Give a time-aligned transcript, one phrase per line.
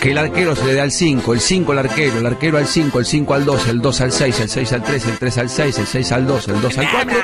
[0.00, 2.66] Que el arquero se le da al 5, el 5 al arquero, el arquero al
[2.66, 5.38] 5, el 5 al 2, el 2 al 6, el 6 al 3, el 3
[5.38, 7.16] al 6, el 6 al 2, el 2 al 4,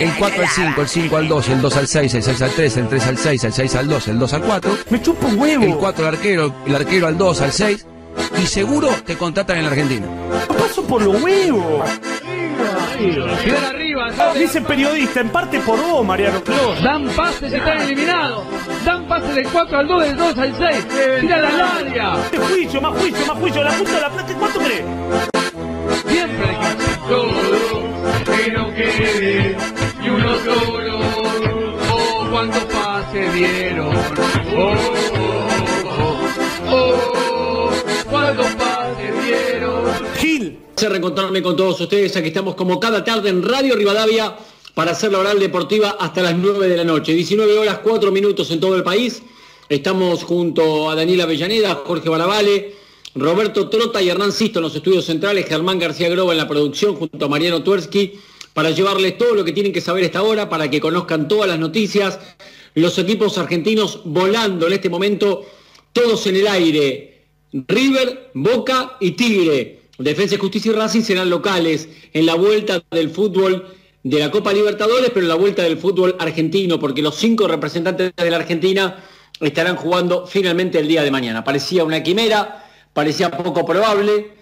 [0.00, 2.50] el 4 al 5, el 5 al 2, el 2 al 6, el 6 al
[2.50, 4.78] 3, el 3 al 6, el 6 al 2, el 2 al 4.
[4.90, 5.64] Me chupo un huevo.
[5.64, 7.86] El 4 al arquero, el arquero al 2, al 6.
[8.42, 10.06] Y seguro te contratan en la Argentina.
[10.48, 11.88] Paso por los huevos.
[12.96, 13.68] Arriba,
[14.38, 16.82] Dice periodista, en parte por vos, Mariano Clos.
[16.82, 18.44] Dan pases, están eliminados.
[18.84, 20.88] Dan pases del 4 al 2, del 2 al 6.
[21.20, 22.14] Tira la área.
[22.24, 23.64] Este juicio, más juicio, más juicio.
[23.64, 24.84] La punta de la plata, ¿cuánto crees?
[26.06, 27.66] Siempre hay que todo
[28.24, 29.56] que no quede
[30.02, 31.00] y uno solo.
[31.90, 33.94] Oh, cuántos pases dieron.
[34.56, 34.74] Oh,
[40.76, 42.14] placer reencontrarme con todos ustedes.
[42.18, 44.36] Aquí estamos como cada tarde en Radio Rivadavia
[44.74, 47.14] para hacer la oral deportiva hasta las 9 de la noche.
[47.14, 49.22] 19 horas 4 minutos en todo el país.
[49.70, 52.74] Estamos junto a Daniela Avellaneda, Jorge Barabale,
[53.14, 56.94] Roberto Trota y Hernán Sisto en los estudios centrales, Germán García Groba en la producción
[56.94, 58.20] junto a Mariano Tuersky
[58.52, 61.58] para llevarles todo lo que tienen que saber esta hora, para que conozcan todas las
[61.58, 62.18] noticias.
[62.74, 65.46] Los equipos argentinos volando en este momento,
[65.94, 67.24] todos en el aire.
[67.66, 69.85] River, Boca y Tigre.
[69.98, 75.10] Defensa, Justicia y Racing serán locales en la vuelta del fútbol de la Copa Libertadores,
[75.10, 79.02] pero en la vuelta del fútbol argentino, porque los cinco representantes de la Argentina
[79.40, 81.42] estarán jugando finalmente el día de mañana.
[81.42, 84.32] Parecía una quimera, parecía poco probable.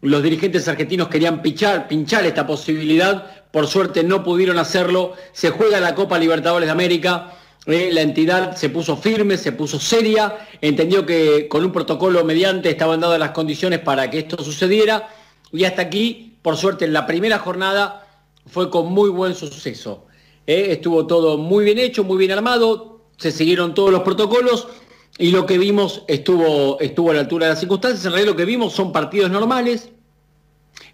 [0.00, 3.46] Los dirigentes argentinos querían pinchar, pinchar esta posibilidad.
[3.52, 5.12] Por suerte no pudieron hacerlo.
[5.32, 7.34] Se juega la Copa Libertadores de América.
[7.66, 12.70] Eh, la entidad se puso firme, se puso seria, entendió que con un protocolo mediante
[12.70, 15.08] estaban dadas las condiciones para que esto sucediera
[15.52, 18.08] y hasta aquí, por suerte, en la primera jornada
[18.46, 20.06] fue con muy buen suceso.
[20.44, 24.66] Eh, estuvo todo muy bien hecho, muy bien armado, se siguieron todos los protocolos
[25.16, 28.04] y lo que vimos estuvo, estuvo a la altura de las circunstancias.
[28.04, 29.90] En realidad lo que vimos son partidos normales,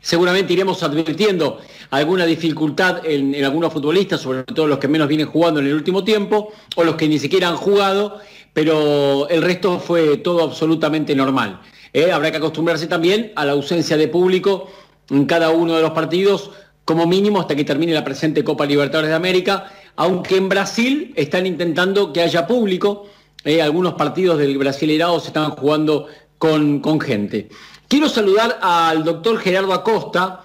[0.01, 5.61] Seguramente iremos advirtiendo alguna dificultad en, algunos futbolistas, sobre todo los que menos vienen jugando
[5.61, 8.21] en el último tiempo, o los que ni siquiera han jugado,
[8.53, 11.61] pero el resto fue todo absolutamente normal.
[11.93, 12.13] ¿eh?
[12.13, 14.71] Habrá que acostumbrarse también a la ausencia de público
[15.11, 16.51] en cada uno de los partidos,
[16.85, 21.47] como mínimo hasta que termine la presente Copa Libertadores de América, aunque en Brasil están
[21.47, 23.07] intentando que haya público,
[23.45, 23.63] ¿eh?
[23.63, 26.07] algunos partidos del Brasileirao se están jugando
[26.39, 27.49] con, con gente.
[27.89, 30.45] Quiero saludar al doctor Gerardo Acosta,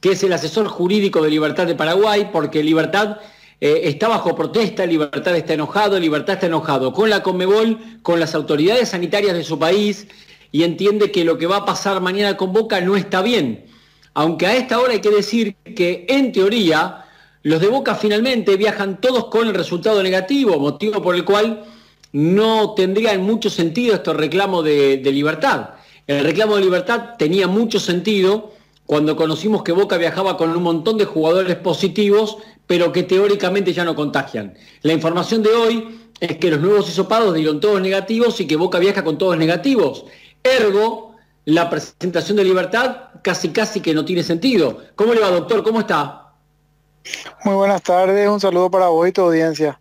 [0.00, 3.18] que es el asesor jurídico de Libertad de Paraguay, porque Libertad
[3.60, 8.34] eh, está bajo protesta, Libertad está enojado, Libertad está enojado con la Conmebol, con las
[8.34, 10.06] autoridades sanitarias de su país
[10.50, 13.66] y entiende que lo que va a pasar mañana con Boca no está bien.
[14.14, 17.04] Aunque a esta hora hay que decir que en teoría
[17.42, 21.64] los de Boca finalmente viajan todos con el resultado negativo, motivo por el cual
[22.12, 25.70] no tendrían mucho sentido estos reclamos de, de Libertad.
[26.06, 28.52] El reclamo de libertad tenía mucho sentido
[28.90, 33.84] cuando conocimos que Boca viajaba con un montón de jugadores positivos, pero que teóricamente ya
[33.84, 34.54] no contagian.
[34.82, 38.80] La información de hoy es que los nuevos hisopados dieron todos negativos y que Boca
[38.80, 40.06] viaja con todos negativos.
[40.42, 41.14] Ergo,
[41.44, 44.80] la presentación de libertad casi casi que no tiene sentido.
[44.96, 45.62] ¿Cómo le va, doctor?
[45.62, 46.32] ¿Cómo está?
[47.44, 49.78] Muy buenas tardes, un saludo para vos y tu audiencia.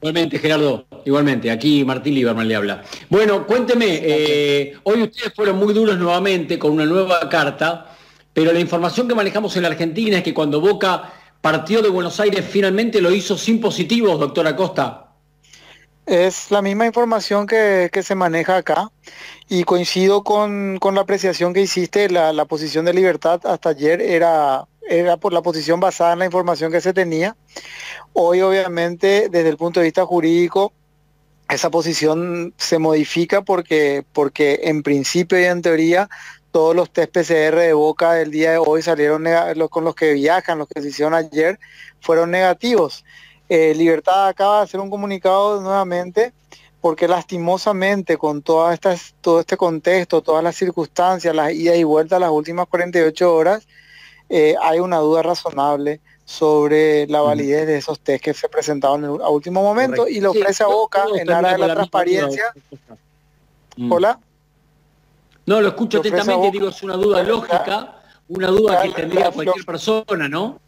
[0.00, 1.50] Igualmente, Gerardo, igualmente.
[1.50, 2.84] Aquí Martín Lieberman le habla.
[3.10, 7.88] Bueno, cuénteme, eh, hoy ustedes fueron muy duros nuevamente con una nueva carta,
[8.32, 12.20] pero la información que manejamos en la Argentina es que cuando Boca partió de Buenos
[12.20, 15.08] Aires finalmente lo hizo sin positivos, doctor Acosta.
[16.06, 18.90] Es la misma información que, que se maneja acá
[19.48, 24.00] y coincido con, con la apreciación que hiciste, la, la posición de libertad hasta ayer
[24.00, 27.36] era era por la posición basada en la información que se tenía.
[28.12, 30.72] Hoy obviamente desde el punto de vista jurídico
[31.48, 36.08] esa posición se modifica porque, porque en principio y en teoría
[36.52, 39.24] todos los test PCR de boca del día de hoy salieron
[39.56, 41.58] los, con los que viajan, los que se hicieron ayer,
[42.00, 43.04] fueron negativos.
[43.48, 46.32] Eh, Libertad acaba de hacer un comunicado nuevamente
[46.80, 52.20] porque lastimosamente con todas estas, todo este contexto, todas las circunstancias, las idas y vueltas
[52.20, 53.66] las últimas 48 horas,
[54.28, 59.28] eh, hay una duda razonable sobre la validez de esos test que se presentaron a
[59.28, 60.18] último momento Correcto.
[60.18, 62.44] y le ofrece sí, a Boca en aras de la, la transparencia.
[63.76, 63.92] Mm.
[63.92, 64.18] Hola.
[65.46, 67.96] No, lo escucho atentamente, digo, es una duda lógica,
[68.28, 70.60] una duda que tendría cualquier persona, ¿no?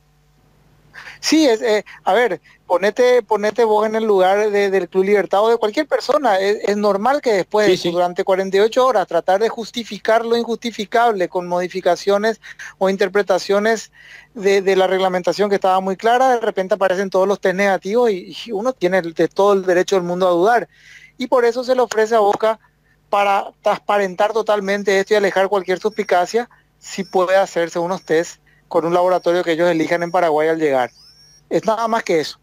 [1.21, 5.43] Sí, es, eh, a ver, ponete, ponete vos en el lugar de, del Club Libertad
[5.43, 6.39] o de cualquier persona.
[6.39, 7.91] Es, es normal que después, sí, sí.
[7.91, 12.41] durante 48 horas, tratar de justificar lo injustificable con modificaciones
[12.79, 13.91] o interpretaciones
[14.35, 18.11] de, de, la reglamentación que estaba muy clara, de repente aparecen todos los test negativos
[18.11, 20.69] y, y uno tiene de todo el derecho del mundo a dudar.
[21.17, 22.59] y por eso se le ofrece a Boca
[23.11, 26.49] para transparentar totalmente esto y alejar cualquier suspicacia
[26.79, 30.91] si puede hacerse unos test con un laboratorio que ellos elijan en Paraguay al llegar.
[31.49, 32.39] Es nada más que eso.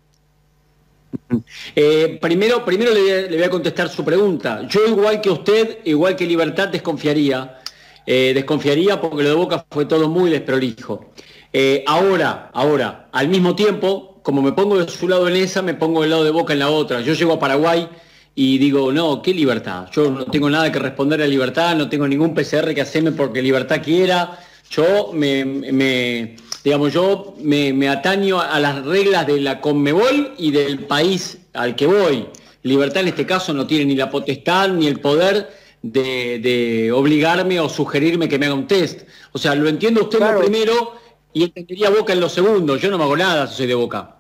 [1.76, 4.62] Eh, primero, primero le voy, a, contestar su pregunta.
[4.68, 7.60] Yo igual que usted, igual que Libertad, desconfiaría.
[8.06, 11.12] Eh, desconfiaría porque lo de Boca fue todo muy desprolijo.
[11.54, 15.74] Eh, ahora, ahora, al mismo tiempo, como me pongo de su lado en esa, me
[15.74, 17.02] pongo del lado de Boca en la otra.
[17.02, 17.90] Yo llego a Paraguay
[18.36, 19.88] y digo, no, qué libertad.
[19.92, 23.42] Yo no tengo nada que responder a libertad, no tengo ningún PCR que hacerme porque
[23.42, 24.40] libertad quiera.
[24.70, 31.40] Yo me digamos, yo me, ataño a las reglas de la Conmebol y del país
[31.54, 32.28] al que voy.
[32.64, 35.50] Libertad en este caso no tiene ni la potestad ni el poder
[35.82, 39.02] de, obligarme o sugerirme que me haga un test.
[39.32, 40.96] O sea, lo entiendo usted lo primero
[41.34, 42.78] y entendería Boca en lo segundo.
[42.78, 44.18] Yo no me hago nada si soy de Boca.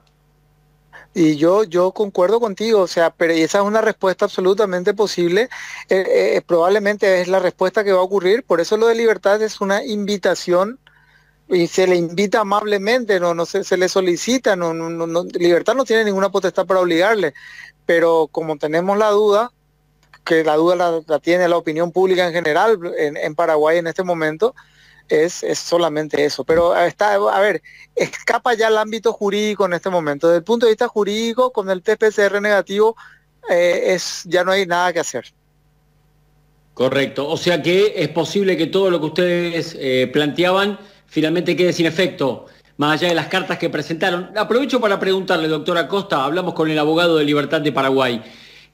[1.13, 5.49] Y yo, yo concuerdo contigo, o sea, pero esa es una respuesta absolutamente posible.
[5.89, 8.43] Eh, eh, probablemente es la respuesta que va a ocurrir.
[8.43, 10.79] Por eso lo de libertad es una invitación
[11.51, 15.83] y se le invita amablemente, no, no se, se le solicita, no, no, Libertad no
[15.83, 17.33] tiene ninguna potestad para obligarle,
[17.85, 19.51] pero como tenemos la duda,
[20.23, 24.55] que la duda la, tiene la opinión pública en general en, Paraguay en este momento,
[25.11, 26.43] es, es, solamente eso.
[26.43, 27.61] Pero está, a ver,
[27.95, 30.29] escapa ya el ámbito jurídico en este momento.
[30.29, 32.95] Desde punto de vista jurídico, con el TPCR negativo,
[33.49, 35.25] eh, es, ya no hay nada que hacer.
[36.73, 37.27] Correcto.
[37.27, 41.85] O sea que es posible que todo lo que ustedes eh, planteaban finalmente quede sin
[41.85, 42.45] efecto,
[42.77, 44.31] más allá de las cartas que presentaron.
[44.35, 48.23] Aprovecho para preguntarle, doctora Costa, hablamos con el abogado de Libertad de Paraguay.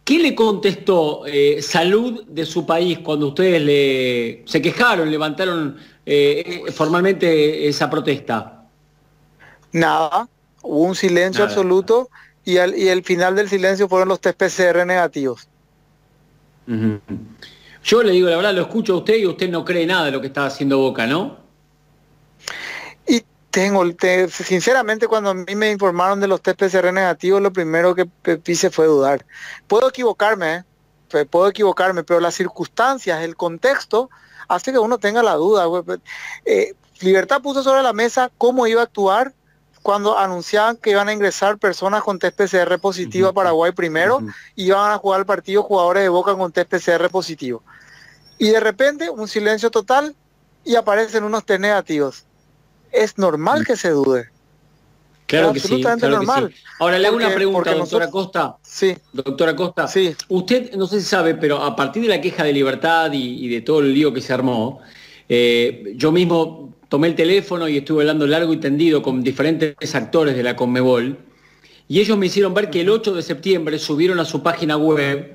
[0.08, 5.76] ¿Qué le contestó eh, Salud de su país cuando ustedes le, se quejaron, levantaron
[6.06, 8.64] eh, formalmente esa protesta?
[9.74, 10.30] Nada,
[10.62, 12.10] hubo un silencio absoluto
[12.46, 15.50] y, y el final del silencio fueron los test PCR negativos.
[17.84, 20.12] Yo le digo la verdad, lo escucho a usted y usted no cree nada de
[20.12, 21.47] lo que está haciendo Boca, ¿no?
[23.50, 23.84] Tengo,
[24.30, 28.08] sinceramente, cuando a mí me informaron de los test PCR negativos, lo primero que
[28.46, 29.26] hice fue dudar.
[29.68, 30.64] Puedo equivocarme,
[31.14, 31.26] ¿eh?
[31.26, 34.10] puedo equivocarme, pero las circunstancias, el contexto,
[34.48, 35.66] hace que uno tenga la duda.
[36.46, 39.34] Eh, Libertad puso sobre la mesa cómo iba a actuar
[39.84, 44.22] cuando anunciaban que iban a ingresar personas con test PCR positivo a Paraguay primero
[44.56, 47.64] y iban a jugar el partido jugadores de Boca con test PCR positivo.
[48.38, 50.16] Y de repente un silencio total
[50.64, 52.27] y aparecen unos test negativos
[53.04, 54.30] es normal que se dude.
[55.26, 56.54] Claro que sí, normal.
[56.80, 58.56] Ahora le hago una pregunta, doctora Costa.
[58.62, 58.96] Sí.
[59.12, 59.88] Doctora Costa.
[59.88, 60.16] Sí.
[60.30, 63.62] Usted, no sé si sabe, pero a partir de la queja de libertad y, de
[63.62, 64.80] todo el lío que se armó,
[65.28, 70.36] eh, yo mismo tomé el teléfono y estuve hablando largo y tendido con diferentes actores
[70.36, 71.18] de la Conmebol
[71.90, 75.34] y ellos me hicieron ver que el 8 de septiembre subieron a su página web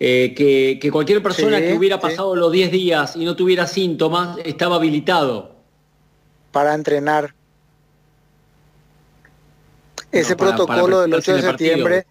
[0.00, 0.34] eh,
[0.80, 5.57] que, cualquier persona que hubiera pasado los 10 días y no tuviera síntomas estaba habilitado
[6.58, 7.32] para entrenar.
[10.10, 12.06] Ese protocolo del 8 de septiembre,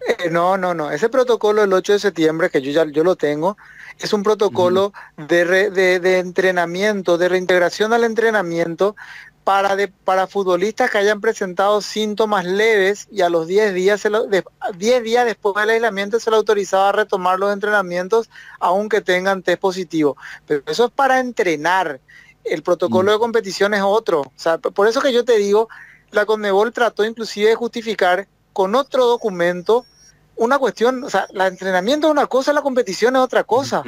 [0.00, 3.16] eh, no, no, no, ese protocolo del 8 de septiembre, que yo ya yo lo
[3.16, 3.58] tengo,
[3.98, 8.96] es un protocolo de, de, entrenamiento, de reintegración al entrenamiento
[9.44, 14.08] para, de, para futbolistas que hayan presentado síntomas leves y a los 10 días, se
[14.08, 19.60] 10 días después del aislamiento se le autorizaba a retomar los entrenamientos aunque tengan test
[19.60, 20.16] positivo.
[20.46, 22.00] Pero eso es para entrenar,
[22.48, 23.20] el protocolo de mm.
[23.20, 24.20] competición es otro.
[24.20, 25.68] O sea, por eso que yo te digo,
[26.12, 29.84] la Conmebol trató inclusive de justificar con otro documento
[30.36, 33.82] una cuestión, o sea, el entrenamiento es una cosa, la competición es otra cosa.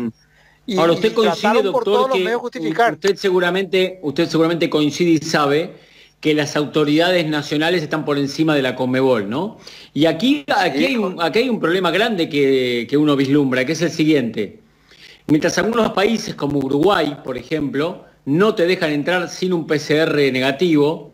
[0.66, 2.94] y, Ahora usted coincide, doctor, que justificar.
[2.94, 5.76] usted seguramente, usted seguramente coincide y sabe
[6.20, 9.58] que las autoridades nacionales están por encima de la Conmebol, ¿no?
[9.94, 13.72] Y aquí, aquí, hay, un, aquí hay un problema grande que, que uno vislumbra, que
[13.72, 14.60] es el siguiente.
[15.28, 21.12] Mientras algunos países como Uruguay, por ejemplo, no te dejan entrar sin un PCR negativo.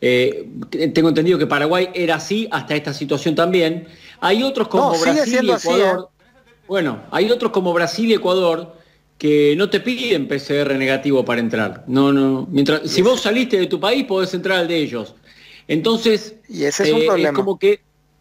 [0.00, 0.48] Eh,
[0.94, 3.86] tengo entendido que Paraguay era así hasta esta situación también.
[4.20, 6.08] Hay otros como Brasil y Ecuador.
[6.08, 6.24] ¿eh?
[6.66, 8.74] Bueno, hay otros como Brasil y Ecuador
[9.18, 11.84] que no te piden PCR negativo para entrar.
[11.88, 12.48] No, no.
[12.50, 15.14] Mientras, si vos saliste de tu país, podés entrar al de ellos.
[15.68, 17.34] Entonces, y ese es un eh, problema.
[17.34, 17.80] como que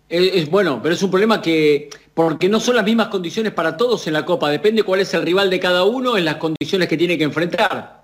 [0.10, 4.08] es, bueno, pero es un problema que porque no son las mismas condiciones para todos
[4.08, 4.50] en la Copa.
[4.50, 8.04] Depende cuál es el rival de cada uno en las condiciones que tiene que enfrentar.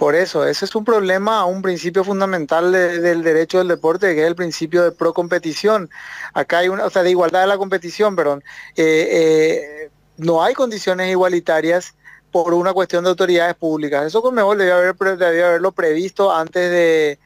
[0.00, 4.28] Por eso, ese es un problema, un principio fundamental del derecho del deporte, que es
[4.28, 5.90] el principio de pro competición.
[6.32, 8.42] Acá hay una, o sea, de igualdad de la competición, perdón.
[8.76, 11.92] Eh, eh, no hay condiciones igualitarias
[12.32, 14.06] por una cuestión de autoridades públicas.
[14.06, 17.18] Eso Conmebol debía, haber, debía haberlo previsto antes de,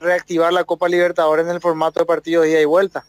[0.00, 3.04] reactivar la Copa Libertadores en el formato de partido de ida y vuelta.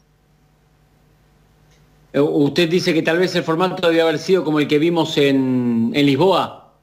[2.14, 5.20] Eh, Usted dice que tal vez el formato debe haber sido como el que vimos
[5.20, 6.74] en, en Lisboa.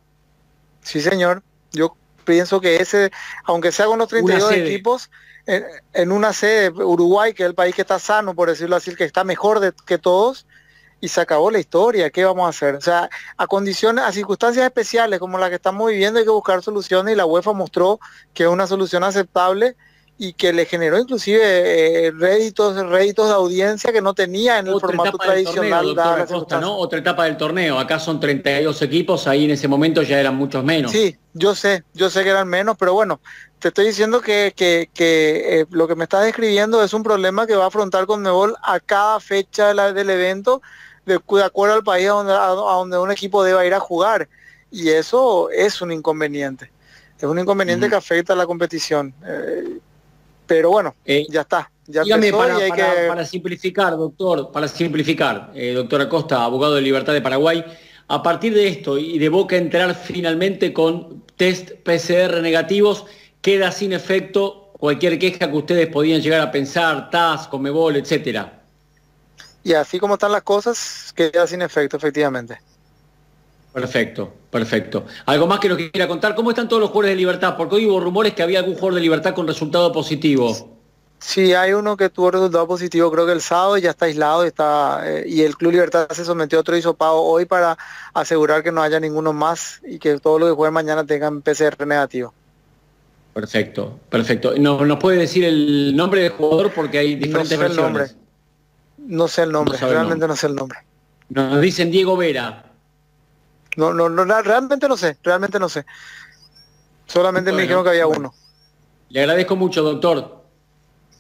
[0.83, 1.43] Sí, señor.
[1.73, 3.11] Yo pienso que ese,
[3.45, 4.67] aunque sea con los 32 sede.
[4.67, 5.11] equipos,
[5.47, 8.95] en, en una sede, Uruguay, que es el país que está sano, por decirlo así,
[8.95, 10.47] que está mejor de- que todos,
[11.01, 12.11] y se acabó la historia.
[12.11, 12.77] ¿Qué vamos a hacer?
[12.77, 16.63] O sea, a condiciones, a circunstancias especiales como las que estamos viviendo, hay que buscar
[16.63, 17.99] soluciones y la UEFA mostró
[18.33, 19.77] que es una solución aceptable
[20.25, 24.75] y que le generó inclusive eh, réditos, réditos de audiencia que no tenía en el
[24.75, 25.85] Otra formato tradicional.
[25.97, 26.61] torneo, circunstancias.
[26.61, 26.77] ¿no?
[26.77, 27.77] Otra etapa del torneo.
[27.77, 30.93] Acá son 32 equipos, ahí en ese momento ya eran muchos menos.
[30.93, 33.21] Sí, yo sé, yo sé que eran menos, pero bueno,
[33.59, 37.45] te estoy diciendo que, que, que, eh, lo que me estás describiendo es un problema
[37.45, 40.63] que va a afrontar Conmebol a cada fecha de la- del evento,
[41.05, 43.81] de, de acuerdo al país a donde, a, a donde un equipo deba ir a
[43.81, 44.29] jugar.
[44.71, 46.71] Y eso es un inconveniente.
[47.19, 49.13] Es un inconveniente que afecta a la competición.
[49.27, 49.79] Eh,
[50.55, 51.71] pero bueno, Eh, ya está.
[51.87, 53.09] Ya Dígame, empezó para, y hay para- que...
[53.09, 57.65] para simplificar, doctor, para simplificar, eh, doctor Acosta, abogado de Libertad de Paraguay,
[58.09, 63.07] a partir de esto y de Boca entrar finalmente con test PCR negativos,
[63.41, 68.61] queda sin efecto cualquier queja que ustedes podían llegar a pensar, TAS, Comebol, etcétera.
[69.65, 72.59] Y así como están las cosas, queda sin efecto, efectivamente.
[73.73, 75.07] Perfecto, perfecto.
[75.25, 76.35] ¿Algo más que nos quiera contar?
[76.35, 77.57] ¿Cómo están todos los jugadores de Libertad?
[77.57, 80.79] Porque hoy hubo rumores que había algún jugador de Libertad con resultado positivo.
[81.19, 84.45] Sí, hay uno que tuvo resultado positivo, creo que el sábado y ya está aislado
[84.45, 87.79] y, está, eh, y el Club Libertad se sometió a otro hisopado hoy para
[88.13, 91.87] asegurar que no haya ninguno más y que todos los que jueguen mañana tengan PCR
[91.87, 92.35] negativo.
[93.33, 94.53] Perfecto, perfecto.
[94.59, 96.73] ¿Nos, nos puede decir el nombre del jugador?
[96.73, 97.83] Porque hay No diferentes sé el versiones.
[97.93, 98.07] nombre,
[98.99, 100.29] no sé el nombre, No el realmente nombre.
[100.29, 100.79] no sé el nombre.
[101.31, 102.65] Nos dicen Diego Vera.
[103.77, 105.85] No, no, no, realmente no sé, realmente no sé.
[107.07, 108.21] Solamente Bueno, me dijeron que había bueno.
[108.31, 108.35] uno.
[109.09, 110.43] Le agradezco mucho, doctor.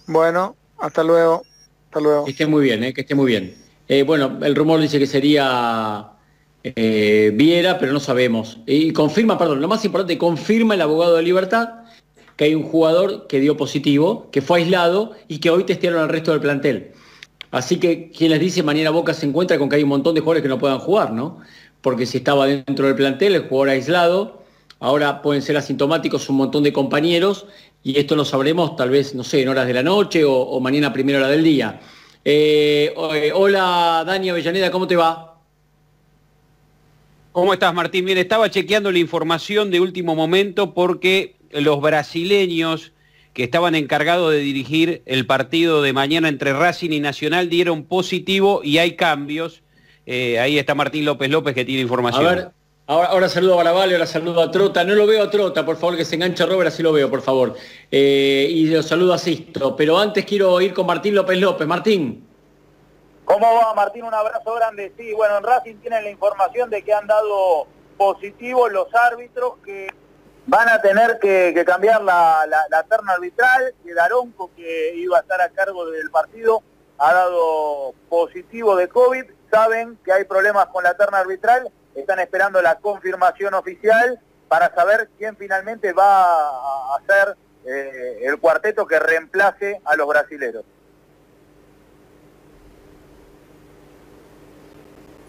[0.06, 1.42] Bueno, hasta luego,
[1.86, 2.24] hasta luego.
[2.24, 3.56] Que esté muy bien, eh, que esté muy bien.
[3.88, 6.12] Eh, bueno, el rumor dice que sería
[6.62, 8.58] eh, Viera, pero no sabemos.
[8.66, 11.82] Y confirma, perdón, lo más importante, confirma el abogado de Libertad
[12.36, 16.08] que hay un jugador que dio positivo, que fue aislado y que hoy testearon al
[16.08, 16.92] resto del plantel.
[17.50, 20.20] Así que quien les dice mañana Boca se encuentra con que hay un montón de
[20.22, 21.40] jugadores que no puedan jugar, ¿no?
[21.82, 24.42] Porque si estaba dentro del plantel, el jugador aislado,
[24.80, 27.46] ahora pueden ser asintomáticos un montón de compañeros
[27.84, 30.92] y esto lo sabremos tal vez, no sé, en horas de la noche o, mañana
[30.92, 31.80] primera hora del día.
[32.24, 35.40] Eh, eh, hola Dani Avellaneda, ¿cómo te va?
[37.32, 38.04] ¿Cómo estás, Martín?
[38.04, 42.92] Bien, estaba chequeando la información de último momento porque los brasileños
[43.32, 48.60] que estaban encargados de dirigir el partido de mañana entre Racing y Nacional dieron positivo
[48.62, 49.62] y hay cambios.
[50.06, 52.24] Eh, ahí está Martín López López que tiene A información.
[52.34, 52.50] ver,
[52.86, 54.84] ahora, ahora saludo a Barabale, ahora saludo a Trota.
[54.84, 57.22] No lo veo a Trota, por favor, que se enganche Robert, así lo veo, por
[57.22, 57.54] favor.
[57.90, 59.76] Eh, y lo saludo a Sisto.
[59.76, 61.66] Pero antes quiero ir con Martín López López.
[61.66, 62.26] Martín.
[63.24, 64.02] ¿Cómo va Martín?
[64.04, 64.92] Un abrazo grande.
[64.98, 67.66] Sí, bueno, en Racing tienen la información de que han dado
[67.96, 69.86] positivos los árbitros que
[70.46, 75.18] van a tener que, que cambiar la, la- la terna arbitral, que Daronco, que iba
[75.18, 76.62] a estar a cargo del partido,
[76.98, 79.24] ha dado positivo de COVID.
[79.52, 84.18] Saben que hay problemas con la terna arbitral, están esperando la confirmación oficial
[84.48, 90.64] para saber quién finalmente va a hacer eh, el cuarteto que reemplace a los brasileros.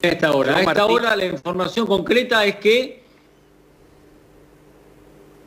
[0.01, 0.55] A esta hora.
[0.55, 0.95] A esta Martín.
[0.95, 3.03] hora la información concreta es que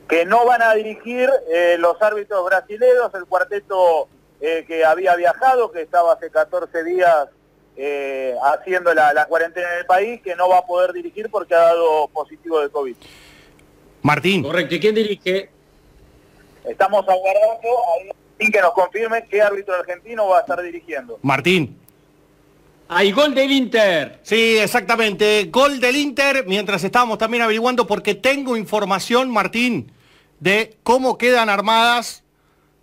[0.06, 4.09] que no van a dirigir eh, los árbitros brasileños, el cuarteto
[4.40, 7.28] eh, que había viajado, que estaba hace 14 días
[7.76, 11.54] eh, haciendo la, la cuarentena en el país, que no va a poder dirigir porque
[11.54, 12.97] ha dado positivo de COVID.
[14.02, 14.75] Martín, Correcto.
[14.76, 15.50] ¿Y quién dirige?
[16.64, 21.18] Estamos aguardando ahí sin que nos confirme qué árbitro argentino va a estar dirigiendo.
[21.23, 21.78] Martín.
[22.88, 24.21] ¡Hay gol del Inter!
[24.23, 25.49] Sí, exactamente.
[25.50, 29.90] Gol del Inter, mientras estábamos también averiguando, porque tengo información, Martín,
[30.38, 32.23] de cómo quedan armadas.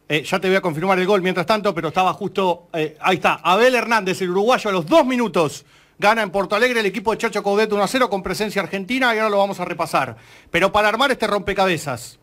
[0.10, 2.67] Eh, ya te voy a confirmar el gol mientras tanto, pero estaba justo.
[2.74, 3.36] eh, ahí está.
[3.36, 5.65] Abel Hernández, el uruguayo, a los dos minutos.
[6.00, 9.13] Gana en Porto Alegre el equipo de Chacho Coudet 1 a 0 con presencia argentina
[9.15, 10.17] y ahora lo vamos a repasar.
[10.51, 12.19] Pero para armar este rompecabezas,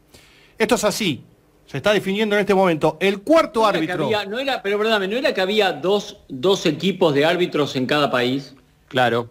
[0.58, 1.25] esto es así.
[1.66, 2.99] Se está definiendo en este momento.
[3.00, 4.04] El cuarto No era que árbitro.
[4.06, 7.87] había- no era, pero perdóname, ¿no era que había dos, dos equipos de árbitros en
[7.87, 8.54] cada país?
[8.88, 9.30] Claro.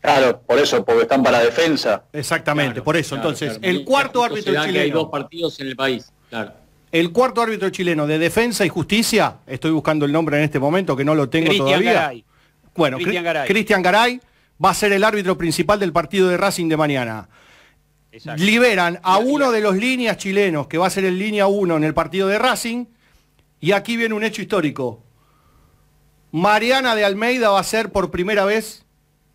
[0.00, 2.04] Claro, por eso, porque están para defensa.
[2.12, 3.16] Exactamente, Claro, por eso.
[3.16, 3.76] claro, Entonces, claro.
[3.76, 5.10] el cuarto árbitro que hay dos chileno.
[5.10, 6.12] partidos en el país.
[6.28, 6.52] Claro.
[6.90, 10.96] El cuarto árbitro chileno de defensa y justicia, estoy buscando el nombre en este momento
[10.96, 11.92] que no lo tengo Cristian todavía.
[11.92, 12.24] Garay.
[12.74, 13.48] Bueno, Cristian Cri- Garay.
[13.48, 14.20] Cristian Garay
[14.64, 17.28] va a ser el árbitro principal del partido de Racing de mañana.
[18.10, 18.42] Exacto.
[18.42, 21.84] Liberan a uno de los líneas chilenos que va a ser el línea 1 en
[21.84, 22.86] el partido de Racing
[23.60, 25.02] y aquí viene un hecho histórico.
[26.32, 28.84] Mariana de Almeida va a ser por primera vez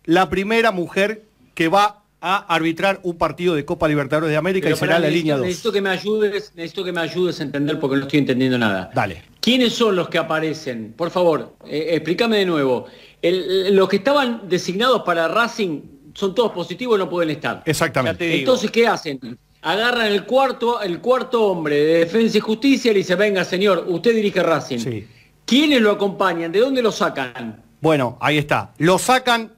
[0.04, 4.76] la primera mujer que va a arbitrar un partido de Copa Libertadores de América Pero
[4.76, 5.46] y será la necesito- línea 2.
[5.46, 8.90] Necesito que me ayudes, necesito que me ayudes a entender porque no estoy entendiendo nada.
[8.94, 9.22] Dale.
[9.40, 10.94] ¿Quiénes son los que aparecen?
[10.96, 12.86] Por favor, eh, explícame de nuevo.
[13.20, 15.82] El- los que estaban designados para Racing
[16.14, 17.62] son todos positivos, no pueden estar.
[17.66, 18.38] Exactamente.
[18.38, 19.20] Entonces, ¿qué hacen?
[19.60, 23.84] Agarran el cuarto, el cuarto hombre de Defensa y Justicia y le dicen, venga señor,
[23.88, 24.78] usted dirige Racing.
[24.78, 25.06] Sí.
[25.44, 26.50] ¿Quiénes lo acompañan?
[26.52, 27.62] ¿De dónde lo sacan?
[27.82, 28.72] Bueno, ahí está.
[28.78, 29.52] Lo sacan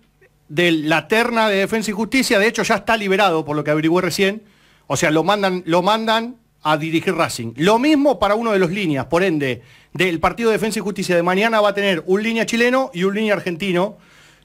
[0.49, 3.71] de la terna de Defensa y Justicia, de hecho ya está liberado por lo que
[3.71, 4.43] averigué recién.
[4.87, 7.53] O sea, lo mandan, lo mandan a dirigir Racing.
[7.57, 9.63] Lo mismo para uno de los líneas, por ende,
[9.93, 13.05] del partido de Defensa y Justicia de mañana va a tener un línea chileno y
[13.05, 13.99] un línea argentino,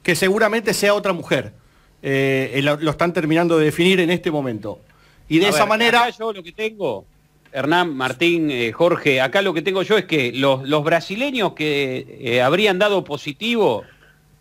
[0.04, 1.54] que seguramente sea otra mujer.
[2.04, 4.80] Eh, lo, lo están terminando de definir en este momento.
[5.30, 6.04] Y de A esa ver, manera...
[6.04, 7.06] acá yo lo que tengo,
[7.52, 12.18] Hernán, Martín, eh, Jorge, acá lo que tengo yo es que los, los brasileños que
[12.22, 13.84] eh, habrían dado positivo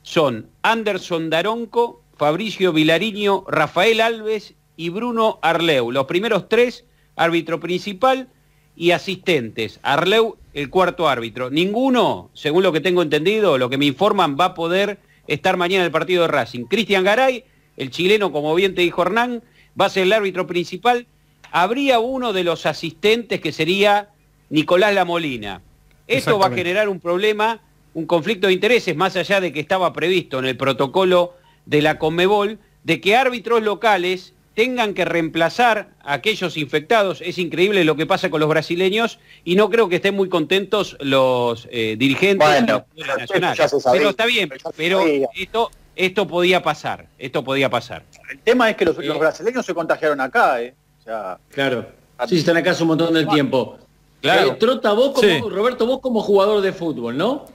[0.02, 5.90] son Anderson Daronco, Fabricio Vilariño, Rafael Alves y Bruno Arleu.
[5.90, 6.84] Los primeros tres,
[7.16, 8.28] árbitro principal
[8.76, 9.80] y asistentes.
[9.82, 11.50] Arleu, el cuarto árbitro.
[11.50, 15.82] Ninguno, según lo que tengo entendido, lo que me informan, va a poder estar mañana
[15.82, 16.64] en el partido de Racing.
[16.64, 17.44] Cristian Garay,
[17.76, 19.42] el chileno, como bien te dijo Hernán,
[19.80, 21.06] va a ser el árbitro principal.
[21.52, 24.10] Habría uno de los asistentes que sería
[24.48, 25.62] Nicolás Lamolina.
[26.06, 27.60] Esto va a generar un problema,
[27.94, 31.34] un conflicto de intereses, más allá de que estaba previsto en el protocolo
[31.66, 37.20] de la Conmebol, de que árbitros locales tengan que reemplazar a aquellos infectados.
[37.20, 40.96] Es increíble lo que pasa con los brasileños y no creo que estén muy contentos
[41.00, 43.56] los eh, dirigentes Bueno, de la pero nacional.
[43.56, 45.02] sabía, Pero está bien, pero
[45.34, 48.04] esto, esto podía pasar, esto podía pasar.
[48.30, 49.02] El tema es que los, Eh.
[49.04, 50.74] los brasileños se contagiaron acá, ¿eh?
[51.00, 51.86] O sea, Claro.
[52.28, 53.78] Sí, están acá hace un montón del tiempo.
[54.20, 54.48] Claro.
[54.52, 55.40] Eh, Trota, vos como, Sí.
[55.40, 57.46] Roberto, vos como jugador de fútbol, ¿no?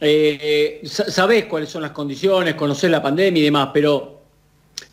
[0.00, 4.22] Eh, sa- sabés cuáles son las condiciones, conocés la pandemia y demás, pero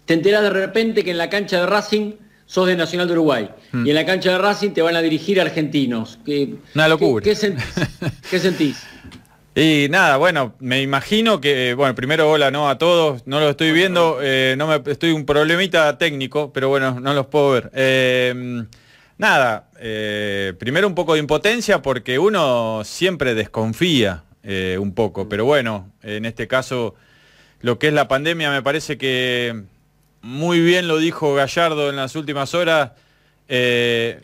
[0.06, 2.14] te enterás de repente que en la cancha de Racing
[2.46, 5.42] sos de Nacional de Uruguay y en la cancha de Racing te van a dirigir
[5.42, 6.20] argentinos.
[6.26, 7.24] ¿Qué, Una locura.
[7.24, 7.66] ¿Qué, qué sentís?
[8.30, 8.84] ¿Qué sentís?
[9.56, 13.72] Y nada, bueno, me imagino que, bueno, primero hola no a todos, no lo estoy
[13.72, 17.72] viendo, eh, no me, estoy un problemita técnico, pero bueno, no los puedo ver.
[17.74, 18.66] Eh,
[19.18, 25.44] nada, eh, primero un poco de impotencia porque uno siempre desconfía eh, un poco, pero
[25.44, 26.96] bueno, en este caso
[27.62, 29.64] lo que es la pandemia me parece que
[30.22, 32.92] muy bien lo dijo Gallardo en las últimas horas,
[33.48, 34.22] eh,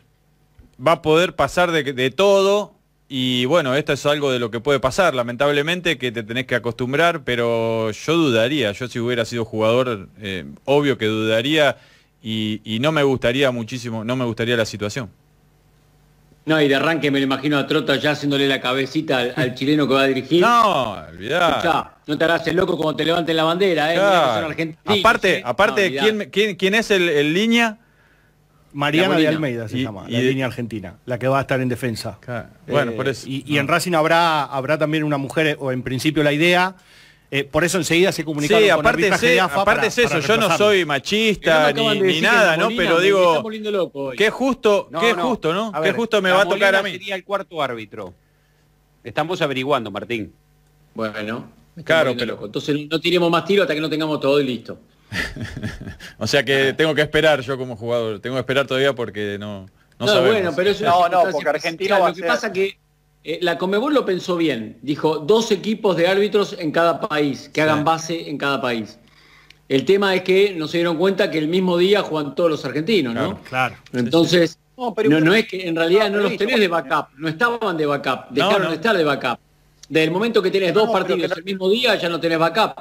[0.85, 2.75] va a poder pasar de, de todo
[3.13, 6.55] y bueno, esto es algo de lo que puede pasar, lamentablemente, que te tenés que
[6.55, 11.77] acostumbrar, pero yo dudaría, yo si hubiera sido jugador, eh, obvio que dudaría
[12.23, 15.09] y, y no me gustaría muchísimo, no me gustaría la situación.
[16.43, 19.53] No, y de arranque me lo imagino a Trota ya haciéndole la cabecita al, al
[19.53, 20.41] chileno que va a dirigir.
[20.41, 21.93] No, olvidá.
[22.07, 23.97] No te hagas el loco cuando te levanten la bandera, ¿eh?
[23.97, 24.55] Claro.
[24.85, 25.41] Aparte, ¿eh?
[25.45, 26.01] aparte No.
[26.01, 27.77] ¿quién, quién, quién es el, el línea?
[28.73, 29.27] Mariana de.
[29.27, 31.67] Almeida se Y- llama, y la de- línea argentina, la que va a estar en
[31.69, 32.17] defensa.
[32.21, 33.27] Claro, bueno, Eh, por eso.
[33.27, 33.59] Y, y No.
[33.61, 36.75] en Racing habrá, habrá también una mujer, o en principio la idea,
[37.33, 39.97] eh, por eso enseguida se comunicaron Sí, con aparte, es- de AFA aparte para- es
[39.97, 42.65] eso, yo no soy no machista ni, de nada, ¿no?
[42.65, 43.43] Molina Pero digo,
[44.17, 45.29] qué justo, No, qué no.
[45.29, 45.71] justo, ¿no?
[45.73, 46.91] A Qué justo me va a tocar a mí.
[46.91, 48.13] sería el cuarto árbitro.
[49.03, 50.33] Estamos averiguando, Martín.
[50.93, 51.49] Bueno,
[51.85, 52.45] Claro, pero- loco.
[52.47, 54.77] Entonces no tiremos más tiro hasta que no tengamos todo y listo.
[56.17, 59.61] O sea que tengo que esperar yo como jugador, tengo que esperar todavía porque no,
[59.99, 60.31] no, No, sabemos.
[60.33, 62.77] bueno, pero No, no, porque Argentina va a Lo que ser- pasa que
[63.23, 64.77] eh, la Comebol lo pensó bien.
[64.81, 68.97] Dijo dos equipos de árbitros en cada país, que hagan base en cada país.
[69.69, 72.65] El tema es que no se dieron cuenta que el mismo día juegan todos los
[72.65, 73.39] argentinos, ¿no?
[73.43, 73.75] Claro.
[73.93, 76.67] Entonces, No, pero no, igual- no es que en realidad No, no, los tenés de
[76.67, 78.69] backup, no estaban de backup, dejaron no.
[78.69, 79.39] de estar de backup.
[79.87, 82.73] Desde el momento que tenés dos partidos que el mismo día ya no tenés backup.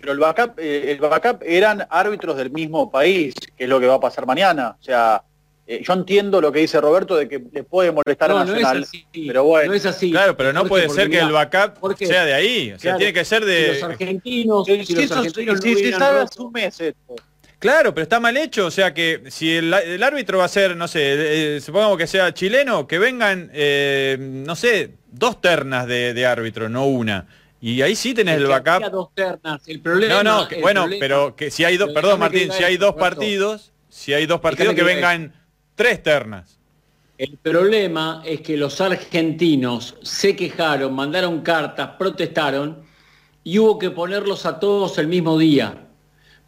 [0.00, 3.86] Pero el backup, eh, el backup eran árbitros del mismo país, que es lo que
[3.86, 4.76] va a pasar mañana.
[4.78, 5.22] O sea,
[5.70, 8.54] eh, yo entiendo lo que dice Roberto de que le puede molestar No, a no
[8.54, 9.06] es Nacional, así.
[9.26, 9.68] pero bueno.
[9.68, 10.10] No es así.
[10.10, 12.72] Claro, pero no Jorge, puede ser que el backup sea de ahí.
[12.72, 13.82] O sea, Claro, tiene que ser si los de.
[13.84, 16.80] argentinos, Si, si los eso- argentinos si- no si hubieran sabe roto- hace un mes
[16.80, 17.14] esto.
[17.58, 18.66] Claro, pero está mal hecho.
[18.66, 22.06] O sea que si el, el árbitro va a ser, no sé, eh, supongamos que
[22.06, 27.26] sea chileno, que vengan, eh, no sé, dos ternas de, de árbitro, no una.
[27.60, 28.92] Y ahí sí tenés el que había backup.
[28.92, 29.60] dos ternas.
[29.66, 32.52] El problema, No, no, que- el bueno, problema- pero que si hay dos, perdón Martín,
[32.52, 35.34] si hay dos partidos, si hay dos partidos que vengan
[35.78, 36.58] tres ternas.
[37.16, 42.82] El problema es que los argentinos se quejaron, mandaron cartas, protestaron
[43.44, 45.86] y hubo que ponerlos a todos el mismo día.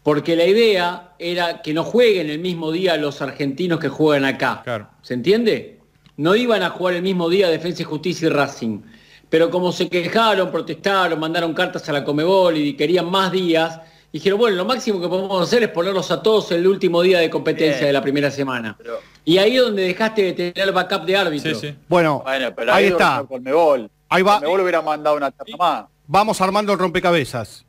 [0.02, 4.62] Porque la idea era que no jueguen el mismo día los argentinos que juegan acá.
[4.64, 4.88] Claro.
[5.02, 5.78] ¿Se entiende?
[6.16, 8.80] No iban a jugar el mismo día Defensa y Justicia y Racing.
[9.28, 13.80] pero como se quejaron, protestaron, mandaron cartas a la Comebol y querían más días,
[14.12, 17.30] dijeron, bueno, lo máximo que podemos hacer es ponerlos a todos el último día de
[17.30, 17.86] competencia Bien.
[17.86, 18.76] de la primera semana.
[19.24, 21.58] Y ahí es donde dejaste de tener el backup de árbitro.
[21.88, 23.24] Bueno, Bueno, pero ahí ahí, está.
[23.28, 23.90] Colmebol.
[24.08, 24.34] Ahí va.
[24.34, 25.84] Colmebol hubiera mandado una terna más.
[26.06, 27.64] Vamos armando el rompecabezas.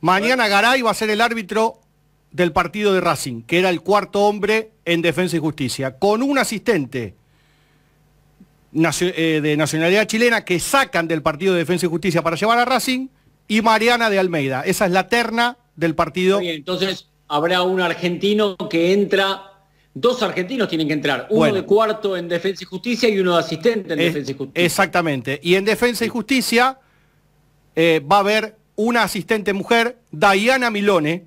[0.00, 1.80] Mañana Garay va a ser el árbitro
[2.30, 6.38] del partido de Racing, que era el cuarto hombre en Defensa y Justicia, con un
[6.38, 7.14] asistente
[8.74, 12.64] eh, de nacionalidad chilena que sacan del partido de Defensa y Justicia para llevar a
[12.64, 13.08] Racing
[13.48, 14.62] y Mariana de Almeida.
[14.66, 16.40] Esa es la terna del partido.
[16.40, 19.45] Bien, entonces habrá un argentino que entra,
[19.98, 21.54] dos argentinos tienen que entrar, uno Bueno.
[21.54, 24.64] de cuarto en Defensa y Justicia y uno de asistente en Es- Defensa y Justicia.
[24.66, 25.40] exactamente.
[25.42, 26.78] Y en Defensa y Justicia
[27.74, 31.24] eh, va a haber una asistente mujer, Diana Milone,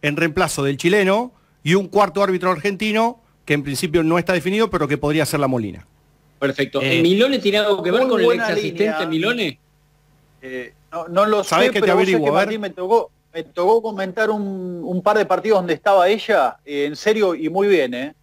[0.00, 4.70] en reemplazo del chileno, y un cuarto árbitro argentino, que en principio no está definido,
[4.70, 5.86] pero que podría ser la Molina.
[6.38, 6.80] Perfecto.
[6.82, 9.06] Eh, ¿Milone tiene algo que ver con el ex asistente línea.
[9.06, 9.58] Milone?
[10.40, 12.24] Eh, no, no lo ¿Sabés sé, que te pero averiguo?
[12.24, 12.44] que, A ver.
[12.46, 16.86] Martín, me tocó, me tocó comentar un, un par de partidos donde estaba ella, eh,
[16.86, 18.14] en serio y muy bien, ¿eh?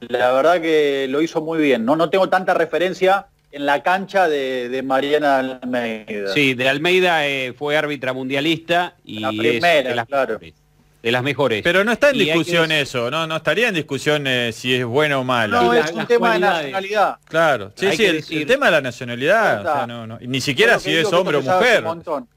[0.00, 1.84] La verdad que lo hizo muy bien.
[1.84, 6.32] No, no tengo tanta referencia en la cancha de, de Mariana Almeida.
[6.32, 10.34] Sí, de Almeida eh, fue árbitra mundialista y La es primera, de las claro.
[10.34, 10.54] mejores.
[11.02, 11.62] De las mejores.
[11.62, 13.26] Pero no está en Y hay que discusión eso, ¿no?
[13.26, 15.62] No estaría en discusión eh, si es bueno o malo.
[15.62, 17.16] No, es la- un tema de nacionalidad.
[17.26, 20.18] Claro, sí, Hay sí, el, decir- el tema de la nacionalidad, o sea, no, no.
[20.20, 21.78] Ni siquiera si es hombre o mujer.
[21.80, 22.28] un montón.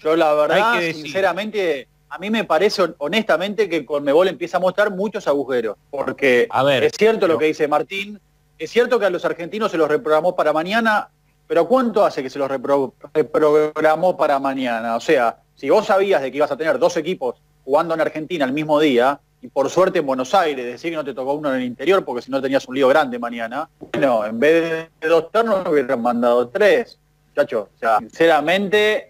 [0.00, 4.56] Yo la verdad, Hay que sinceramente, a mí me parece hon- honestamente que Conmebol empieza
[4.56, 5.76] a mostrar muchos agujeros.
[5.90, 8.18] Porque A ver, es cierto lo que dice Martín,
[8.58, 11.08] es cierto que a los argentinos se los reprogramó para mañana,
[11.46, 14.96] pero ¿cuánto hace que se los repro- reprogramó para mañana?
[14.96, 18.44] O sea, si vos sabías de que ibas a tener dos equipos jugando en Argentina
[18.44, 21.50] el mismo día, y por suerte en Buenos Aires, decir que no te tocó uno
[21.50, 25.08] en el interior porque si no tenías un lío grande mañana, bueno, en vez de
[25.08, 26.98] dos ternos hubieran mandado tres.
[27.28, 29.09] Muchachos, o sea, sinceramente,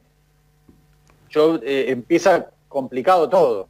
[1.30, 3.68] yo eh, empieza complicado todo.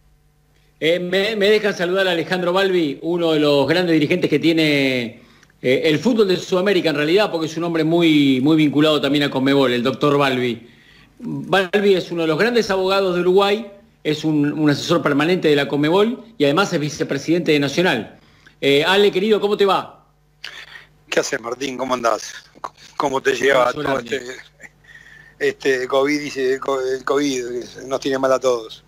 [0.78, 5.20] Eh, me, me dejan saludar a Alejandro Balbi, uno de los grandes dirigentes que tiene
[5.62, 9.24] eh, el fútbol de Sudamérica en realidad, porque es un hombre muy, muy vinculado también
[9.24, 10.68] a Conmebol, el doctor Balbi.
[11.18, 13.70] Balbi es uno de los grandes abogados de Uruguay,
[14.02, 18.18] es un, un asesor permanente de la Conmebol y además es vicepresidente de Nacional.
[18.62, 20.06] Eh, Ale, querido, ¿cómo te va?
[21.10, 21.76] ¿Qué haces, Martín?
[21.76, 22.32] ¿Cómo andás?
[22.96, 24.20] ¿Cómo te lleva todo este,
[25.40, 26.38] este COVID?
[26.38, 27.44] El COVID,
[27.86, 28.84] nos tiene mal a todos.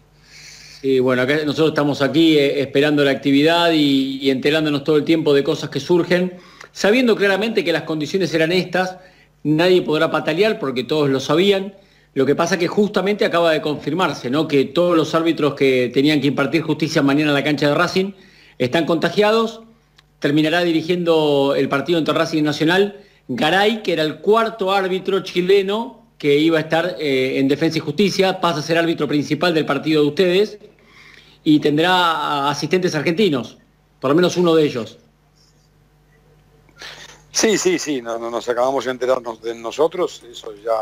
[0.82, 5.32] Y bueno, nosotros estamos aquí eh, esperando la actividad y, y enterándonos todo el tiempo
[5.32, 6.34] de cosas que surgen,
[6.72, 8.96] sabiendo claramente que las condiciones eran estas,
[9.44, 11.74] nadie podrá patalear porque todos lo sabían.
[12.14, 14.46] Lo que pasa que justamente acaba de confirmarse, ¿no?
[14.46, 18.12] Que todos los árbitros que tenían que impartir justicia mañana en la cancha de Racing
[18.58, 19.62] están contagiados.
[20.18, 26.01] Terminará dirigiendo el partido entre Racing y Nacional Garay, que era el cuarto árbitro chileno
[26.22, 29.66] que iba a estar eh, en Defensa y Justicia, pasa a ser árbitro principal del
[29.66, 30.56] partido de ustedes
[31.42, 33.58] y tendrá asistentes argentinos,
[33.98, 34.98] por lo menos uno de ellos.
[37.32, 40.72] Sí, sí, sí, no- no- nos acabamos de enterarnos de nosotros, eso ya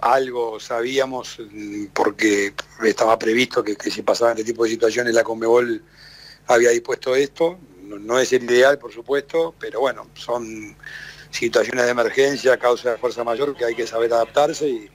[0.00, 2.52] algo sabíamos mm, porque
[2.84, 5.80] estaba previsto que, que si pasaban este tipo de situaciones la Conmebol
[6.48, 10.76] había dispuesto esto, no, no es el ideal por supuesto, pero bueno, son
[11.30, 14.90] situaciones de emergencia, causa de fuerza mayor que hay que saber adaptarse y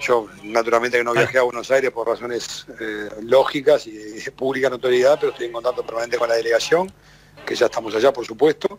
[0.00, 4.68] yo naturalmente que no viajé a Buenos Aires por razones eh, lógicas y de, pública
[4.68, 6.90] notoriedad, pero estoy en contacto permanente con la delegación,
[7.46, 8.78] que ya estamos allá por supuesto,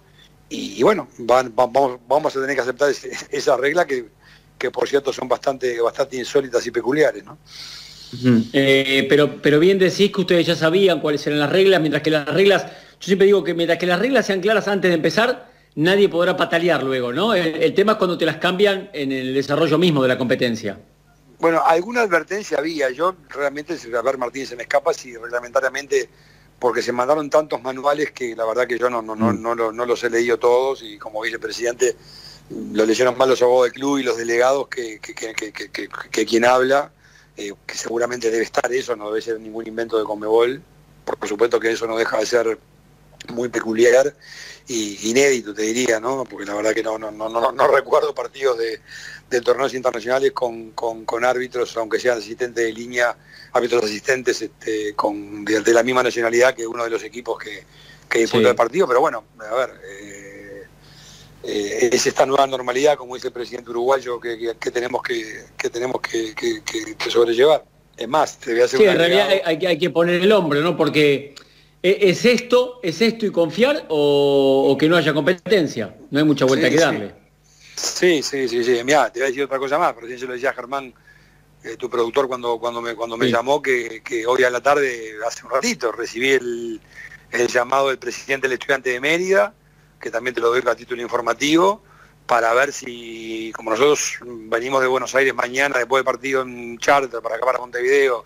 [0.49, 4.05] y, bueno, vamos, vamos a tener que aceptar ese- esa regla que,
[4.57, 7.37] que por cierto son bastante, bastante insólitas y peculiares, ¿no?
[8.53, 12.11] Eh, pero, pero bien decís que ustedes ya sabían cuáles eran las reglas, mientras que
[12.11, 12.65] las reglas,
[12.99, 16.35] yo siempre digo que mientras que las reglas sean claras antes de empezar, nadie podrá
[16.37, 17.33] patalear luego, ¿no?
[17.33, 20.79] El, el tema es cuando te las cambian en el desarrollo mismo de la competencia.
[21.39, 22.89] Bueno, alguna advertencia había.
[22.91, 26.07] Yo realmente, a ver, Martín, se me escapa si reglamentariamente,
[26.59, 29.71] porque se mandaron tantos manuales que la verdad que yo no, no, no, no, lo-
[29.73, 31.95] no los he leído todos y como vicepresidente
[32.71, 35.69] lo leyeron más los abogados del club y los delegados que, que- que- que- que-
[35.69, 36.91] que- que quien habla,
[37.35, 40.61] eh, que seguramente debe estar eso, no debe ser ningún invento de Comebol.
[41.03, 42.57] Por supuesto que eso no deja de ser
[43.29, 44.13] muy peculiar
[44.67, 46.23] y inédito, te diría, ¿no?
[46.29, 48.79] Porque la verdad que no, no, no, no, no recuerdo partidos de,
[49.29, 53.15] de torneos internacionales con, con- con árbitros, aunque sean asistentes de línea,
[53.51, 57.63] árbitros asistentes este, con, de, de la misma nacionalidad que uno de los equipos que,
[58.09, 58.49] que disputó Sí.
[58.49, 60.63] el partido, pero bueno, a ver, eh,
[61.43, 65.45] eh, es esta nueva normalidad, como dice el presidente uruguayo, que, que- que tenemos que,
[65.57, 66.33] que tenemos que,
[67.09, 67.65] sobrellevar.
[67.97, 70.61] Es más, te voy a hacer Sí, en realidad hay, hay que- poner el hombro,
[70.61, 70.75] ¿no?
[70.77, 71.35] Porque ¿e-
[71.83, 75.93] ¿es esto, es esto y confiar o, o que no haya competencia?
[76.09, 77.13] No hay mucha vuelta Sí, que darle.
[77.75, 78.81] Sí, sí, sí, sí.
[78.83, 80.93] Mira, te voy a decir otra cosa más, pero sí se lo decía Germán,
[81.63, 83.31] eh, tu productor, cuando, cuando me, cuando me Sí.
[83.33, 86.79] llamó, que, que hoy a la tarde, hace un ratito, recibí el,
[87.31, 89.53] el llamado del presidente del estudiante de Mérida,
[89.99, 91.83] que también te lo doy a título informativo,
[92.25, 97.21] para ver si, como nosotros venimos de Buenos Aires mañana, después del partido en charter
[97.21, 98.23] para acá para Montevideo,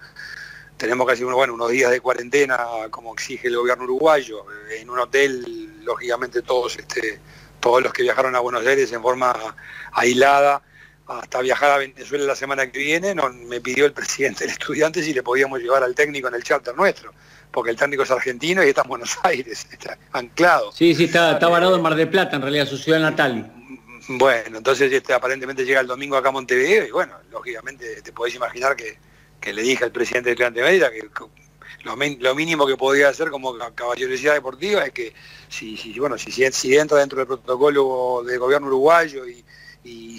[0.77, 2.57] tenemos casi bueno, unos días de cuarentena,
[2.91, 4.45] como exige el gobierno uruguayo,
[4.79, 7.19] en un hotel, lógicamente todos, este,
[7.59, 9.35] todos los que viajaron a Buenos Aires en forma
[9.91, 10.61] aislada,
[11.07, 15.01] hasta viajar a Venezuela la semana que viene, no, me pidió el presidente del estudiante
[15.01, 17.11] si le podíamos llevar al técnico en el charter nuestro,
[17.51, 20.71] porque el técnico es argentino y está en Buenos Aires, está anclado.
[20.71, 23.51] Sí, sí, está, está varado en Mar del Plata, en realidad, su ciudad natal.
[24.09, 28.35] Bueno, entonces este, aparentemente llega el domingo acá a Montevideo y bueno, lógicamente te podés
[28.35, 28.97] imaginar que,
[29.39, 31.09] que le dije al presidente del Estudiante de Mérida que
[32.19, 35.13] lo, mínimo que podía hacer como ca- caballerosidad deportiva es que
[35.47, 36.43] si, bueno si,
[36.75, 39.43] entra dentro del protocolo del gobierno uruguayo y,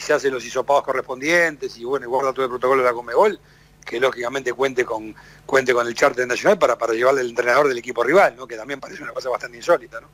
[0.00, 3.38] se hacen los hisopados correspondientes y bueno y guarda todo el protocolo de la Comebol,
[3.85, 7.76] que lógicamente cuente con cuente con el charter nacional para, para llevarle al entrenador del
[7.76, 8.46] equipo rival, ¿no?
[8.46, 10.00] que también parece una cosa bastante insólita.
[10.00, 10.09] ¿no?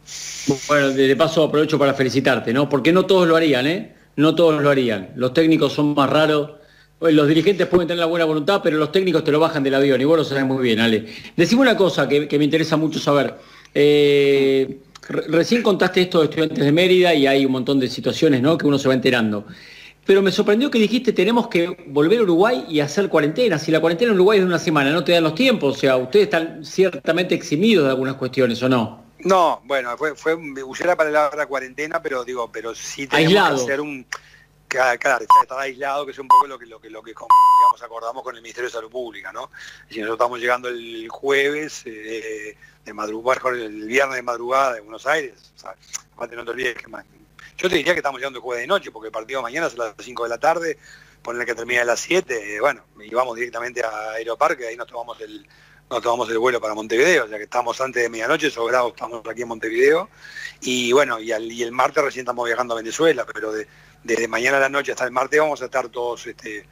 [0.66, 2.68] Bueno, de, de paso aprovecho para felicitarte, ¿no?
[2.68, 3.94] Porque no todos lo harían, ¿eh?
[4.16, 5.12] No todos lo harían.
[5.16, 6.52] Los técnicos son más raros.
[7.00, 10.00] Los dirigentes pueden tener la buena voluntad, pero los técnicos te lo bajan del avión
[10.00, 11.04] y vos lo sabés muy bien, Ale.
[11.37, 13.35] Decime una cosa que, que me interesa mucho saber.
[13.74, 14.78] Eh,
[15.09, 18.57] re- recién contaste esto de estudiantes de Mérida y hay un montón de situaciones, ¿no?
[18.57, 19.44] Que uno se va enterando.
[20.07, 23.59] Pero me sorprendió que dijiste tenemos que volver a Uruguay y hacer cuarentena.
[23.59, 25.76] Si la cuarentena en Uruguay es de una semana, no te dan los tiempos.
[25.76, 29.02] O sea, ustedes están ciertamente eximidos de algunas cuestiones, ¿o no?
[29.20, 33.57] No, bueno, fue, fue usé la palabra cuarentena, pero digo, pero sí tenemos Aislado.
[33.57, 34.07] que hacer un
[34.74, 37.82] claro, claro, estar aislado, que es un poco lo que lo que lo que digamos
[37.82, 39.50] acordamos con el Ministerio de Salud Pública, ¿no?
[39.88, 45.06] Si nosotros estamos llegando el jueves eh, de madrugada, el viernes de madrugada de Buenos
[45.06, 45.34] Aires,
[46.14, 46.84] aparte no te olvides que
[47.56, 49.74] yo te diría que estamos llegando el jueves de noche, porque el partido mañana es
[49.74, 50.76] a las 5 de la tarde,
[51.22, 54.87] poner que termina a las 7, eh, bueno, y vamos directamente a Aeroparque, ahí nos
[54.88, 55.46] tomamos el
[55.90, 59.22] nos tomamos el vuelo para Montevideo, o sea que estamos antes de medianoche, sobrados estamos
[59.28, 60.08] aquí en Montevideo,
[60.62, 63.68] y bueno, y, al- y el martes recién estamos viajando a Venezuela, pero de-
[64.04, 66.64] desde mañana a la noche hasta el martes vamos a estar todos este,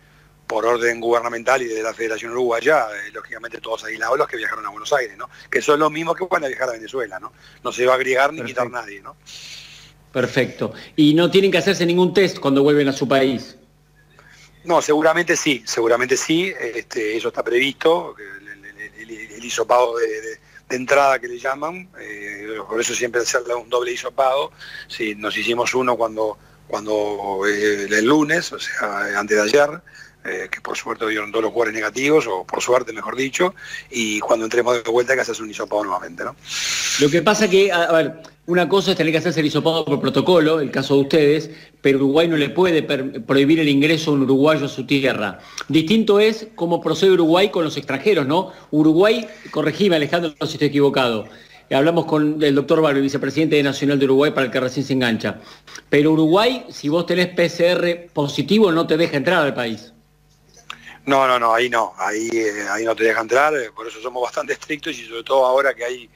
[0.46, 4.66] por orden gubernamental y de la Federación Uruguaya, eh, lógicamente todos aislados los que viajaron
[4.66, 5.28] a Buenos Aires, ¿no?
[5.50, 7.32] Que son los mismos que van a viajar a Venezuela, ¿no?
[7.64, 9.16] No se va a agregar ni quitar nadie, ¿no?
[10.12, 10.74] Perfecto.
[10.94, 13.56] Y no tienen que hacerse ningún test cuando vuelven a su país.
[14.64, 20.06] No, seguramente sí, seguramente sí, este, eso está previsto, el, el- el- el hisopado de,
[20.20, 24.52] de- de entrada que le llaman, eh, por eso siempre hacerle un doble hisopado,
[24.86, 26.38] sí, nos hicimos uno cuando,
[26.72, 29.82] cuando eh, el lunes, o sea, antes de ayer,
[30.24, 33.54] eh, que por suerte dieron todos los jugadores negativos, o por suerte mejor dicho,
[33.90, 36.34] y cuando entremos de vuelta hay que hacerse un hisopado nuevamente, ¿no?
[36.98, 40.00] Lo que pasa que, a, ver, una cosa es tener que hacerse el hisopado por
[40.00, 41.50] protocolo, el caso de ustedes,
[41.82, 45.40] pero Uruguay no le puede prohibir el ingreso a un uruguayo a su tierra.
[45.68, 48.50] Distinto es cómo procede Uruguay con los extranjeros, ¿no?
[48.70, 51.28] Uruguay, corregime Alejandro si estoy equivocado,
[51.74, 54.92] hablamos con el doctor Barrio, vicepresidente de Nacional de Uruguay, para el que recién se
[54.92, 55.40] engancha.
[55.88, 59.92] Pero Uruguay, si vos tenés PCR positivo, no te deja entrar al país.
[61.04, 64.00] No, no, no, ahí no, ahí, eh, ahí no te deja entrar, eh, por eso
[64.00, 66.08] somos bastante estrictos y sobre todo ahora que hay,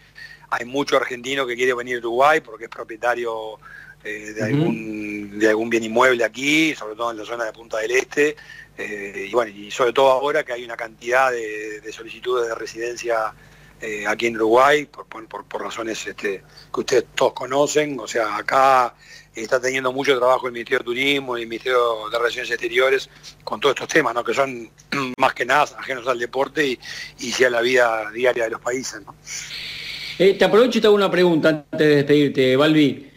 [0.50, 3.58] hay mucho argentino que quiere venir a Uruguay porque es propietario
[4.04, 7.78] eh, de, algún, de algún bien inmueble aquí, sobre todo en la zona de Punta
[7.78, 8.36] del Este,
[8.78, 12.54] eh, y bueno, y sobre todo ahora que hay una cantidad de, de solicitudes de
[12.54, 13.34] residencia
[13.80, 18.36] eh, aquí en Uruguay, por, por- por- razones este, que ustedes todos conocen, o sea,
[18.36, 18.94] acá
[19.34, 23.10] está teniendo mucho trabajo el Ministerio de Turismo y el Ministerio de Relaciones Exteriores
[23.44, 24.24] con todos estos temas, ¿no?
[24.24, 24.70] que son
[25.18, 26.78] más que nada ajenos al deporte y,
[27.18, 29.02] y a la vida diaria de los países.
[29.04, 29.14] ¿no?
[30.18, 33.10] Eh, te aprovecho y te hago una pregunta antes de despedirte, Balbi.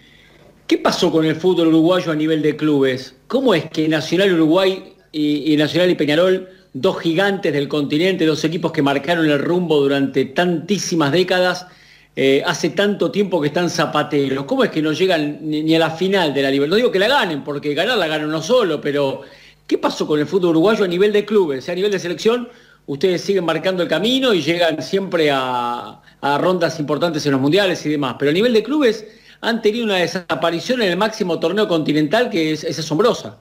[0.67, 3.15] ¿Qué pasó con el fútbol uruguayo a nivel de clubes?
[3.27, 8.71] ¿Cómo es que Nacional Uruguay y Nacional y Peñarol, dos gigantes del continente, dos equipos
[8.71, 11.67] que marcaron el rumbo durante tantísimas décadas,
[12.15, 14.45] eh, hace tanto tiempo que están zapateros?
[14.45, 16.71] ¿Cómo es que no llegan ni, a la final de la Libertad?
[16.71, 19.21] No digo que la ganen, porque ganar la ganan uno solo, pero
[19.65, 21.69] ¿qué pasó con el fútbol uruguayo a nivel de clubes?
[21.69, 22.49] A nivel de selección,
[22.87, 26.01] ustedes siguen marcando el camino y llegan siempre a,
[26.39, 29.07] rondas importantes en los mundiales y demás, pero a nivel de clubes
[29.39, 33.37] han tenido una desaparición en el máximo torneo continental que es asombrosa.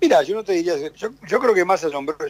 [0.00, 1.10] Mira, yo no te diría, yo,
[1.40, 1.82] creo que más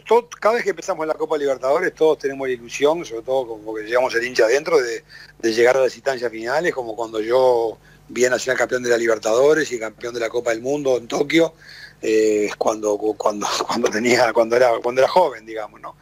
[0.05, 3.47] todo- cada vez que empezamos en la Copa Libertadores todos tenemos la ilusión, sobre todo
[3.47, 5.05] como que llegamos el hincha adentro, de,
[5.39, 7.79] de llegar a las instancias finales, como cuando yo
[8.09, 11.07] vi a Nacional campeón de la Libertadores y campeón de la Copa del Mundo en
[11.07, 11.55] Tokio,
[12.03, 15.95] eh, cuando, cuando, cuando tenía, cuando era, cuando era joven, digamos, ¿no?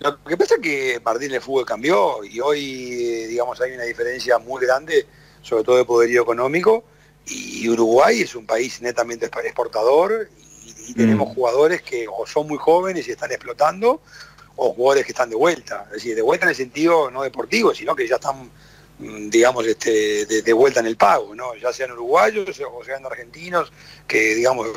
[0.00, 3.84] Lo que pasa es que Martín el fútbol cambió y hoy, eh, digamos, hay una
[3.84, 5.06] diferencia muy grande,
[5.40, 6.84] sobre todo de poderío económico,
[7.24, 10.28] y Uruguay es un país netamente exportador
[10.86, 14.00] y, tenemos jugadores que o son muy jóvenes y están explotando
[14.56, 17.74] o jugadores que están de vuelta, es decir, de vuelta en el sentido no deportivo,
[17.74, 18.50] sino que ya están
[18.98, 21.54] mm, digamos, este, de, vuelta en el pago, ¿no?
[21.56, 23.70] ya sean uruguayos o sean argentinos,
[24.06, 24.68] que digamos,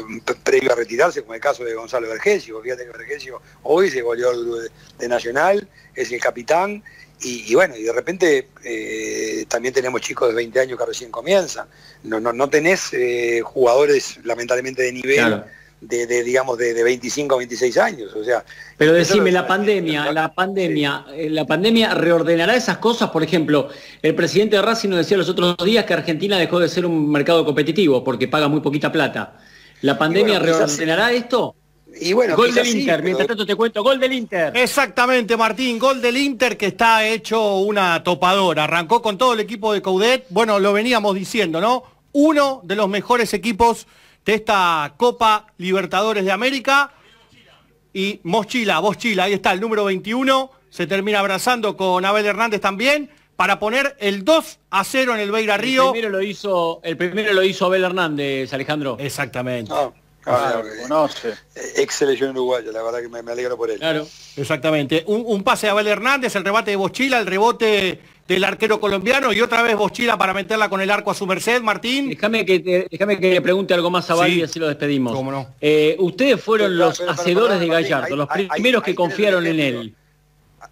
[0.43, 4.31] previo a retirarse, como el caso de Gonzalo Vergesio, fíjate que Vergesio hoy se volvió
[4.97, 6.83] de Nacional, es el capitán,
[7.21, 11.67] y, bueno, y de repente eh, también tenemos chicos de 20 años que recién comienzan.
[12.03, 15.43] No, no, no tenés eh, jugadores lamentablemente de nivel
[15.81, 18.13] de, digamos de, de, 25 a 26 años.
[18.13, 18.43] O sea,
[18.77, 23.69] pero decime, la pandemia, la pandemia, eh, la pandemia reordenará esas cosas, por ejemplo,
[24.01, 27.09] el presidente de Racing nos decía los otros días que Argentina dejó de ser un
[27.09, 29.37] mercado competitivo porque paga muy poquita plata.
[29.81, 31.55] ¿La pandemia reordenará esto?
[32.01, 34.55] Y bueno, gol del Inter, mientras tanto te cuento, gol del Inter.
[34.55, 38.65] Exactamente, Martín, gol del Inter que está hecho una topadora.
[38.65, 41.83] Arrancó con todo el equipo de Coudet, bueno, lo veníamos diciendo, ¿no?
[42.11, 43.87] Uno de los mejores equipos
[44.25, 46.91] de esta Copa Libertadores de América.
[47.93, 53.10] Y Mochila, Mochila, ahí está el número 21, se termina abrazando con Abel Hernández también
[53.36, 55.86] para poner el 2 a 0 en el Beira Río.
[55.88, 58.97] El primero lo hizo, el primero lo hizo Abel Hernández, Alejandro.
[58.99, 59.71] Exactamente.
[59.73, 59.91] Ah.
[60.21, 61.34] Claro, conoce.
[61.75, 63.79] Ex selección uruguaya, la verdad que me, alegro por él.
[63.79, 64.05] Claro,
[64.36, 65.03] exactamente.
[65.08, 69.41] Un, pase a Abel Hernández, el rebate de Bochila, el rebote del arquero colombiano y
[69.41, 72.09] otra vez Bochila para meterla con el arco a su merced, Martín.
[72.09, 75.13] Déjame que, déjame que le pregunte algo más a Valdi y así lo despedimos.
[75.13, 75.47] ¿Cómo no?
[75.59, 79.95] Eh, ustedes fueron los hacedores de Gallardo, los primeros que confiaron en él.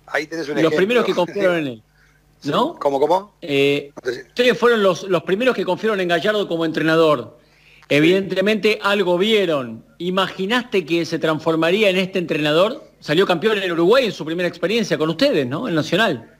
[0.06, 1.84] Ahí tenés un Los primeros que confiaron en él.
[2.44, 2.76] ¿No?
[2.76, 3.34] ¿Cómo, cómo?
[3.42, 7.40] Eh, ustedes fueron los, los primeros que confiaron en Gallardo como entrenador.
[7.90, 9.84] Evidentemente algo vieron.
[9.98, 12.84] ¿Imaginaste que se transformaría en este entrenador?
[13.00, 15.68] Salió campeón en Uruguay en su primera experiencia con ustedes, ¿no?
[15.68, 16.37] El Nacional.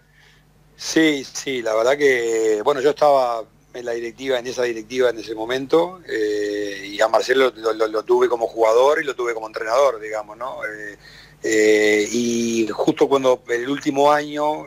[0.78, 5.18] Sí, sí, la verdad que, bueno, yo estaba en la directiva, en esa directiva en
[5.18, 10.00] ese momento, eh, y a Marcelo lo, tuve como jugador y lo tuve como entrenador,
[10.00, 10.64] digamos, ¿no?
[10.66, 10.98] Eh,
[11.44, 14.66] eh, y justo cuando el último año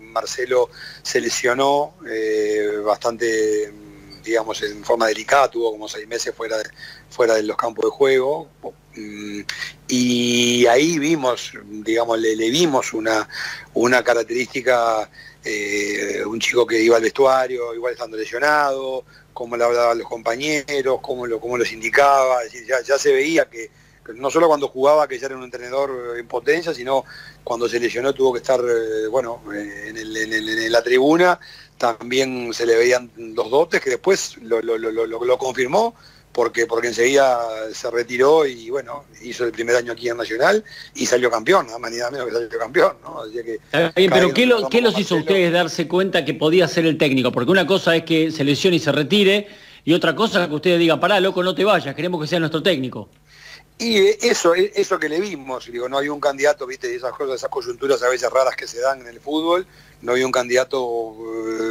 [0.00, 0.70] Marcelo
[1.02, 1.94] se lesionó
[2.84, 3.72] bastante
[4.24, 6.56] digamos, en forma delicada, tuvo como seis meses fuera
[7.08, 8.48] fuera de los campos de juego.
[9.88, 13.28] Y ahí vimos, digamos, le, vimos una,
[13.74, 15.08] una característica,
[15.44, 20.98] eh, un chico que iba al vestuario, igual estando lesionado, cómo le hablaba los compañeros,
[21.02, 22.38] cómo, lo, cómo los indicaba,
[22.84, 23.70] ya, se veía que,
[24.14, 27.04] no solo cuando jugaba que ya era un entrenador en potencia, sino
[27.44, 31.38] cuando se lesionó tuvo que estar, eh, bueno, en, en la tribuna.
[31.78, 35.94] También se le veían los dotes que después lo, confirmó
[36.36, 37.40] porque, porque enseguida
[37.72, 40.62] se retiró y bueno, hizo el primer año aquí en Nacional
[40.94, 43.22] y salió campeón, nada más ni nada menos que salió campeón, ¿no?
[43.94, 47.32] pero ¿qué, los hizo ustedes darse cuenta que podía ser el técnico?
[47.32, 49.48] Porque una cosa es que se lesione y se retire,
[49.82, 52.38] y otra cosa es que ustedes digan, pará, loco, no te vayas, queremos que sea
[52.38, 53.08] nuestro técnico.
[53.78, 53.96] Y
[54.26, 58.02] eso, eso que le vimos, digo, no hay un candidato, viste, esas cosas, esas coyunturas
[58.02, 59.66] a veces raras que se dan en el fútbol,
[60.02, 61.14] no había un candidato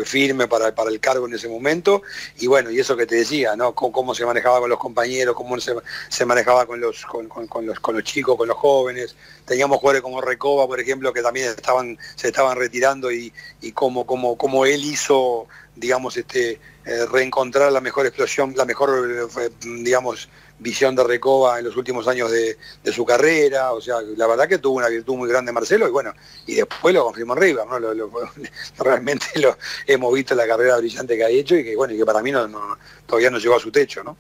[0.01, 2.01] eh, firme para, para, el cargo en ese momento,
[2.37, 3.73] y bueno, y eso que te decía, ¿no?
[3.73, 5.75] cómo, se manejaba con los compañeros, cómo se,
[6.09, 7.27] se manejaba con los, con,
[7.65, 11.49] los, con los chicos, con los jóvenes, teníamos jugadores como Recoba, por ejemplo, que también
[11.49, 17.71] estaban, se estaban retirando y, y cómo, cómo, cómo él hizo, digamos, este, eh, reencontrar
[17.71, 22.57] la mejor explosión, la mejor, eh, digamos, visión de Recoba en los últimos años de,
[22.91, 26.13] su carrera, o sea, la verdad que tuvo una virtud muy grande Marcelo y bueno,
[26.47, 27.77] y después lo confirmó arriba, ¿no?
[28.79, 32.05] realmente lo, hemos visto la carrera brillante que ha hecho y que bueno, y que
[32.05, 32.47] para mí no,
[33.05, 34.17] todavía no llegó a su techo, ¿no?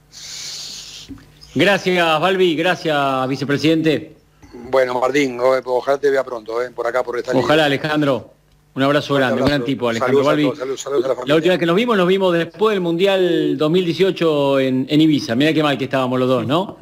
[1.55, 4.15] Gracias, Balbi, gracias, vicepresidente.
[4.53, 6.71] Bueno, Martín, ojalá te vea pronto, ¿eh?
[6.71, 8.33] por acá por esta Ojalá, Alejandro.
[8.75, 10.51] Un abrazo grande, un gran tipo, Alejandro Balbi.
[11.25, 15.33] la, última vez que nos vimos, nos vimos después del Mundial 2018 en, Ibiza.
[15.33, 16.77] Mira qué mal que estábamos los dos, ¿no?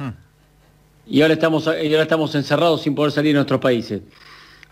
[1.06, 4.00] Y ahora estamos, y ahora estamos encerrados sin poder salir de nuestros países.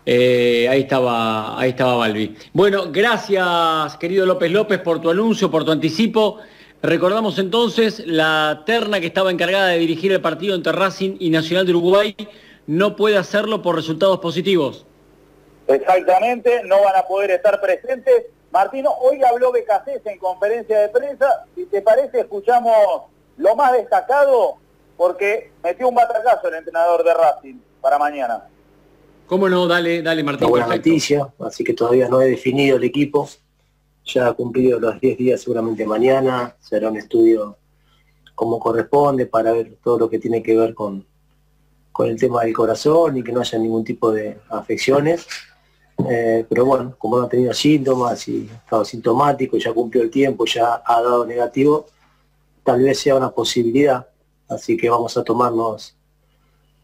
[0.05, 2.35] Eh, ahí estaba, ahí estaba Balbi.
[2.51, 6.39] Bueno, gracias, querido López López, por tu anuncio, por tu anticipo.
[6.81, 11.65] Recordamos entonces la terna que estaba encargada de dirigir el partido entre Racing y Nacional
[11.65, 12.15] de Uruguay
[12.67, 14.85] no puede hacerlo por resultados positivos.
[15.75, 18.25] Exactamente, no van a poder estar presentes.
[18.51, 21.45] Martino, hoy habló Becasés en conferencia de prensa.
[21.55, 23.03] Si te parece, escuchamos
[23.37, 24.57] lo más destacado
[24.95, 28.47] porque metió un batacazo el entrenador de Racing para mañana.
[29.25, 29.67] ¿Cómo no?
[29.67, 30.45] Dale, dale Martín.
[30.45, 33.27] Una buena noticia, así que todavía no he definido el equipo.
[34.05, 36.55] Ya ha cumplido los 10 días seguramente mañana.
[36.59, 37.57] Será un estudio
[38.35, 41.05] como corresponde para ver todo lo que tiene que ver con,
[41.91, 45.25] con el tema del corazón y que no haya ningún tipo de afecciones.
[46.09, 50.09] Eh, pero bueno, como no ha tenido síntomas y ha estado sintomático, ya cumplió el
[50.09, 51.85] tiempo, ya ha dado negativo,
[52.63, 54.07] tal vez sea una posibilidad,
[54.49, 55.95] así que vamos a tomarnos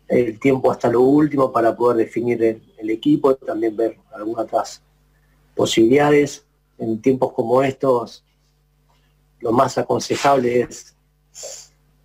[0.07, 4.82] el tiempo hasta lo último para poder definir el, el equipo, también ver algunas otras
[5.55, 6.45] posibilidades.
[6.78, 8.24] En tiempos como estos,
[9.39, 10.95] lo más aconsejable es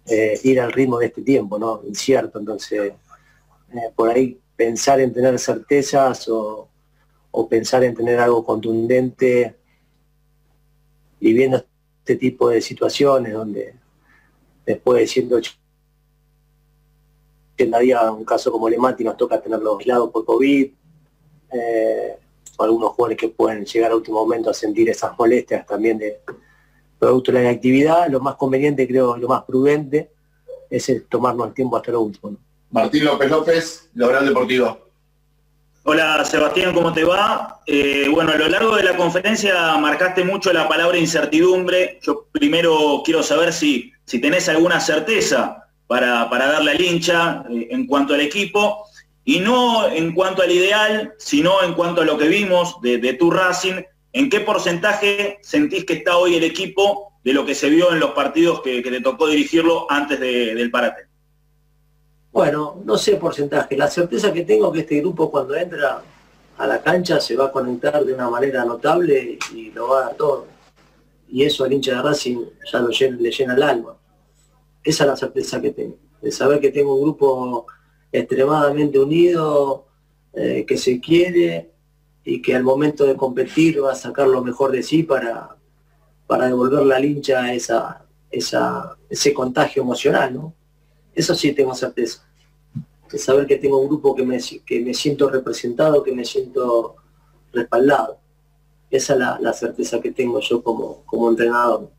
[0.06, 1.80] eh, ir al ritmo de este tiempo, ¿no?
[1.86, 2.92] Incierto, entonces
[3.72, 6.68] eh, por ahí pensar en tener certezas o,
[7.36, 9.56] o pensar en tener algo contundente
[11.18, 11.64] viviendo
[11.98, 13.74] este tipo de situaciones donde
[14.64, 15.58] después de 180
[17.80, 20.70] días, un caso como Lemati nos toca tenerlo aislado por COVID,
[21.54, 22.18] eh,
[22.56, 26.20] algunos jugadores que pueden llegar a último momento a sentir esas molestias también de
[27.00, 30.12] producto de la inactividad, lo más conveniente, creo, lo más prudente,
[30.70, 32.36] es el tomarnos el tiempo hasta lo último.
[32.70, 34.84] Martín López López, Logral Deportivo.
[35.86, 37.60] Hola Sebastián, ¿cómo te va?
[37.66, 41.98] Eh, bueno, a lo largo de la conferencia marcaste mucho la palabra incertidumbre.
[42.02, 47.68] Yo primero quiero saber si, si tenés alguna certeza para, para darle al hincha eh,
[47.70, 48.86] en cuanto al equipo,
[49.26, 53.30] y no en cuanto al ideal, sino en cuanto a lo que vimos de, tu
[53.30, 53.82] Racing.
[54.14, 58.00] ¿En qué porcentaje sentís que está hoy el equipo de lo que se vio en
[58.00, 61.13] los partidos que, te tocó dirigirlo antes de- del parate?
[62.34, 63.76] Bueno, no sé porcentaje.
[63.76, 66.02] La certeza que tengo es que este grupo cuando entra
[66.58, 70.02] a la cancha se va a conectar de una manera notable y lo va a
[70.06, 70.46] dar todo.
[71.28, 72.38] Y eso al hincha de Racing
[72.72, 73.96] ya lo llena- le llena el alma.
[74.82, 75.96] Esa es la certeza que tengo.
[76.20, 77.66] De saber que tengo un grupo
[78.10, 79.86] extremadamente unido,
[80.32, 81.70] eh, que se quiere
[82.24, 85.56] y que al momento de competir va a sacar lo mejor de sí para,
[86.26, 90.54] para devolverle al hincha esa, ese contagio emocional, ¿no?
[91.14, 92.26] Eso sí tengo certeza.
[93.16, 96.96] Saber que tengo un grupo que me, que me siento representado, que me siento
[97.52, 98.18] respaldado.
[98.90, 101.90] Esa es la, la certeza que tengo yo como, como entrenador.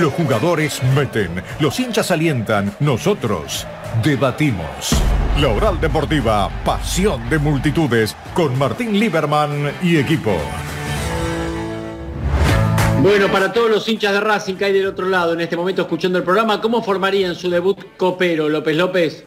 [0.00, 3.66] Los jugadores meten, los hinchas alientan, nosotros
[4.02, 4.92] debatimos.
[5.40, 10.36] La Oral Deportiva, pasión de multitudes, con Martín Lieberman y equipo.
[13.00, 15.82] Bueno, para todos los hinchas de Racing que hay del otro lado en este momento
[15.82, 19.24] escuchando el programa, ¿cómo formarían su debut copero, López López?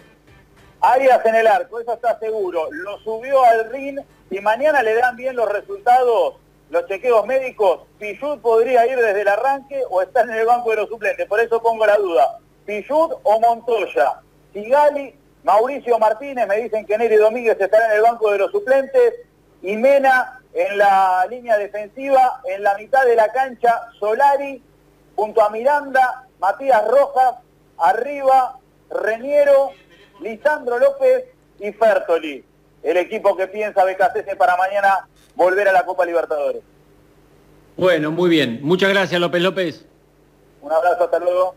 [0.82, 2.68] Arias en el arco, eso está seguro.
[2.72, 3.98] Lo subió al ring
[4.30, 6.36] y mañana le dan bien los resultados,
[6.70, 7.82] los chequeos médicos.
[7.98, 11.26] Pichut podría ir desde el arranque o estar en el banco de los suplentes.
[11.28, 12.40] Por eso pongo la duda.
[12.66, 14.20] Pichut o Montoya.
[14.54, 19.14] Sigali, Mauricio Martínez, me dicen que Neri Domínguez estará en el banco de los suplentes.
[19.62, 24.62] Y Mena en la línea defensiva, en la mitad de la cancha, Solari,
[25.16, 27.36] junto a Miranda, Matías Rojas,
[27.78, 28.58] arriba,
[28.90, 29.72] Reñero,
[30.20, 31.26] Lisandro López
[31.60, 32.44] y Fertoli.
[32.84, 36.62] El equipo que piensa BKCS para mañana volver a la Copa Libertadores.
[37.78, 38.60] Bueno, muy bien.
[38.62, 39.86] Muchas gracias, López López.
[40.62, 41.56] Un abrazo, hasta luego.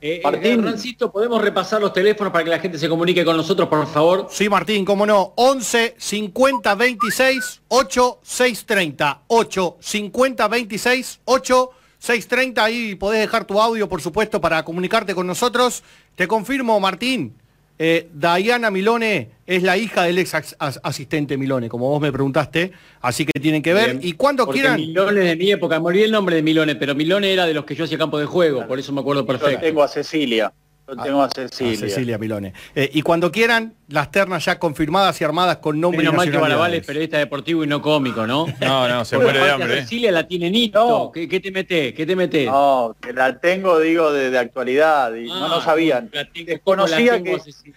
[0.00, 0.62] Eh, Martín.
[0.64, 4.28] Rancito, ¿podemos repasar los teléfonos para que la gente se comunique con nosotros, por favor?
[4.30, 5.34] Sí, Martín, cómo no.
[5.36, 9.22] 11 50 26 8 630.
[9.26, 12.64] 8 50 26 8 630.
[12.64, 15.82] Ahí podés dejar tu audio, por supuesto, para comunicarte con nosotros.
[16.14, 17.39] Te confirmo, Martín.
[17.82, 22.12] Eh, Diana Milone es la hija del ex as- as- asistente Milone, como vos me
[22.12, 23.96] preguntaste, así que tienen que ver.
[23.96, 24.00] Bien.
[24.06, 24.76] Y cuando quieran.
[24.78, 27.64] Milone de mi época, me olvidé el nombre de Milone, pero Milone era de los
[27.64, 29.60] que yo hacía campo de juego, por eso me acuerdo perfecto.
[29.62, 30.52] tengo a Cecilia.
[30.96, 31.76] Yo tengo a Ah, Cecilia.
[31.78, 32.52] Cecilia Milone.
[32.74, 36.36] Eh, y cuando quieran, las ternas ya confirmadas y armadas con nombre Menos mal que.
[36.36, 38.46] Baraval es periodista deportivo y no cómico, ¿no?
[38.60, 39.82] No, no, se muere de a hambre.
[39.82, 41.10] Cecilia la tiene Nito.
[41.14, 41.94] ¿Qué, qué te metés?
[41.94, 42.46] ¿Qué te metés?
[42.48, 45.14] No, que la tengo, digo, de, de actualidad.
[45.14, 46.10] Y no, no Ah, sabían.
[46.12, 47.76] la tengo- Desconocía la tengo que, a Cecilia.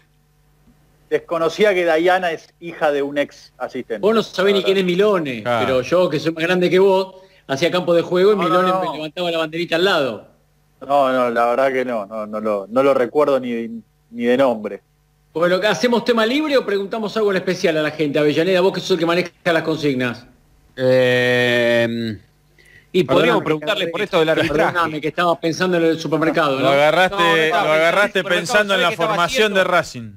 [1.09, 3.99] desconocía que Dayana es hija de un ex asistente.
[3.99, 5.65] Vos no sabés ni quién es Milone, Claro.
[5.65, 7.15] pero yo, que soy más grande que vos,
[7.47, 8.81] hacía campo de juego y No, no, Milone no.
[8.91, 10.32] me levantaba la banderita al lado.
[10.87, 13.81] No, no, la verdad que no, no, no, lo, no lo recuerdo ni,
[14.11, 14.81] ni de nombre.
[15.33, 18.19] Bueno, ¿hacemos tema libre o preguntamos algo en especial a la gente?
[18.19, 20.27] Avellaneda, vos que sos el que maneja las consignas.
[20.75, 22.19] Eh,
[22.91, 24.73] y podríamos preguntarle por esto del arbitraje.
[24.73, 26.61] Perdóname, que estaba pensando en el supermercado, ¿no?
[26.61, 29.63] Lo agarraste, No, no estaba lo agarraste pensando en ¿sabés la formación de?
[29.63, 30.11] Racing.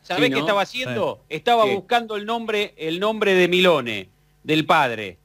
[0.00, 1.20] ¿Sabés Sí, qué estaba haciendo?
[1.28, 4.08] Estaba buscando el nombre, el nombre de Milone,
[4.42, 5.18] del padre.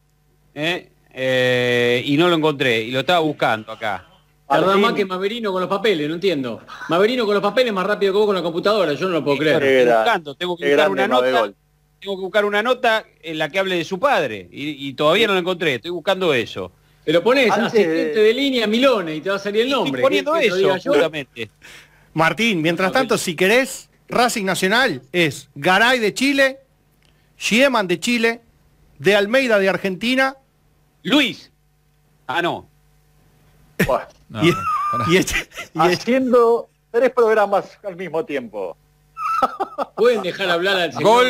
[0.54, 0.90] ¿eh?
[1.14, 4.08] Eh, y no lo encontré, y lo estaba buscando acá.
[4.52, 6.62] Tardás más que Maverino con los papeles, no entiendo.
[6.89, 9.38] Maverino con los papeles más rápido que vos con la computadora, yo no lo puedo
[9.38, 9.64] creer.
[9.64, 11.54] Estoy buscando, tengo que buscar una nota.
[11.99, 14.49] Tengo que buscar una nota en la que hable de su padre.
[14.52, 16.72] Y, y todavía no lo encontré, estoy buscando eso.
[17.06, 19.89] Pero pones Antes asistente de- línea Milone y te va a salir el nombre.
[19.91, 20.91] Estoy poniendo ¿Qué- qué te lo eso, diga yo?
[20.93, 21.52] justamente.
[22.14, 26.60] Martín, mientras tanto, si querés, Racing Nacional es Garay de Chile,
[27.39, 28.41] Schiemann de Chile,
[28.99, 30.36] de Almeida de Argentina.
[31.04, 31.52] Luis.
[32.28, 32.68] Ah, no.
[33.86, 34.06] Bueno,
[34.42, 34.48] y,
[35.14, 35.36] y este-
[35.74, 38.78] y este- haciendo tres programas al mismo tiempo.
[39.96, 41.04] Pueden dejar hablar al señor.
[41.04, 41.26] Gol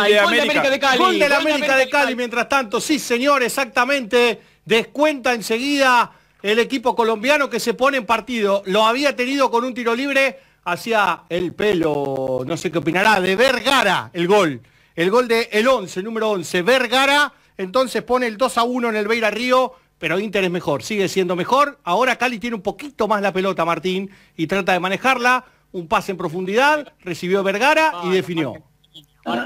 [0.00, 0.70] Ay, de América.
[0.70, 0.98] de Cali.
[0.98, 4.40] Gol de la gol América de Cali, mientras tanto, sí señor, exactamente.
[4.64, 8.62] Descuenta enseguida el equipo colombiano que se pone en partido.
[8.66, 13.34] Lo había tenido con un tiro libre hacia el pelo, no sé qué opinará, de
[13.34, 14.60] Vergara el gol.
[14.94, 17.32] El gol de el 11, número 11, Vergara.
[17.56, 21.08] Entonces pone el 2 a 1 en el Beira Río, pero Inter es mejor, sigue
[21.08, 21.78] siendo mejor.
[21.84, 25.44] Ahora Cali tiene un poquito más la pelota, Martín, y trata de manejarla.
[25.70, 28.54] Un pase en profundidad, recibió Vergara y definió.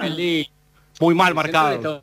[0.03, 0.46] El.
[1.00, 2.03] Muy mal El marcado.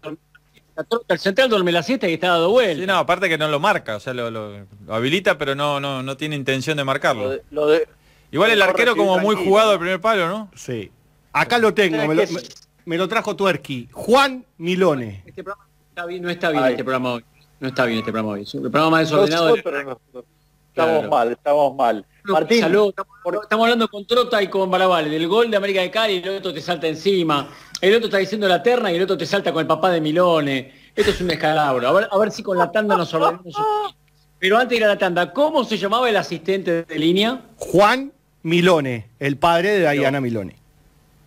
[1.10, 2.82] El central duerme la siesta y está dado vuelta.
[2.82, 5.80] Sí, no, aparte que no lo marca, o sea, lo, lo- lo habilita, pero no,
[5.80, 7.38] no, no tiene intención de marcarlo.
[7.52, 7.88] Lo de-
[8.32, 9.50] Igual el arquero como muy tranquilo.
[9.50, 10.52] jugado al primer palo, ¿no?
[10.56, 10.92] Sí.
[11.34, 12.42] Acá lo tengo, me lo, me-
[12.86, 13.90] me lo trajo Tuerqui.
[13.92, 15.24] Juan Milone.
[15.26, 16.72] Este programa está bien- no está bien Ay.
[16.74, 17.26] este programa hoy.
[17.60, 18.44] No está bien este programa hoy.
[18.44, 19.50] Es un programa más desordenado.
[19.50, 20.24] nosotros no-
[20.70, 21.10] Estamos Claro.
[21.10, 22.06] mal, estamos mal.
[22.26, 25.90] Martín, Salud, estamos, estamos hablando con Trota y con Barabale del gol de América de
[25.92, 27.50] Cali, el otro te salta encima,
[27.82, 30.00] el otro está diciendo la terna y el otro te salta con el papá de
[30.00, 30.72] Milone.
[30.96, 31.86] Esto es un descalabro.
[31.88, 33.46] A ver, a ver si con la tanda nos ordenamos.
[33.46, 33.96] un poquito.
[34.38, 37.42] Pero antes de ir a la tanda, ¿cómo se llamaba el asistente de línea?
[37.58, 40.54] Juan Milone, el padre de Diana Milone.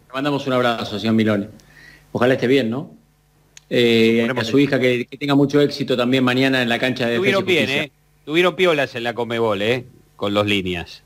[0.07, 1.49] Le mandamos un abrazo, señor Milone.
[2.13, 2.91] Ojalá esté bien, ¿no?
[3.71, 7.17] Eh, a su hija que, que tenga mucho éxito también mañana en la cancha de
[7.17, 7.71] Tuvieron bien.
[7.71, 7.91] ¿eh?
[8.25, 9.85] Tuvieron piolas en la Comebol, ¿eh?
[10.17, 11.03] Con los líneas.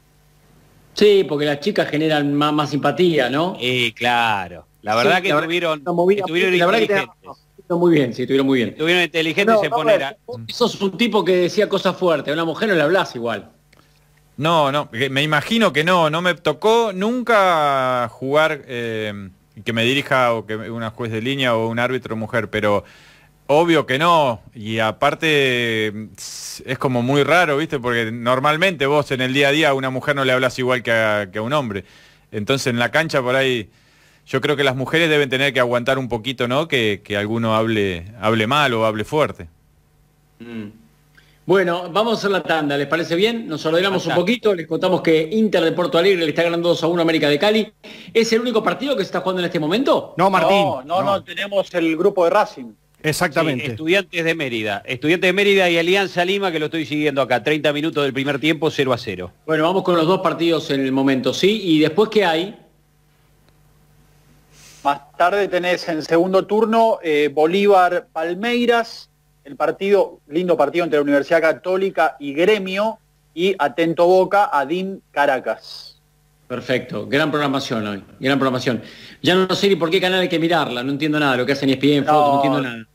[0.95, 3.57] Sí, porque las chicas generan más, más simpatía, ¿no?
[3.61, 4.67] Y claro.
[4.83, 7.31] La verdad Sí, que la tuvieron, movida- estuvieron la verdad que inteligentes.
[7.59, 8.69] Estuvieron muy bien, sí, estuvieron muy bien.
[8.71, 10.17] Estuvieron inteligentes No, en no, poner a...
[10.49, 13.51] sos un tipo que decía cosas fuertes, a una mujer no le hablas igual.
[14.39, 19.31] No, no, me imagino que no, no me tocó nunca jugar eh,
[19.65, 22.85] que me dirija o que una juez de línea o un árbitro mujer, pero
[23.47, 24.43] obvio que no.
[24.55, 27.79] Y aparte es como muy raro, ¿viste?
[27.79, 30.83] Porque normalmente vos en el día a día a una mujer no le hablas igual
[30.83, 31.85] que a, un hombre.
[32.33, 33.71] Entonces en la cancha por ahí
[34.27, 36.69] yo creo que las mujeres deben tener que aguantar un poquito, ¿no?
[36.69, 39.49] Que, que alguno hable, hable mal o hable fuerte.
[41.47, 43.47] Bueno, vamos a hacer la tanda, ¿les parece bien?
[43.47, 46.83] Nos ordenamos un poquito, les contamos que Inter de Porto Alegre le está ganando 2
[46.83, 47.73] a 1 a América de Cali.
[48.13, 50.13] ¿Es el único partido que se está jugando en este momento?
[50.17, 50.59] No, Martín.
[50.59, 52.73] no, no, no, tenemos el grupo de Racing.
[53.01, 53.65] Exactamente.
[53.65, 54.83] Sí, estudiantes de Mérida.
[54.85, 57.45] Estudiantes de Mérida y Alianza Lima, que lo estoy siguiendo acá.
[57.45, 59.31] 30 minutos del primer tiempo, 0 a 0.
[59.47, 61.61] Bueno, vamos con los dos partidos en el momento, ¿sí?
[61.63, 62.59] Y después, ¿qué hay?
[64.83, 69.11] Más tarde tenés en segundo turno eh, Bolívar Palmeiras,
[69.47, 72.99] el partido, lindo partido entre la Universidad Católica y Gremio,
[73.33, 76.01] y Atento Boca, Adín Caracas.
[76.49, 78.83] Perfecto, gran programación hoy, gran programación.
[79.23, 81.53] Ya no sé ni por qué canal hay que mirarla, no entiendo nada, lo que
[81.53, 82.13] hacen ESPN, No.
[82.13, 82.87] fotos, no entiendo nada.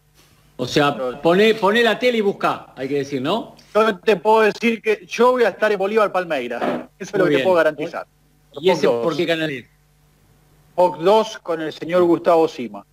[0.58, 3.56] O sea, poné, poné la tele y busca, hay que decir, ¿no?
[3.74, 6.62] Yo te puedo decir que yo voy a estar en Bolívar Palmeiras.
[7.00, 8.06] Eso es lo que te puedo garantizar.
[8.60, 9.18] ¿Y ese Fox por 2.
[9.18, 9.66] qué canal es?
[10.76, 12.86] Fox 2 con el señor Gustavo Sima.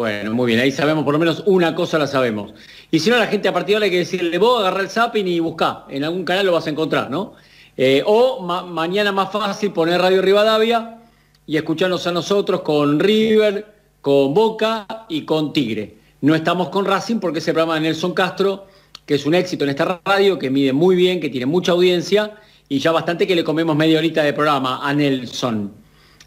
[0.00, 2.54] Bueno, muy bien, ahí sabemos, por lo menos una cosa la sabemos.
[2.90, 4.88] Y si no, la gente a partir de ahora hay que decirle, vos agarrar el
[4.88, 7.34] zapping y buscá, en algún canal lo vas a encontrar, ¿no?
[7.76, 11.00] Eh, o ma- mañana más fácil poner Radio Rivadavia
[11.46, 13.66] y escucharnos a nosotros con River,
[14.00, 15.96] con Boca y con Tigre.
[16.22, 18.68] No estamos con Racing porque ese programa de Nelson Castro,
[19.04, 22.38] que es un éxito en esta radio, que mide muy bien, que tiene mucha audiencia
[22.70, 25.74] y ya bastante que le comemos media horita de programa a Nelson.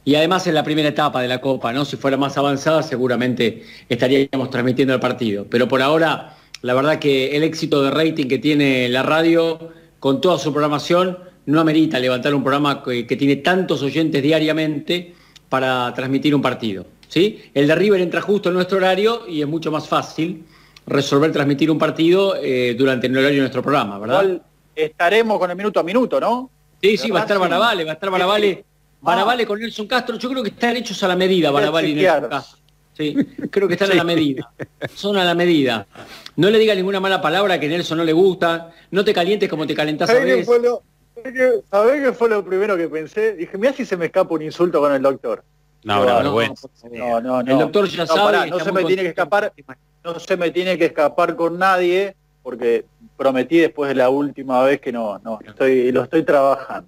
[0.06, 1.86] Y además en la primera etapa de la Copa, ¿no?
[1.86, 5.46] Si fuera más avanzada, seguramente estaríamos transmitiendo el partido.
[5.50, 10.20] Pero por ahora, la verdad que el éxito de rating que tiene la radio, con
[10.20, 15.14] toda su programación, no amerita levantar un programa que, que tiene tantos oyentes diariamente
[15.50, 16.86] para transmitir un partido.
[17.08, 17.44] ¿sí?
[17.54, 20.46] El de River entra justo en nuestro horario y es mucho más fácil
[20.86, 24.24] resolver transmitir un partido eh, durante el horario de nuestro programa, ¿verdad?
[24.24, 24.42] Igual
[24.76, 26.50] estaremos con el minuto a minuto, ¿no?
[26.82, 27.40] Sí, sí, va a estar.
[27.40, 28.66] Barabale, va a estar Barabale.
[29.04, 31.96] Barabale con Nelson Castro, yo creo que están hechos a la medida, Barabale y.
[31.96, 32.60] Nelson Castro.
[32.96, 33.16] Sí,
[33.50, 34.52] creo que están a la medida.
[34.94, 35.88] Son a la medida.
[36.36, 38.72] No le diga ninguna mala palabra que Nelson no le gusta.
[38.92, 41.62] No te calientes como te calentás a ¿Sabés qué veces.
[41.70, 43.34] sabés qué- fue lo primero que pensé?
[43.36, 45.44] Dije, mira si se me escapa un insulto con el doctor.
[45.84, 46.68] No, No, no, vergüenza.
[46.92, 47.52] No, no, no.
[47.52, 48.22] El doctor ya No, sabe.
[48.22, 49.52] pará, no está se me tiene que escapar,
[50.04, 52.86] no se me tiene que escapar con nadie, porque
[53.18, 56.88] prometí después de la última vez que no, no, estoy, lo estoy trabajando.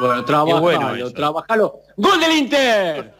[0.00, 1.80] Bueno, trabajalo, bueno trabajalo.
[1.96, 3.14] ¡Gol del Inter!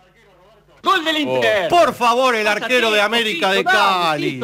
[0.82, 1.68] ¡Gol del Inter!
[1.68, 4.40] Por favor, el arquero de América de Cali.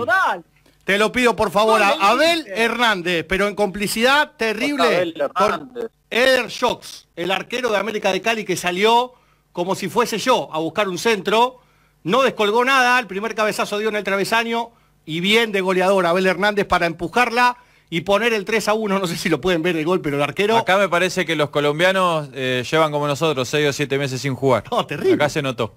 [0.84, 2.59] Te lo pido por favor a Abel Inter.
[2.59, 5.91] Hernández, pero en complicidad terrible Abel con Hernández.
[6.11, 9.14] Eder Shocks, el arquero de América de Cali que salió
[9.53, 11.61] como si fuese yo a buscar un centro,
[12.05, 14.70] no descolgó nada, el primer cabezazo dio en el travesaño
[15.07, 17.57] y bien de goleador Abel Hernández para empujarla
[17.89, 18.99] y poner el 3 a 1.
[18.99, 20.57] No sé si lo pueden ver el gol, pero el arquero.
[20.57, 24.34] Acá me parece que los colombianos eh, llevan como nosotros 6 o 7 meses sin
[24.34, 24.64] jugar.
[24.70, 25.14] No, terrible.
[25.14, 25.74] Acá se notó.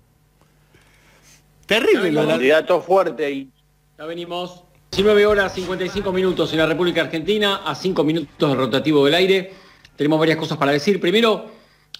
[1.65, 3.49] Terrible lo de Candidato fuerte y
[3.97, 4.63] Ya venimos.
[4.91, 9.53] 19 horas 55 minutos en la República Argentina, a 5 minutos del rotativo del aire.
[9.95, 10.99] Tenemos varias cosas para decir.
[10.99, 11.45] Primero,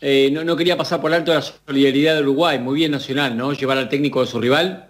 [0.02, 2.58] eh, no, no quería pasar por alto la solidaridad de Uruguay.
[2.58, 3.54] Muy bien Nacional, ¿no?
[3.54, 4.90] Llevar al técnico de su rival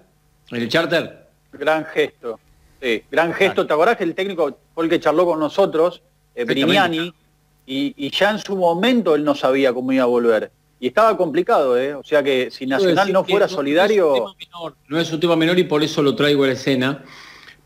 [0.50, 1.28] en el charter.
[1.52, 2.40] gran gesto.
[2.82, 3.68] Sí, gran gesto.
[3.68, 6.02] ¿Te acordás que el técnico fue el que charló con nosotros,
[6.36, 7.14] eh, Brignani,
[7.66, 10.52] y, y ya en su momento él no sabía cómo iba a volver?
[10.80, 11.94] Y estaba complicado, ¿eh?
[11.94, 14.34] O sea que si Nacional no fuera no- solidario...
[14.88, 17.04] No es un tema menor y por eso lo traigo a la escena.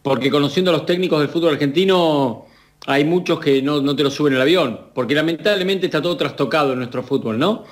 [0.01, 2.47] Porque conociendo a los técnicos del fútbol argentino,
[2.87, 4.87] hay muchos que no, no te lo suben al avión.
[4.95, 7.65] Porque lamentablemente está todo trastocado en nuestro fútbol, ¿no?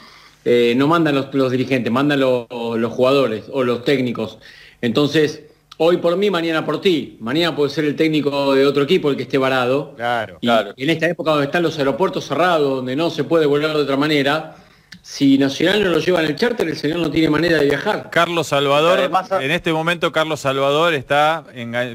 [0.45, 4.37] Eh, no mandan los, los dirigentes, mandan los, los jugadores o los técnicos.
[4.79, 5.43] Entonces,
[5.83, 7.17] hoy por mí, mañana por ti.
[7.19, 9.95] Mañana puede ser el técnico de otro equipo el que esté varado.
[9.95, 10.37] Claro,
[10.75, 13.81] Y en esta época donde están los aeropuertos cerrados, donde no se puede volar de
[13.81, 14.57] otra manera,
[15.01, 18.11] si Nacional no lo lleva en el charter, el señor no tiene manera de viajar.
[18.11, 19.09] Carlos Salvador,
[19.41, 21.45] en este momento Carlos Salvador está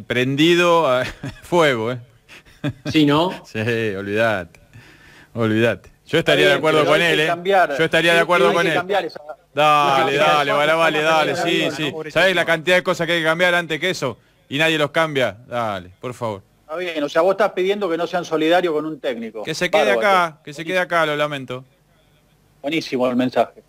[0.09, 1.05] prendido a
[1.43, 2.01] fuego, ¿eh?
[2.91, 3.31] Sí, ¿no?
[3.45, 4.59] sí, olvídate.
[5.33, 5.96] Olvídate.
[6.07, 7.35] Yo Está estaría de acuerdo con él, ¿eh?
[7.77, 8.81] Yo estaría de acuerdo con él.
[9.53, 11.93] Dale, dale, vale, vale, dale, sí, sí.
[12.11, 14.17] ¿Sabes la cantidad de cosas que hay que cambiar antes que eso?
[14.49, 15.37] Y nadie los cambia.
[15.49, 16.43] Dale, por favor.
[16.61, 19.43] Está bien, o sea, vos estás pidiendo que no sean solidarios con un técnico.
[19.43, 21.65] Que se quede acá, que se quede acá, lo lamento.
[22.63, 23.63] Buenísimo el mensaje.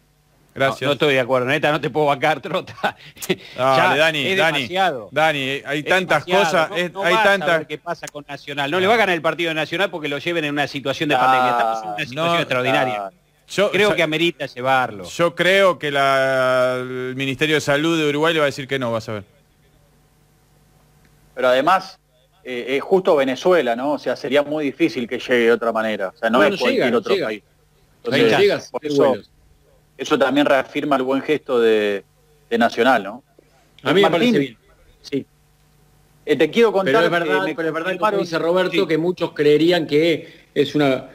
[0.58, 0.82] Gracias.
[0.82, 2.74] No, no estoy de acuerdo, neta, no te puedo bancar, trota.
[2.82, 5.10] Dale, Ya, Dani, es Dani, demasiado.
[5.12, 7.68] Dani, hay Es tantas demasiado, cosas, no- es- no hay tantas...
[7.68, 8.72] qué pasa con Nacional.
[8.72, 11.10] No le va a ganar el partido de Nacional porque lo lleven en una situación
[11.10, 11.52] de pandemia.
[11.52, 13.12] Estamos en una situación no, extraordinaria.
[13.50, 15.04] Yo- Creo o sea, que amerita llevarlo.
[15.06, 18.78] Yo creo que la- el Ministerio de Salud de Uruguay le va a decir que
[18.80, 19.24] no, vas a ver.
[21.36, 22.00] Pero además,
[22.44, 23.94] eh, es justo Venezuela, ¿no?
[23.94, 26.10] O sea, sería muy difícil que llegue de otra manera.
[26.10, 27.28] O sea, no, No, es no cualquier llega, no otro llega.
[27.28, 27.44] país.
[28.04, 29.30] No Entonces, llegas, por qué eso, vuelos.
[29.98, 32.04] Eso también reafirma el buen gesto de,
[32.50, 33.24] de Nacional, ¿no?
[33.84, 34.58] A mí me Martín, parece bien.
[35.02, 35.26] Sí.
[36.26, 38.40] eh, te quiero contar Pero es que verdad, me pero es verdad como confirmaron- dice
[38.40, 38.88] Roberto Sí.
[38.88, 41.06] que muchos creerían que es una,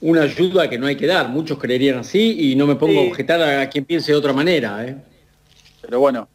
[0.00, 1.28] una ayuda que no hay que dar.
[1.28, 3.06] Muchos creerían así y no me pongo Sí.
[3.06, 4.84] a objetar a quien piense de otra manera.
[4.86, 4.96] ¿eh?
[5.82, 6.28] Pero bueno,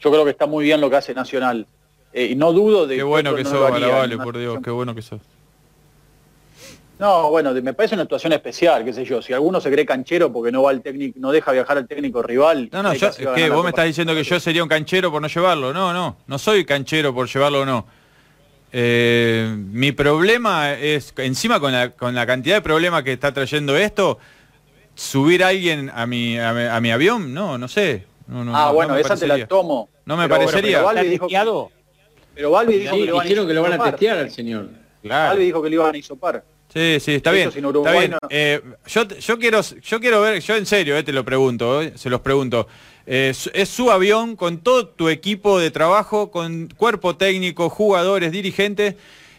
[0.00, 1.66] yo creo que está muy bien lo que hace Nacional.
[2.12, 4.70] Eh, y no dudo de Qué bueno otro que no sos, una por Dios, qué
[4.70, 5.20] bueno que sos.
[6.98, 9.20] No, bueno, me parece una situación especial, qué sé yo.
[9.20, 12.22] Si alguno se cree canchero porque no va al técnico, no deja viajar al técnico
[12.22, 12.68] rival.
[12.72, 15.26] No, no, yo, que ¿Vos me estás diciendo que yo sería un canchero por no
[15.28, 15.72] llevarlo?
[15.72, 17.86] No, no, no soy canchero por llevarlo o no.
[18.72, 23.76] Eh, mi problema es, encima con la, con la cantidad de problemas que está trayendo
[23.76, 24.18] esto,
[24.94, 28.04] subir a alguien a mi, a mi, a mi avión, no, no sé.
[28.26, 29.46] No, no, Ah, no, bueno, no me esa te la parecería.
[29.48, 29.88] tomo.
[30.06, 30.78] No me Pero- parecería.
[30.78, 31.70] Pero, Balbi dijo, ¿Testeado?
[32.34, 33.90] pero Balbi dijo Sí, que lo van a dijeron que lo van a hisopar.
[33.92, 34.68] testear al señor.
[35.02, 36.44] Balbi dijo que lo iban a hisopar.
[36.72, 37.52] Sí, sí, está bien.
[37.52, 38.10] sin Está bien.
[38.12, 41.82] no- Eh, yo, yo quiero, yo quiero ver, yo en serio, eh, te lo pregunto,
[41.82, 42.66] eh, se los pregunto.
[43.06, 48.94] Su- es su avión con todo tu equipo de trabajo, con cuerpo técnico, jugadores, dirigentes,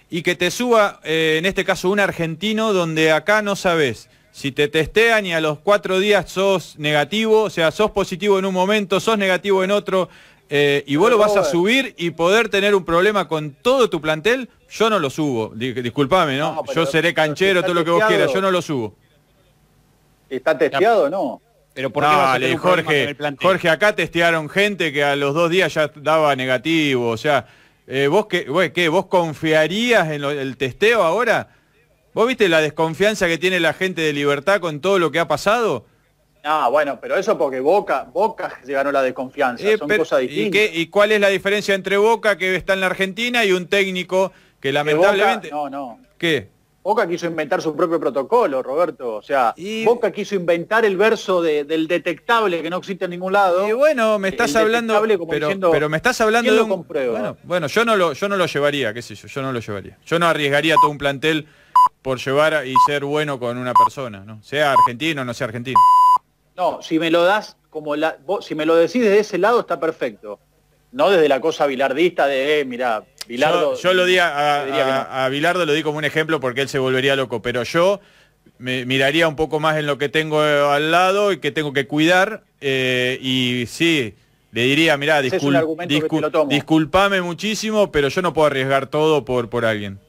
[0.09, 4.67] y que te suba, en este caso, un argentino donde acá no sabes si te
[4.67, 8.99] testean y a los cuatro días sos negativo, o sea, sos positivo en un momento,
[8.99, 10.09] sos negativo en otro,
[10.49, 13.99] eh, y vos lo vas a subir y poder tener un problema con todo tu
[14.01, 15.51] plantel, yo no lo subo.
[15.55, 16.55] Di- Disculpame, ¿no?
[16.55, 18.95] No, pero- yo seré canchero, todo lo que vos quieras, yo no lo subo.
[20.29, 21.41] ¿Está testeado o no?
[21.73, 23.37] Pero ¿por qué vas a tener con Jorge, el?
[23.41, 27.47] Jorge, acá testearon gente que a los dos días ya daba negativo, o sea,
[27.87, 31.49] eh, vos qué, vos qué, vos confiarías en lo- el testeo ahora?
[32.13, 35.27] ¿Vos viste la desconfianza que tiene la gente de Libertad con todo lo que ha
[35.27, 35.85] pasado?
[36.47, 40.21] Ah, bueno, pero eso porque Boca, Boca se ganó la desconfianza, Eh, son pero- cosas
[40.21, 40.51] ¿y, distintas.
[40.61, 43.67] qué- ¿Y cuál es la diferencia entre Boca, que está en la Argentina, y un
[43.67, 45.49] técnico que Que lamentablemente...
[45.49, 45.99] Boca- no, no.
[46.19, 46.49] ¿Qué?
[46.83, 49.15] Boca quiso inventar su propio protocolo, Roberto.
[49.15, 53.33] O sea, Boca quiso inventar el verso de- del detectable que no existe en ningún
[53.33, 53.67] lado.
[53.67, 56.69] Y bueno, me estás El hablando, como pero, diciendo, pero me estás hablando ¿quién de
[56.69, 56.85] lo un...
[56.87, 59.59] Bueno, bueno, yo no lo, yo no lo llevaría, qué sé yo, yo no lo
[59.61, 59.97] llevaría.
[60.05, 61.47] Yo no arriesgaría todo un plantel
[62.03, 64.43] por llevar y ser bueno con una persona, ¿no?
[64.43, 65.79] Sea argentino o no sea argentino.
[66.55, 69.59] No, si me lo das como la, vos- si me lo decís desde ese lado
[69.61, 70.39] está perfecto.
[70.91, 73.75] No desde la cosa bilardista de, eh, mira, Bilardo.
[73.75, 74.77] yo, yo lo di a, que no.
[74.77, 77.99] a- a Bilardo, lo di como un ejemplo porque él se volvería loco, pero yo
[78.59, 81.73] me miraría un poco más en lo que tengo eh, al lado y que tengo
[81.73, 84.13] que cuidar eh, y sí,
[84.51, 89.99] le diría, mirá, discul- disculpame muchísimo, pero yo no puedo arriesgar todo por, por alguien.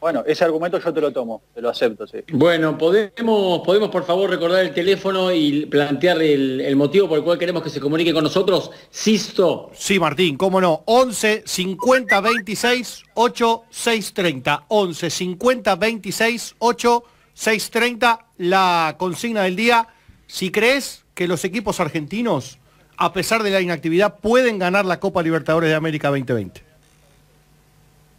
[0.00, 2.18] Bueno, ese argumento yo te lo tomo, te lo acepto, sí.
[2.32, 7.24] Bueno, podemos, podemos por favor recordar el teléfono y plantear el, el motivo por el
[7.24, 8.70] cual queremos que se comunique con nosotros.
[8.90, 9.70] Sisto.
[9.74, 10.82] Sí, Martín, cómo no.
[10.86, 14.64] 11 50 26 8 630.
[14.68, 18.26] 11 50 26 8 630.
[18.38, 19.86] La consigna del día.
[20.26, 22.58] Si crees que los equipos argentinos,
[22.96, 26.69] a pesar de la inactividad, pueden ganar la Copa Libertadores de América 2020.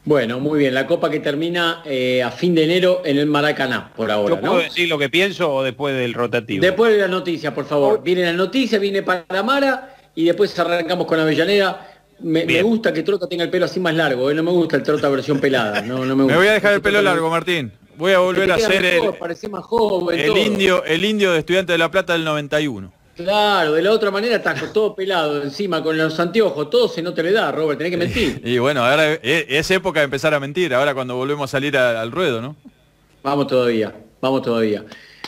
[0.04, 0.74] Bueno, muy bien.
[0.74, 4.42] La Copa que termina eh, a fin de enero en el Maracaná, por ahora, ¿Yo
[4.42, 4.60] puedo ¿no?
[4.60, 6.62] decir lo que pienso o después del rotativo?
[6.62, 8.02] Después de la noticia, por favor.
[8.02, 11.88] Viene la noticia, viene Paramara y después arrancamos con Avellaneda.
[12.20, 14.34] Me, me gusta que Trota tenga el pelo así más largo, ¿eh?
[14.34, 15.82] no me gusta el Trota versión pelada.
[15.82, 16.38] No, no me, gusta.
[16.38, 17.72] Me voy a dejar el pelo largo, Martín.
[17.98, 20.38] Voy a volver a ser el, mejor, parecés más joven, el todo.
[20.38, 22.92] indio, el indio de Estudiante de La Plata del 91.
[23.16, 27.14] Claro, de la otra manera está todo pelado encima con los anteojos, todo se no
[27.14, 28.42] te le da, Robert, tenés que mentir.
[28.44, 31.78] Y bueno, ahora es, es época de empezar a mentir, ahora cuando volvemos a salir
[31.78, 32.56] a- al ruedo, ¿no?
[33.22, 34.86] Vamos todavía, vamos todavía.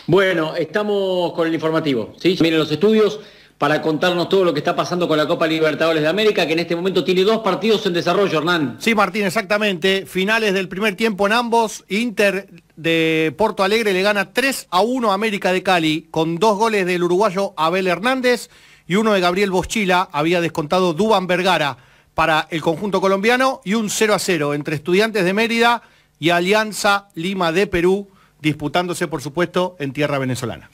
[0.07, 2.38] Bueno, estamos con el informativo, ¿sí?
[2.41, 3.19] Miren los estudios
[3.64, 6.59] para contarnos todo lo que está pasando con la Copa Libertadores de América, que en
[6.59, 8.76] este momento tiene dos partidos en desarrollo, Hernán.
[8.80, 10.05] Sí, Martín, exactamente.
[10.05, 11.86] Finales del primer tiempo en ambos.
[11.88, 16.57] Inter de Porto Alegre le gana 3 a 1 a América de Cali con dos
[16.57, 18.49] goles del uruguayo Abel Hernández
[18.86, 20.09] y uno de Gabriel Boschila.
[20.11, 21.78] Había descontado Duban Vergara
[22.16, 25.84] para el conjunto colombiano y un 0 a 0 entre Estudiantes de Mérida
[26.20, 28.09] y Alianza Lima de Perú,
[28.41, 30.70] disputándose, por supuesto, en tierra venezolana.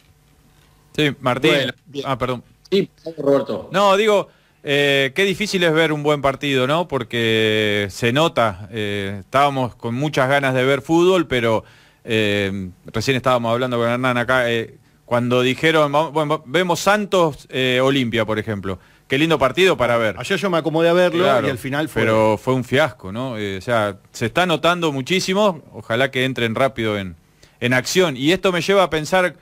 [0.96, 1.52] Sí, Martín.
[1.52, 1.74] Bueno,
[2.04, 2.44] ah, perdón.
[2.72, 3.70] Sí, Roberto.
[3.72, 4.30] No, digo,
[4.64, 6.88] eh, qué difícil es ver un buen partido, ¿no?
[6.88, 11.64] Porque se nota, eh, estábamos con muchas ganas de ver fútbol, pero
[12.04, 17.80] eh, recién estábamos hablando con Hernán acá, eh, cuando dijeron, vamos- bueno, vemos Santos eh,
[17.82, 18.80] Olimpia, por ejemplo.
[19.08, 20.16] Qué lindo partido para ver.
[20.20, 22.04] Ayer yo me acomodé a verlo Claro, y al final fue...
[22.04, 23.40] Pero fue un fiasco, ¿no?
[23.40, 27.16] Eh, o sea, se está notando muchísimo, ojalá que entren rápido en,
[27.60, 28.16] en acción.
[28.16, 29.36] Y esto me lleva a pensar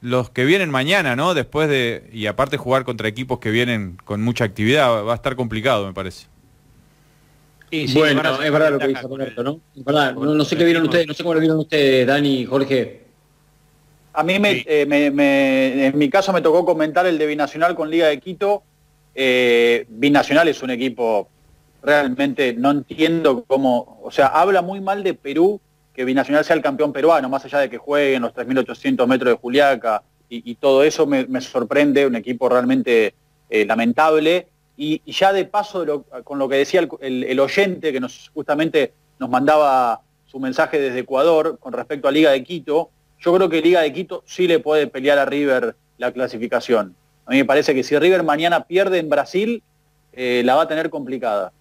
[0.00, 1.34] los que vienen mañana, ¿no?
[1.34, 5.34] Después de, y aparte jugar contra equipos que vienen con mucha actividad, va a estar
[5.36, 6.26] complicado, me parece.
[7.94, 9.60] bueno, es verdad lo que dice Roberto, ¿no?
[9.76, 12.44] Es verdad, no, no sé qué vieron ustedes, no sé cómo lo vieron ustedes, Dani,
[12.44, 13.02] Jorge.
[14.12, 17.74] A mí, me, eh, me- me- en mi caso, me tocó comentar el de Binacional
[17.74, 18.62] con Liga de Quito.
[19.14, 21.28] Eh, Binacional es un equipo
[21.82, 25.60] realmente, no entiendo cómo, o sea, habla muy mal de Perú,
[25.94, 29.38] que Binacional sea el campeón peruano, más allá de que juegue los 3.800 metros de
[29.38, 33.14] Juliaca y, todo eso me, sorprende, un equipo realmente
[33.48, 34.48] eh, lamentable.
[34.76, 38.00] Y, ya de paso, con lo que decía el, oyente, que
[38.32, 42.90] justamente nos mandaba su mensaje desde Ecuador con respecto a Liga de Quito,
[43.20, 46.96] yo creo que Liga de Quito sí le puede pelear a River la clasificación.
[47.26, 49.62] A mí me parece que si River mañana pierde en Brasil,
[50.12, 51.52] eh, la va a tener complicada.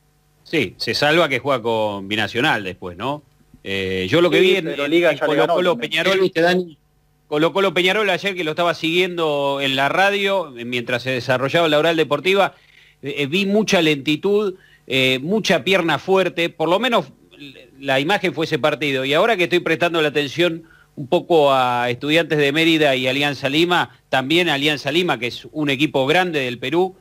[0.43, 3.21] Sí, se salva que juega con Binacional después, ¿no?
[3.63, 5.77] Eh, yo lo que Sí, vi en, Liga Colo Colo.
[5.77, 6.77] Peñarol, ¿Qué viste, Dani?
[7.27, 11.67] Colo Colo Peñarol ayer que lo estaba siguiendo en la radio eh, mientras se desarrollaba
[11.67, 12.53] la oral deportiva,
[13.01, 14.55] eh, vi mucha lentitud,
[14.87, 17.07] eh, mucha pierna fuerte, por lo menos
[17.79, 19.03] la imagen fue ese partido.
[19.03, 20.63] Y ahora que estoy prestando la atención
[20.95, 25.69] un poco a estudiantes de Mérida y Alianza Lima, también Alianza Lima, que es un
[25.69, 26.95] equipo grande del Perú,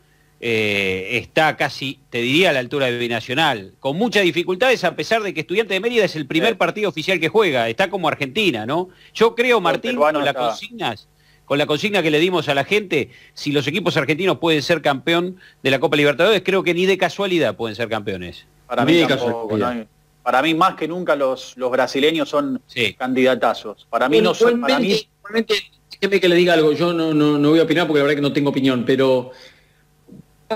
[0.44, 5.22] eh, está casi, te diría, a la altura de Binacional, con muchas dificultades, a pesar
[5.22, 8.66] de que Estudiante de Mérida es el primer partido oficial que juega, está como Argentina,
[8.66, 8.88] ¿no?
[9.14, 11.08] Yo creo, Martín, con las consignas,
[11.44, 14.82] con la consigna que le dimos a la gente, si los equipos argentinos pueden ser
[14.82, 18.44] campeón de la Copa Libertadores, creo que ni de casualidad pueden ser campeones.
[18.66, 19.86] Para mí, tampoco, no hay-
[20.24, 22.60] para mí más que nunca los, los brasileños son
[22.98, 23.86] candidatazos.
[23.90, 25.54] Para mí no son, para mí Igualmente,
[26.00, 28.16] déjeme que le diga algo, yo no, no, no voy a opinar porque la verdad
[28.16, 29.30] que no tengo opinión, pero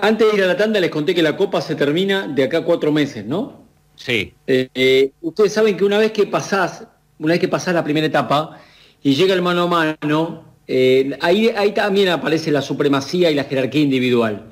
[0.03, 2.59] antes de ir a la tanda les conté que la Copa se termina de acá
[2.59, 3.65] a cuatro meses, ¿no?
[3.97, 4.33] Sí.
[4.47, 6.85] Eh, eh, ustedes saben que una vez que pasás,
[7.19, 8.59] una vez que pasás la primera etapa
[9.03, 13.45] y llega el mano a mano, eh, ahí, ahí también aparece la supremacía y la
[13.45, 14.47] jerarquía individual.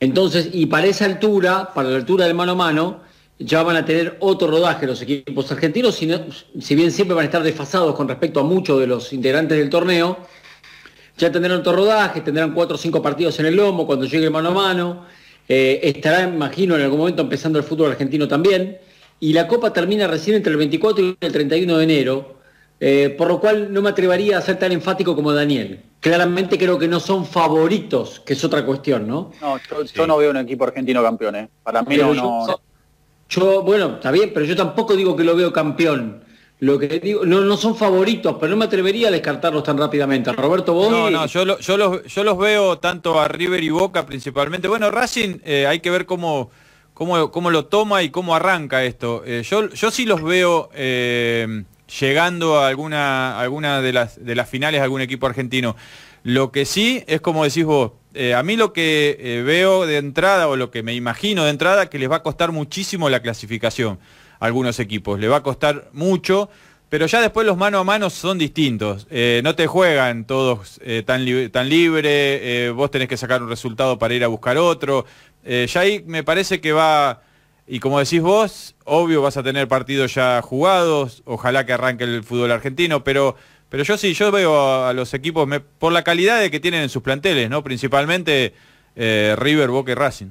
[0.00, 3.00] Entonces, y para esa altura, para la altura del mano a mano,
[3.38, 6.20] ya van a tener otro rodaje los equipos argentinos, si, no-
[6.60, 9.70] si bien siempre van a estar desfasados con respecto a muchos de los integrantes del
[9.70, 10.18] torneo,
[11.18, 14.30] ya tendrán otro rodaje, tendrán cuatro o cinco partidos en el lomo cuando llegue el
[14.30, 15.04] mano a mano,
[15.48, 18.78] eh, estará, imagino, en algún momento empezando el fútbol argentino también,
[19.20, 22.38] y la Copa termina recién entre el 24 y el 31 de enero,
[22.80, 25.80] eh, por lo cual no me atrevería a ser tan enfático como Daniel.
[26.00, 29.32] Claramente creo que no son favoritos, que es otra cuestión, ¿no?
[29.40, 31.34] no, yo, yo no veo un equipo argentino campeón.
[31.34, 31.48] ¿eh?
[31.64, 32.60] Para mí Pero no, yo- no- no.
[33.30, 36.22] Yo, bueno, está bien, pero yo tampoco digo que lo veo campeón.
[36.60, 40.32] Lo que digo, no, no son favoritos, pero no me atrevería a descartarlos tan rápidamente.
[40.32, 40.90] Roberto, vos.
[40.90, 44.66] No, no, yo, lo- yo, los, yo los veo tanto a River y Boca principalmente.
[44.66, 46.50] Bueno, Racing eh, hay que ver cómo,
[46.94, 49.22] cómo, cómo lo toma y cómo arranca esto.
[49.24, 51.62] Eh, yo, yo sí los veo eh,
[52.00, 55.76] llegando a alguna, alguna de, las, de las finales de algún equipo argentino.
[56.24, 60.48] Lo que sí es como decís vos, eh, a mí lo que veo de entrada
[60.48, 64.00] o lo que me imagino de entrada que les va a costar muchísimo la clasificación
[64.40, 66.48] algunos equipos, le va a costar mucho
[66.88, 69.06] pero ya después los mano a mano son distintos.
[69.10, 73.48] Eh, no te juegan todos eh, tan, tan libre, eh, vos tenés que sacar un
[73.48, 75.04] resultado para ir a buscar otro.
[75.44, 77.22] ya ahí me parece que va,
[77.66, 82.24] y como decís vos, obvio vas a tener partidos ya jugados, ojalá que arranque el
[82.24, 83.36] fútbol argentino, pero,
[83.68, 87.02] pero yo sí, yo veo a, los equipos por la calidad que tienen en sus
[87.02, 87.62] planteles, ¿no?
[87.62, 88.54] Principalmente
[88.96, 90.28] River, Boca y Racing.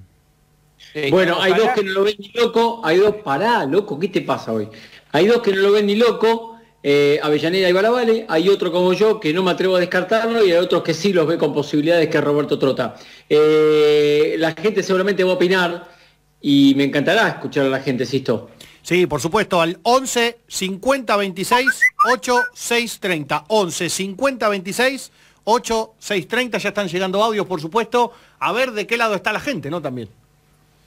[1.10, 4.22] Bueno, hay dos que no lo ven ni loco, hay dos, pará, loco, ¿qué te
[4.22, 4.70] pasa hoy?
[5.12, 8.94] Hay dos que no lo ven ni loco, eh, Avellaneda y Balavale, hay otro como
[8.94, 11.54] yo que no me atrevo a descartarlo y hay otros que sí los ve con
[11.54, 12.96] posibilidades que es Roberto Trota.
[13.28, 15.88] Eh, la gente seguramente va a opinar
[16.42, 18.50] y me encantará escuchar a la gente, Sisto.
[18.82, 21.68] Sí, por supuesto, al 11 50 26
[22.10, 23.44] 8 6 30.
[23.50, 25.12] 11 50 26
[25.44, 26.58] 8 6 30.
[26.58, 28.14] Ya están llegando audios, por supuesto.
[28.40, 29.82] A ver de qué lado está la gente, ¿no?
[29.82, 30.08] También.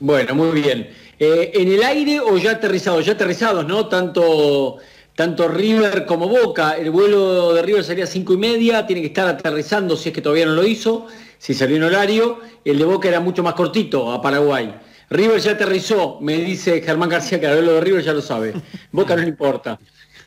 [0.00, 0.88] Bueno, muy bien.
[1.18, 3.04] Eh, ¿En el aire o ya aterrizados?
[3.04, 3.86] Ya aterrizados, ¿no?
[3.86, 4.78] Tanto,
[5.14, 6.72] tanto River como Boca.
[6.72, 10.22] El vuelo de River sería cinco y media, tiene que estar aterrizando si es que
[10.22, 12.40] todavía no lo hizo, si salió en horario.
[12.64, 14.74] El de Boca era mucho más cortito a Paraguay.
[15.10, 18.54] River ya aterrizó, me dice Germán García que lo de River ya lo sabe.
[18.90, 19.78] Boca no le importa.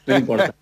[0.05, 0.53] No le importa.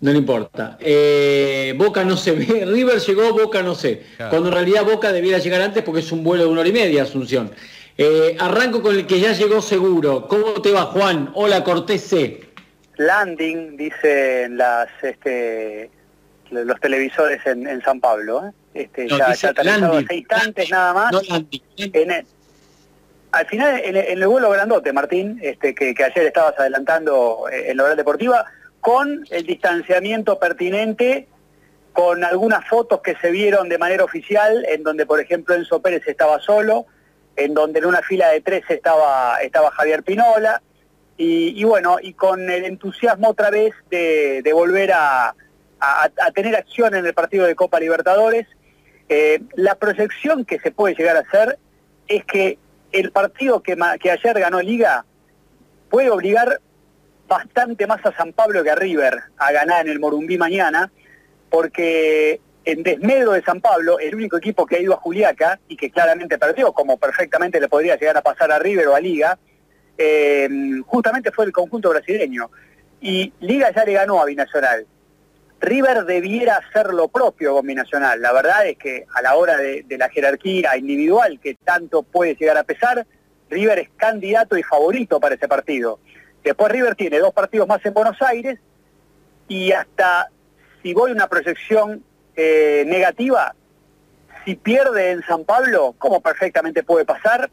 [0.00, 0.76] No le importa.
[0.80, 2.64] Eh, Boca no se ve.
[2.66, 4.02] River llegó, Boca no sé.
[4.30, 6.72] Cuando en realidad Boca debiera llegar antes porque es un vuelo de una hora y
[6.72, 7.52] media, Asunción.
[7.98, 10.28] Eh, arranco con el que ya llegó seguro.
[10.28, 11.30] ¿Cómo te va, Juan?
[11.34, 12.40] Hola, Cortés C.
[12.96, 15.90] Landing, dicen las, este,
[16.50, 18.46] los televisores en, San Pablo.
[18.46, 18.52] ¿eh?
[18.82, 21.14] Este, ya, ya seis instantes nada más.
[23.32, 27.84] al final, en, el vuelo grandote, Martín, este, que, ayer estabas adelantando eh, en la
[27.84, 28.44] hora deportiva,
[28.80, 31.28] con el distanciamiento pertinente
[31.94, 36.06] con algunas fotos que se vieron de manera oficial, en donde, por ejemplo, Enzo Pérez
[36.06, 36.84] estaba solo,
[37.36, 40.62] en donde en una fila de tres estaba, estaba Javier Pinola,
[41.18, 45.34] y, bueno, y con el entusiasmo otra vez de, volver a,
[46.34, 48.46] tener acción en el partido de Copa Libertadores.
[49.08, 51.58] Eh, la proyección que se puede llegar a hacer
[52.08, 52.58] es que
[52.92, 55.06] el partido que, que ayer ganó Liga
[55.88, 56.60] puede obligar
[57.28, 60.90] bastante más a San Pablo que a River a ganar en el Morumbí mañana,
[61.50, 65.76] porque en desmedro de San Pablo, el único equipo que ha ido a Juliaca y
[65.76, 69.38] que claramente perdió, como perfectamente le podría llegar a pasar a River o a Liga,
[69.96, 70.48] eh,
[70.84, 72.50] justamente fue el conjunto brasileño.
[73.00, 74.84] Y Liga ya le ganó a Binacional.
[75.60, 78.20] River debiera hacer lo propio con Binacional.
[78.20, 82.34] La verdad es que a la hora de, de la jerarquía individual que tanto puede
[82.34, 83.06] llegar a pesar,
[83.48, 86.00] River es candidato y favorito para ese partido.
[86.42, 88.58] Después River tiene dos partidos más en Buenos Aires
[89.46, 90.30] y hasta
[90.82, 92.02] si voy a una proyección
[92.36, 93.54] eh, negativa,
[94.44, 97.50] si pierde en San Pablo, como perfectamente puede pasar,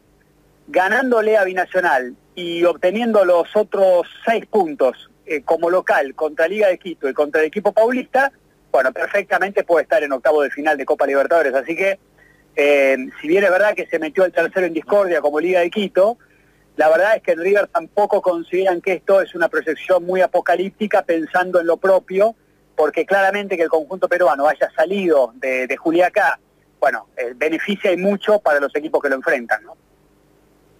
[0.68, 6.78] ganándole a Binacional y obteniendo los otros seis puntos eh, como local contra Liga de
[6.78, 8.30] Quito y contra el equipo paulista,
[8.70, 11.54] bueno, perfectamente puede estar en octavo de final de Copa Libertadores.
[11.54, 11.98] Así que,
[12.56, 15.70] eh, si bien es verdad que se metió el tercero en discordia como Liga de
[15.70, 16.18] Quito,
[16.76, 21.02] la verdad es que en River tampoco consideran que esto es una proyección muy apocalíptica
[21.02, 22.34] pensando en lo propio
[22.76, 26.38] porque claramente que el conjunto peruano haya salido de, de Juliaca,
[26.80, 29.76] bueno, eh, beneficia y mucho para los equipos que lo enfrentan, ¿no?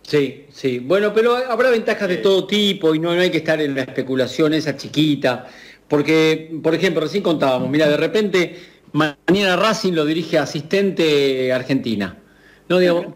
[0.02, 0.80] Sí, sí.
[0.80, 4.52] Bueno, pero habrá ventajas de todo tipo y no, hay que estar en la especulación
[4.52, 5.46] esa chiquita.
[5.88, 8.56] Porque, por ejemplo, recién contábamos, mira, de repente
[8.92, 12.18] mañana Racing lo dirige asistente Argentina.
[12.68, 13.06] No, digamos,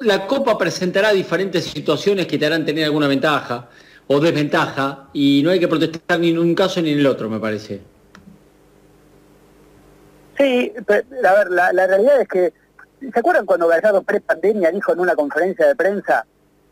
[0.00, 3.70] la Copa presentará diferentes situaciones que te harán tener alguna ventaja
[4.06, 7.30] o desventaja y no hay que protestar ni en un caso ni en el otro,
[7.30, 7.80] me parece.
[10.42, 10.72] Sí,
[11.24, 12.52] a ver, la, realidad es que,
[13.00, 16.26] ¿se acuerdan cuando Gallardo pre-pandemia dijo en una conferencia de prensa,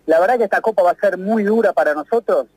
[0.07, 2.49] la verdad que esta copa va a ser muy dura para nosotros?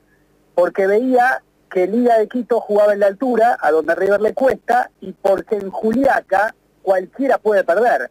[0.56, 4.90] Porque veía que Liga de Quito jugaba en la altura, a donde River le cuesta,
[5.02, 8.10] y porque en Juliaca cualquiera puede perder.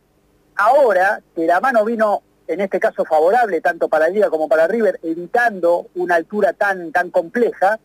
[0.54, 5.00] Ahora, que la mano vino, en este caso favorable, tanto para Liga como para River,
[5.02, 7.80] evitando una altura tan, tan compleja,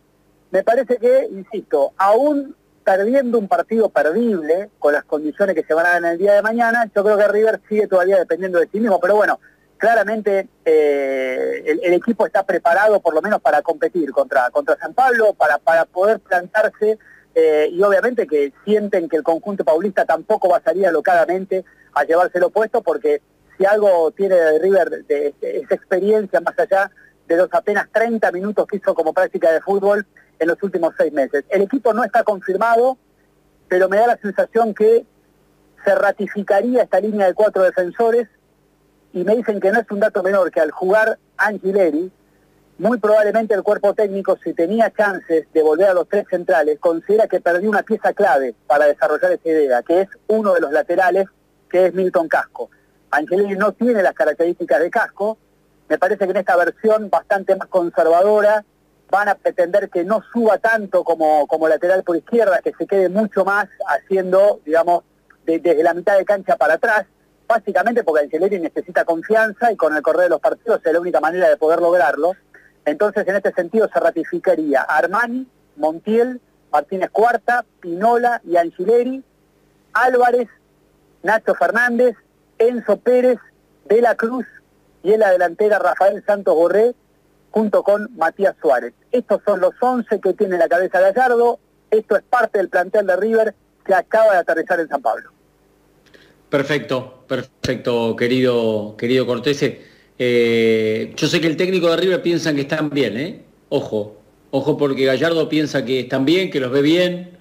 [0.52, 2.54] me parece que, insisto, aún
[2.88, 6.32] perdiendo un partido perdible con las condiciones que se van a dar en el día
[6.32, 9.40] de mañana, yo creo que River sigue todavía dependiendo de sí mismo, pero bueno,
[9.76, 15.34] claramente eh, el, equipo está preparado por lo menos para competir contra, contra San Pablo,
[15.34, 16.98] para, para poder plantarse
[17.34, 22.04] eh, y obviamente que sienten que el conjunto paulista tampoco va a salir alocadamente a
[22.04, 23.20] llevárselo puesto porque
[23.58, 26.90] si algo tiene River de, de esa experiencia más allá
[27.26, 30.06] de los apenas 30 minutos que hizo como práctica de fútbol
[30.38, 31.44] en los últimos seis meses.
[31.48, 32.98] El equipo no está confirmado,
[33.68, 35.04] pero me da la sensación que
[35.84, 38.28] se ratificaría esta línea de cuatro defensores
[39.12, 42.10] y me dicen que no es un dato menor que al jugar Angileri,
[42.78, 47.26] muy probablemente el cuerpo técnico, si tenía chances de volver a los tres centrales, considera
[47.26, 51.26] que perdió una pieza clave para desarrollar esa idea, que es uno de los laterales,
[51.68, 52.70] que es Milton Casco.
[53.10, 55.38] Angeleri no tiene las características de Casco,
[55.88, 58.64] me parece que en esta versión bastante más conservadora
[59.10, 63.08] van a pretender que no suba tanto como, como lateral por izquierda, que se quede
[63.08, 65.04] mucho más haciendo, digamos,
[65.44, 67.06] desde la mitad de cancha para atrás,
[67.46, 71.20] básicamente porque Angeleri necesita confianza y con el correr de los partidos es la única
[71.20, 72.32] manera de poder lograrlo.
[72.84, 76.40] Entonces, en este sentido, se ratificaría Armani, Montiel,
[76.70, 79.24] Martínez Cuarta, Pinola y Angileri,
[79.94, 80.48] Álvarez,
[81.22, 82.14] Nacho Fernández,
[82.58, 83.38] Enzo Pérez,
[83.86, 84.46] De la Cruz
[85.02, 86.94] y en la delantera Rafael Santos Borré,
[87.50, 88.92] junto con Matías Suárez.
[89.12, 91.58] Estos son los 11 que tiene la cabeza Gallardo,
[91.90, 93.54] esto es parte del plantel de River
[93.84, 95.30] que acaba de aterrizar en San Pablo.
[96.50, 99.82] Perfecto, perfecto, querido, querido Cortese.
[100.18, 103.42] Eh, yo sé que el técnico de River piensa que están bien, ¿eh?
[103.68, 104.16] Ojo,
[104.50, 107.38] ojo porque Gallardo piensa que están bien, que los ve bien.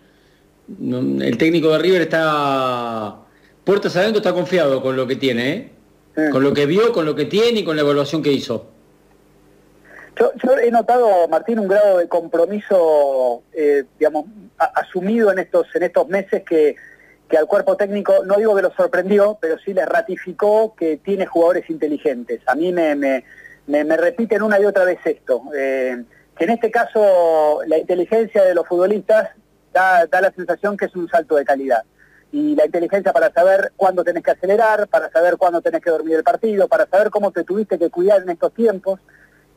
[0.70, 3.18] El técnico de River está
[3.64, 5.52] puertas adentro, está confiado con lo que tiene,
[6.16, 6.30] ¿eh?
[6.32, 8.77] Con lo que vio, con lo que tiene y con la evaluación que hizo.
[10.20, 14.26] Yo, yo he notado, Martín, un grado de compromiso, eh, digamos,
[14.58, 16.76] asumido en estos, en estos meses que,
[17.30, 21.26] que, al cuerpo técnico, no digo que lo sorprendió, pero sí le ratificó que tiene
[21.26, 22.42] jugadores inteligentes.
[22.48, 23.26] A mí me, me,
[23.68, 26.04] me, me repiten una y otra vez esto, eh,
[26.36, 29.30] que en este caso la inteligencia de los futbolistas
[29.72, 31.84] da, da la sensación que es un salto de calidad
[32.32, 36.16] y la inteligencia para saber cuándo tenés que acelerar, para saber cuándo tenés que dormir
[36.16, 39.00] el partido, para saber cómo te tuviste que cuidar en estos tiempos.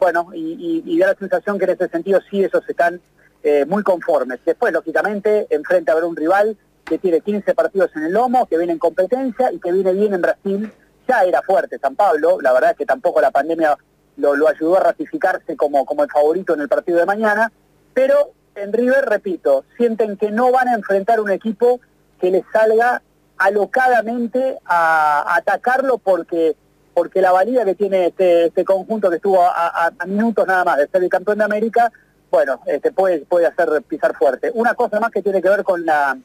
[0.00, 3.00] Bueno, y, y, da la sensación que en ese sentido sí esos están
[3.42, 4.40] eh, muy conformes.
[4.44, 8.56] Después, lógicamente, enfrente a ver un rival que tiene 15 partidos en el lomo, que
[8.56, 10.72] viene en competencia y que viene bien en Brasil.
[11.06, 13.76] Ya era fuerte San Pablo, la verdad es que tampoco la pandemia
[14.16, 17.52] lo, ayudó a ratificarse como el favorito en el partido de mañana,
[17.94, 21.80] pero en River, repito, sienten que no van a enfrentar un equipo
[22.20, 23.02] que les salga
[23.38, 26.56] alocadamente a, atacarlo porque
[26.94, 30.88] porque la valía que tiene este, este conjunto que estuvo a, minutos nada más de
[30.88, 31.92] ser el campeón de América,
[32.30, 34.50] bueno, este puede, puede hacer pisar fuerte.
[34.54, 36.16] Una cosa más que tiene que ver con la,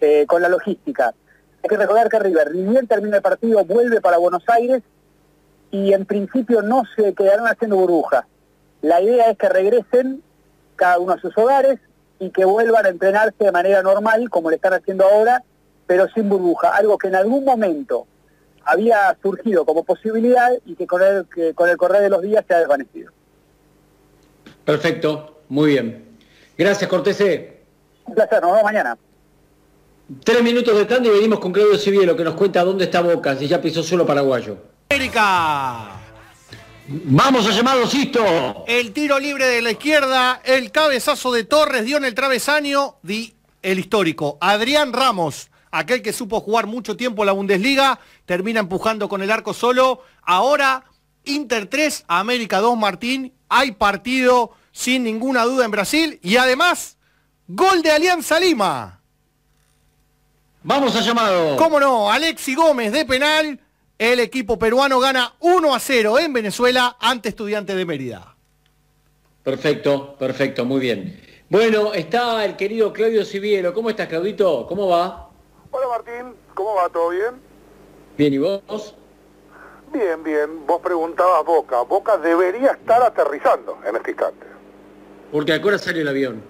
[0.00, 1.14] eh, con la logística.
[1.62, 4.82] Hay que recordar que River, ni bien termina el partido, vuelve para Buenos Aires
[5.70, 8.24] y en principio no se quedarán haciendo burbujas.
[8.82, 10.22] La idea es que regresen
[10.76, 11.78] cada uno a sus hogares,
[12.18, 15.42] y que vuelvan a entrenarse de manera normal, como le están haciendo ahora,
[15.86, 18.06] pero sin burbuja, algo que en algún momento
[18.66, 22.44] había surgido como posibilidad y que con el, que con el correr de los días
[22.46, 23.12] se ha desvanecido.
[24.64, 26.18] Perfecto, muy bien.
[26.58, 27.62] Gracias, Cortese.
[28.04, 28.98] Un placer, nos vemos mañana.
[30.22, 33.36] Tres minutos de stand y venimos con Claudio Civielo, que nos cuenta dónde está Boca,
[33.36, 34.56] si ya pisó solo paraguayo.
[34.90, 35.90] América.
[36.88, 38.64] Vamos a llamarlo Sisto.
[38.68, 43.34] El tiro libre de la izquierda, el cabezazo de Torres dio en el travesaño di
[43.62, 44.38] el histórico.
[44.40, 49.54] Adrián Ramos, aquel que supo jugar mucho tiempo la Bundesliga, termina empujando con el arco
[49.54, 50.02] solo.
[50.22, 50.84] Ahora
[51.24, 53.32] Inter 3, América 2, Martín.
[53.48, 56.96] Hay partido sin ninguna duda en Brasil y además
[57.46, 59.00] gol de Alianza Lima.
[60.62, 61.56] Vamos a llamado.
[61.56, 62.10] ¿Cómo no?
[62.10, 63.60] Alexi Gómez de penal.
[63.98, 68.36] El equipo peruano gana 1 a 0 en Venezuela ante Estudiantes de Mérida.
[69.42, 71.22] Perfecto, perfecto, muy bien.
[71.48, 73.72] Bueno, está el querido Claudio Civiero.
[73.72, 74.66] ¿Cómo estás, Claudito?
[74.66, 75.25] ¿Cómo va?
[75.70, 76.34] Hola, Martín.
[76.54, 76.88] ¿Cómo va?
[76.88, 77.40] ¿Todo bien?
[78.16, 78.94] Bien, ¿y vos?
[79.92, 80.66] Bien, bien.
[80.66, 81.82] Vos preguntabas Boca.
[81.82, 84.46] Boca debería estar aterrizando en este instante.
[85.32, 86.42] Porque a qué hora salió el avión?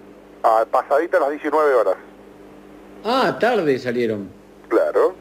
[0.43, 1.95] Ah, pasadita las 19 horas.
[3.03, 4.29] Ah, tarde salieron.
[4.69, 5.15] Claro.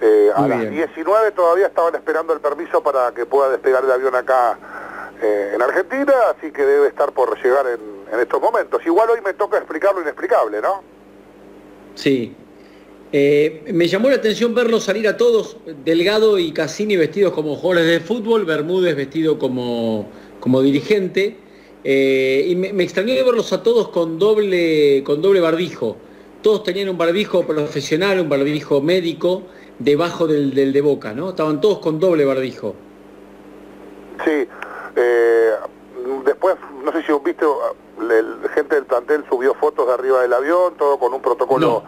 [0.00, 4.14] Eh, a las 19 todavía estaban esperando el permiso para que pueda despegar el avión
[4.14, 4.58] acá
[5.22, 7.80] eh, en Argentina, así que debe estar por llegar en,
[8.12, 8.84] en, estos momentos.
[8.84, 10.82] Igual hoy me toca explicar lo inexplicable, ¿no?
[11.94, 12.36] Sí.
[13.12, 17.88] Eh, me llamó la atención verlos salir a todos, Delgado y Cassini vestidos como jugadores
[17.88, 20.08] de fútbol, Bermúdez vestido como,
[20.40, 21.38] como dirigente,
[21.84, 25.96] y me, me extrañó verlos a todos con doble, con doble barbijo.
[26.42, 29.42] Todos tenían un barbijo profesional, un barbijo médico,
[29.78, 31.30] debajo del, del, de Boca, ¿no?
[31.30, 32.74] Estaban todos con doble barbijo.
[34.24, 34.48] Sí,
[34.96, 35.50] eh,
[36.24, 37.44] después, no sé si viste,
[38.00, 41.82] la gente del plantel subió fotos de arriba del avión, todo con un protocolo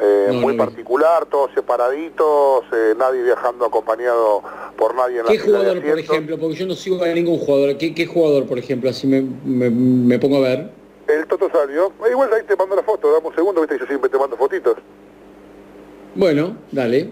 [0.00, 4.42] eh, muy particular, todos separaditos, eh, nadie viajando acompañado
[4.76, 6.38] por nadie en la ¿Qué fila de jugador, por ejemplo?
[6.38, 7.76] Porque yo no sigo a ningún jugador.
[7.76, 8.88] ¿Qué, qué jugador, por ejemplo?
[8.90, 10.70] Así me, me- me pongo a ver.
[11.06, 11.88] El Toto salió.
[12.06, 14.36] Eh, igual ahí te mando la foto, dame un segundo, viste yo siempre te mando
[14.36, 14.76] fotitos.
[16.14, 17.10] Bueno, dale.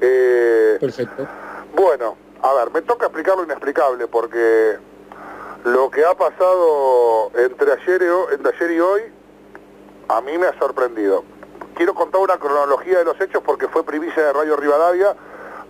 [0.00, 1.26] Eh, Perfecto.
[1.74, 4.76] Bueno, a ver, me toca explicar lo inexplicable porque
[5.64, 9.00] lo que ha pasado entre ayer y, entre ayer y hoy
[10.08, 11.24] a mí me ha sorprendido.
[11.74, 15.14] Quiero contar una cronología de los hechos porque fue primicia de Radio Rivadavia,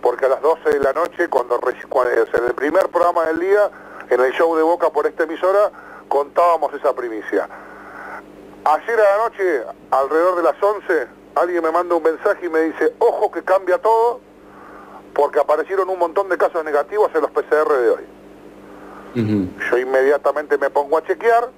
[0.01, 3.69] porque a las 12 de la noche, cuando, cuando- en el primer programa del día,
[4.09, 5.71] en el show de Boca por esta emisora,
[6.07, 7.49] contábamos esa primicia.
[8.65, 12.61] Ayer a la noche, alrededor de las 11, alguien me manda un mensaje y me
[12.61, 14.19] dice, ojo que cambia todo,
[15.13, 18.05] porque aparecieron un montón de casos negativos en los PCR de hoy.
[19.71, 21.49] Yo inmediatamente me pongo a chequear,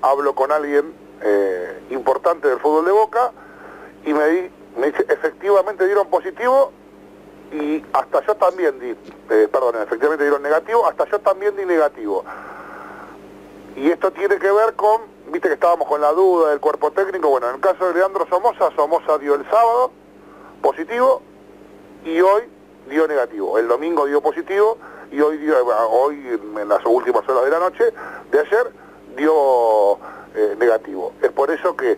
[0.00, 3.32] hablo con alguien eh, importante del fútbol de Boca
[4.04, 6.72] y me, di- me dice, efectivamente dieron positivo
[7.52, 8.90] y hasta yo también di,
[9.30, 12.24] eh, perdón, efectivamente dieron negativo, hasta yo también di negativo.
[13.76, 17.28] Y esto tiene que ver con, viste que estábamos con la duda del cuerpo técnico,
[17.28, 19.90] bueno, en el caso de Leandro Somoza, Somoza dio el sábado
[20.62, 21.22] positivo
[22.04, 22.42] y hoy
[22.88, 23.58] dio negativo.
[23.58, 24.78] El domingo dio positivo
[25.10, 25.54] y hoy dio,
[25.90, 27.84] hoy en las últimas horas de la noche
[28.30, 28.72] de ayer
[29.16, 29.94] dio
[30.34, 31.12] eh, negativo.
[31.22, 31.96] Es por eso que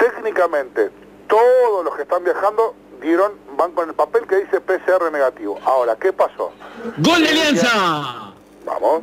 [0.00, 0.90] técnicamente
[1.28, 5.58] todos los que están viajando dieron van con el papel que dice PCR negativo.
[5.64, 6.52] Ahora, ¿qué pasó?
[6.98, 8.32] ¡Gol de Alianza!
[8.64, 9.02] Vamos.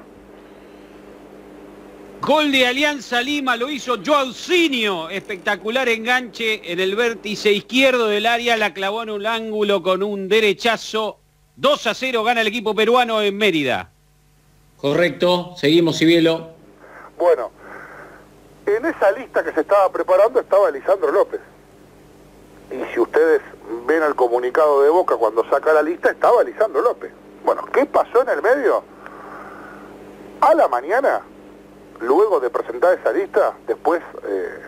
[2.21, 5.09] Gol de Alianza Lima lo hizo Joaucinho.
[5.09, 8.57] Espectacular enganche en el vértice izquierdo del área.
[8.57, 11.19] La clavó en un ángulo con un derechazo.
[11.55, 13.91] 2 a 0 gana el equipo peruano en Mérida.
[14.77, 15.53] Correcto.
[15.57, 16.51] Seguimos, Cibielo.
[17.17, 17.51] Bueno,
[18.67, 21.39] en esa lista que se estaba preparando estaba Lisandro López.
[22.69, 23.41] Y si ustedes
[23.85, 27.11] ven el comunicado de Boca cuando saca la lista, estaba Lisandro López.
[27.45, 28.83] Bueno, ¿qué pasó en el medio?
[30.41, 31.21] A la mañana,
[32.01, 34.61] luego de presentar esa lista, después, eh,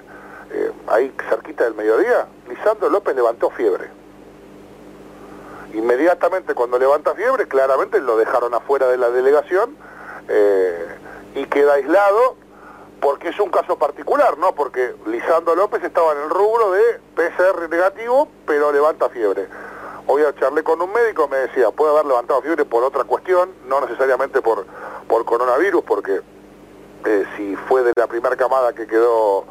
[0.52, 3.90] eh, ahí cerquita del mediodía, Lisandro López levantó fiebre.
[5.74, 9.76] Inmediatamente cuando levanta fiebre, claramente lo dejaron afuera de la delegación
[10.30, 10.88] eh,
[11.36, 12.38] y queda aislado
[13.02, 14.54] porque es un caso particular, ¿no?
[14.54, 19.48] Porque Lisandro López estaba en el rubro de PCR negativo, pero levanta fiebre.
[20.08, 23.80] Hoy charlé con un médico, me decía, puede haber levantado fiebre por otra cuestión, no
[23.82, 24.66] necesariamente por,
[25.08, 26.22] por coronavirus, porque
[27.06, 29.46] eh, si fue de la primera camada que quedó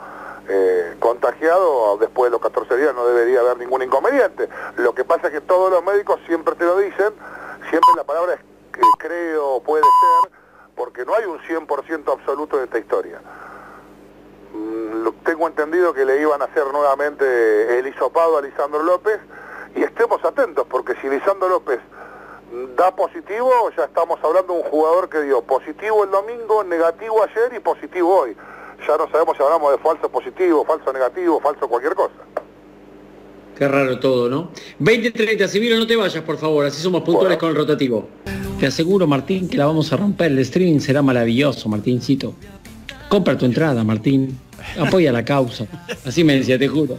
[0.49, 4.49] eh, contagiado, después de los 14 días no debería haber ningún inconveniente.
[4.77, 7.15] Lo que pasa es que todos los médicos siempre te lo dicen,
[7.71, 8.41] siempre la palabra es
[8.73, 10.38] que creo, puede ser,
[10.79, 13.20] porque no hay un 100% absoluto de esta historia.
[14.55, 19.18] Mm, Tengo entendido que le iban a hacer nuevamente el hisopado a Lisandro López
[19.74, 21.81] y estemos atentos, porque si Lisandro López
[22.76, 27.53] da positivo, ya estamos hablando de un jugador que dio positivo el domingo, negativo ayer
[27.55, 28.37] y positivo hoy.
[28.87, 32.14] Ya no sabemos si hablamos de falso positivo, falso negativo, falso cualquier cosa.
[33.57, 34.53] Qué raro todo, ¿no?
[34.81, 36.64] 20-30, Cibielo, no te vayas, por favor.
[36.64, 38.09] Así somos puntuales con el rotativo.
[38.59, 40.33] Te aseguro, Martín, que la vamos a romper.
[40.33, 42.35] El streaming será maravilloso, Martincito.
[43.09, 44.37] Compra tu entrada, Martín.
[44.77, 45.67] Apoya la causa.
[46.05, 46.99] Así me decía, te juro.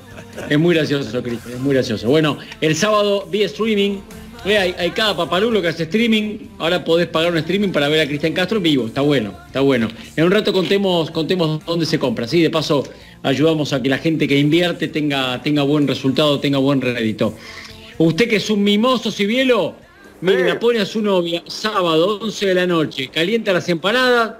[0.50, 2.08] Es muy gracioso, Cristian, es muy gracioso.
[2.08, 3.98] Bueno, el sábado vía streaming.
[4.46, 6.48] hay, cada papalulo que hace streaming.
[6.60, 8.88] Ahora podés pagar un streaming para ver a Cristian Castro en vivo.
[8.88, 9.90] Está bueno, está bueno.
[10.16, 12.26] En un rato contemos, contemos dónde se compra.
[12.26, 12.42] ¿sí?
[12.42, 12.86] De paso,
[13.22, 17.36] ayudamos a que la gente que invierte tenga, tenga buen resultado, tenga buen rédito.
[17.98, 19.76] Usted que es un mimoso, Cibielo,
[20.22, 24.36] mire, la pone a su novia sábado, 11 de la noche, calienta las empanadas,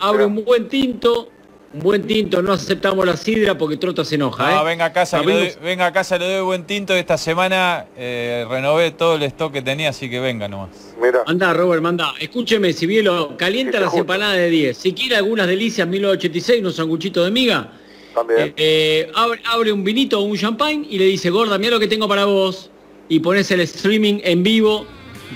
[0.00, 1.28] abre un buen tinto,
[1.74, 4.50] un buen tinto, no aceptamos la sidra porque Trota se enoja.
[4.54, 4.64] No, ¿eh?
[4.64, 6.94] venga a casa, le doy- venga a casa, le doy buen tinto.
[6.94, 10.94] Esta semana eh, renové todo el stock que tenía, así que venga nomás.
[11.26, 12.14] Anda, Robert, manda.
[12.18, 14.76] Escúcheme, Cibielo, calienta las empanadas de 10.
[14.78, 17.70] Si quiere algunas delicias 1986, unos sanguchitos de miga,
[18.14, 18.54] También.
[18.56, 21.86] eh, abre, abre un vinito o un champagne y le dice, gorda, mira lo que
[21.88, 22.70] tengo para vos.
[23.10, 24.86] Y pones el streaming en vivo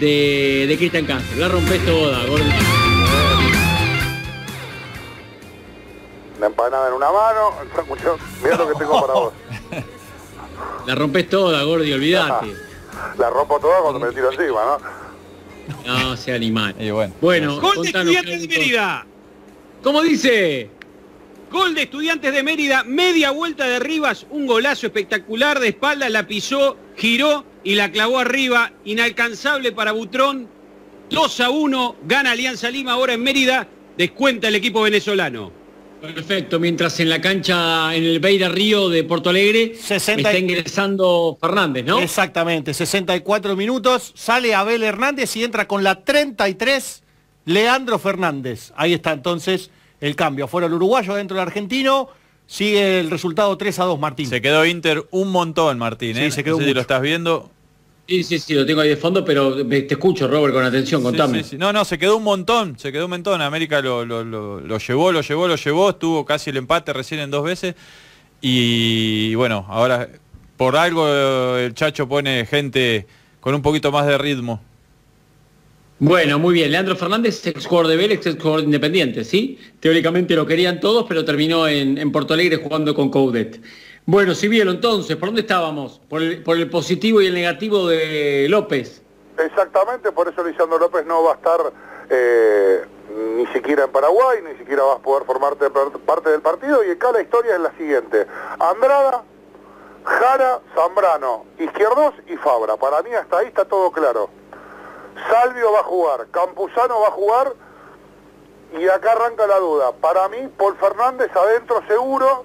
[0.01, 1.39] de, de Cristian Castro.
[1.39, 2.59] La rompés toda, gorda.
[6.40, 9.32] La empanada en una mano, el mira lo que tengo para vos.
[10.86, 12.55] La rompés toda, Gordi, olvidate.
[13.19, 15.02] La rompo toda cuando me tiro encima, ¿no?
[15.86, 16.74] No, sea animal.
[16.93, 19.06] bueno, Bueno, Gol de Estudiantes de Mérida.
[19.82, 20.70] ¿Cómo dice?
[21.51, 26.27] Gol de Estudiantes de Mérida, media vuelta de Rivas, un golazo espectacular de espalda, la
[26.27, 30.48] pisó, giró y la clavó arriba, inalcanzable para Butrón.
[31.10, 35.52] 2 a 1, gana Alianza Lima ahora en Mérida, descuenta el equipo venezolano.
[36.01, 41.39] Perfecto, mientras en la cancha, en el Beira Río de Porto Alegre, 60 está ingresando
[41.40, 42.01] Fernández, ¿no?
[42.01, 47.02] Exactamente, 64 minutos, sale Abel Hernández y entra con la 33
[47.44, 48.72] Leandro Fernández.
[48.74, 49.70] Ahí está entonces
[50.01, 50.48] el cambio.
[50.48, 52.09] Fuera el uruguayo, dentro el argentino.
[52.47, 54.27] Sigue el resultado 3 a 2, Martín.
[54.27, 56.14] Se quedó Inter un montón, Martín.
[56.16, 56.31] Sí, ¿eh?
[56.31, 57.51] se quedó No sé si lo estás viendo.
[58.09, 61.02] Sí, sí, sí, lo tengo ahí de fondo, pero me- te escucho, Robert, con atención,
[61.02, 61.39] contame.
[61.39, 61.56] Sí, sí, sí.
[61.59, 63.40] No, no, se quedó un montón, se quedó un montón.
[63.40, 67.20] América lo, lo- lo- lo llevó, lo llevó, lo llevó, estuvo casi el empate recién
[67.20, 67.74] en dos veces.
[68.40, 70.09] Y bueno, ahora
[70.56, 73.06] por algo eh, el Chacho pone gente
[73.40, 74.60] con un poquito más de ritmo.
[76.04, 76.72] Bueno, muy bien.
[76.72, 79.56] Leandro Fernández, ex jugador de Vélez, ex jugador de Independiente, ¿sí?
[79.78, 83.60] Teóricamente lo querían todos, pero terminó en, en Porto Alegre jugando con Coudet.
[84.04, 86.00] Bueno, Cibielo, entonces, ¿por dónde estábamos?
[86.08, 89.00] Por el, positivo y el negativo de López.
[89.38, 91.72] Exactamente, por eso Lisandro López no va a estar
[92.10, 92.80] eh,
[93.36, 96.82] ni siquiera en Paraguay, ni siquiera va a poder formar te- parte del partido.
[96.84, 98.26] Y acá la historia es la siguiente.
[98.58, 99.22] Andrada,
[100.02, 102.76] Jara, Zambrano, Izquierdos y Fabra.
[102.76, 104.41] Para mí hasta ahí está todo claro.
[105.30, 107.52] Salvio va a jugar, Campuzano va a jugar
[108.78, 109.93] y acá arranca la duda.
[109.93, 112.44] Para mí, Paul Fernández adentro seguro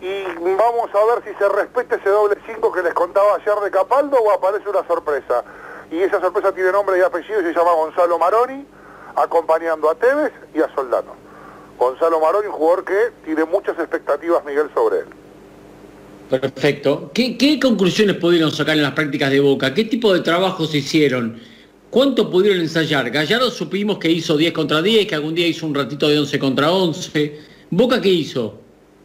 [0.00, 3.70] y vamos a ver si se respeta ese doble 5 que les contaba ayer de
[3.70, 5.44] Capaldo o aparece una sorpresa.
[5.90, 8.66] Y esa sorpresa tiene nombre y apellido y se llama Gonzalo Maroni,
[9.14, 11.14] acompañando a Tevez y a Soldano.
[11.78, 15.21] Gonzalo Maroni, un jugador que tiene muchas expectativas, Miguel, sobre él.
[16.40, 17.10] Perfecto.
[17.12, 19.74] ¿Qué, qué conclusiones pudieron sacar en las prácticas de Boca?
[19.74, 21.38] ¿Qué tipo de trabajos hicieron?
[21.90, 23.10] ¿Cuánto pudieron ensayar?
[23.10, 26.38] Gallardo supimos que hizo 10 contra 10, que algún día hizo un ratito de 11
[26.38, 27.38] contra 11.
[27.68, 28.58] ¿Boca qué hizo?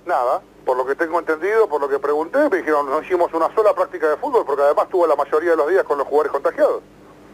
[0.05, 3.53] Nada, por lo que tengo entendido, por lo que pregunté, me dijeron no hicimos una
[3.53, 6.31] sola práctica de fútbol porque además tuvo la mayoría de los días con los jugadores
[6.31, 6.81] contagiados.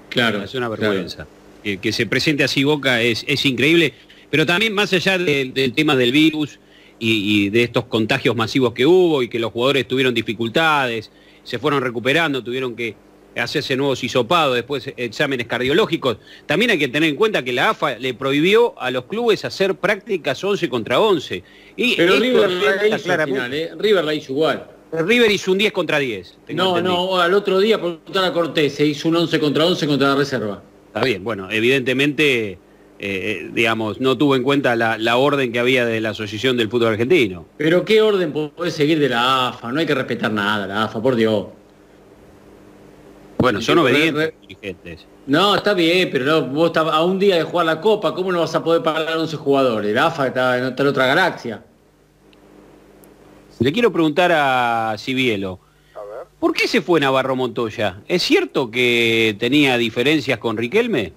[0.10, 0.41] Claro.
[0.41, 1.28] Es una vergüenza.
[1.64, 3.94] Que, que se presente así Boca es, es increíble,
[4.32, 6.60] pero también más allá de- del tema del virus
[6.99, 11.11] y, y de estos contagios masivos que hubo y que los jugadores tuvieron dificultades,
[11.44, 12.95] se fueron recuperando, tuvieron que
[13.36, 16.18] hacerse nuevos hisopados, después exámenes cardiológicos.
[16.45, 19.76] También hay que tener en cuenta que la AFA le prohibió a los clubes hacer
[19.76, 21.44] prácticas 11 contra 11.
[21.76, 23.72] Y Pero River la claramente- final, ¿eh?
[23.78, 24.68] River la hizo igual.
[24.91, 26.38] River hizo un 10 contra 10.
[26.45, 26.95] tengo No, entendido.
[27.07, 30.15] no, al otro día por a Cortés se hizo un 11 contra 11 contra la
[30.15, 30.61] reserva.
[30.88, 32.60] Está bien, bueno, evidentemente,
[33.05, 36.55] eh, eh, digamos, no tuvo en cuenta la, la orden que había de la Asociación
[36.55, 37.45] del Fútbol Argentino.
[37.57, 41.01] Pero qué orden puede seguir de la AFA, no hay que respetar nada la AFA,
[41.01, 41.47] por Dios.
[43.39, 45.05] Bueno, son obedientes dirigentes.
[45.27, 48.31] No, está bien, pero no, vos estás a un día de jugar la Copa, ¿cómo
[48.31, 49.93] no vas a poder pagar 11 jugadores?
[49.93, 51.61] La AFA está en otra, en otra galaxia.
[53.59, 55.59] Le quiero preguntar a Cibielo,
[56.39, 58.01] ¿por qué se fue Navarro Montoya?
[58.07, 61.11] ¿Es cierto que tenía diferencias con Riquelme?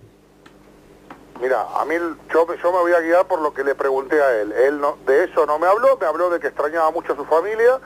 [1.40, 1.94] Mira, a mí
[2.32, 4.52] yo, me- yo me voy a guiar por lo que le pregunté a él.
[4.52, 7.24] Él no, de eso no me habló, me habló de que extrañaba mucho a su
[7.26, 7.78] familia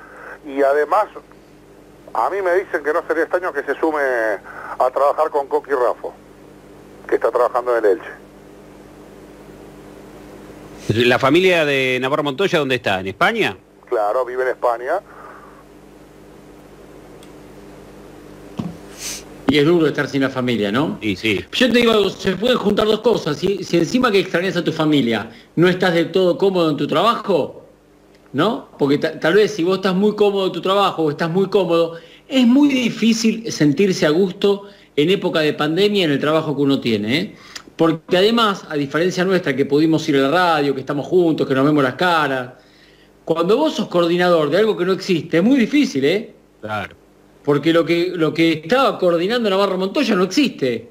[0.47, 1.06] y además
[2.14, 5.72] a mí me dicen que no sería extraño que se sume a trabajar con Coqui
[5.72, 6.12] Rafo,
[7.09, 8.10] que está trabajando en el Elche.
[11.06, 13.01] ¿La familia de Navarro Montoya dónde está?
[13.01, 13.56] ¿En España?
[13.89, 15.01] Claro, vive en España.
[19.51, 20.98] Y es duro estar sin la familia, ¿no?
[21.02, 21.44] Y sí.
[21.52, 23.36] Yo te digo, se pueden juntar dos cosas.
[23.36, 26.86] Si, si encima que extrañas a tu familia, no estás del todo cómodo en tu
[26.86, 27.66] trabajo,
[28.32, 28.68] ¿no?
[28.78, 31.48] Porque ta- tal vez si vos estás muy cómodo en tu trabajo o estás muy
[31.48, 31.97] cómodo,
[32.28, 36.81] es muy difícil sentirse a gusto en época de pandemia en el trabajo que uno
[36.81, 37.35] tiene, ¿eh?
[37.74, 41.55] Porque además, a diferencia nuestra que pudimos ir a la radio, que estamos juntos, que
[41.55, 42.51] nos vemos las caras,
[43.24, 46.35] cuando vos sos coordinador de algo que no existe, es muy difícil, ¿eh?
[46.60, 46.94] Claro.
[47.51, 50.89] Porque lo que, lo que estaba coordinando Navarro Montoya no existe.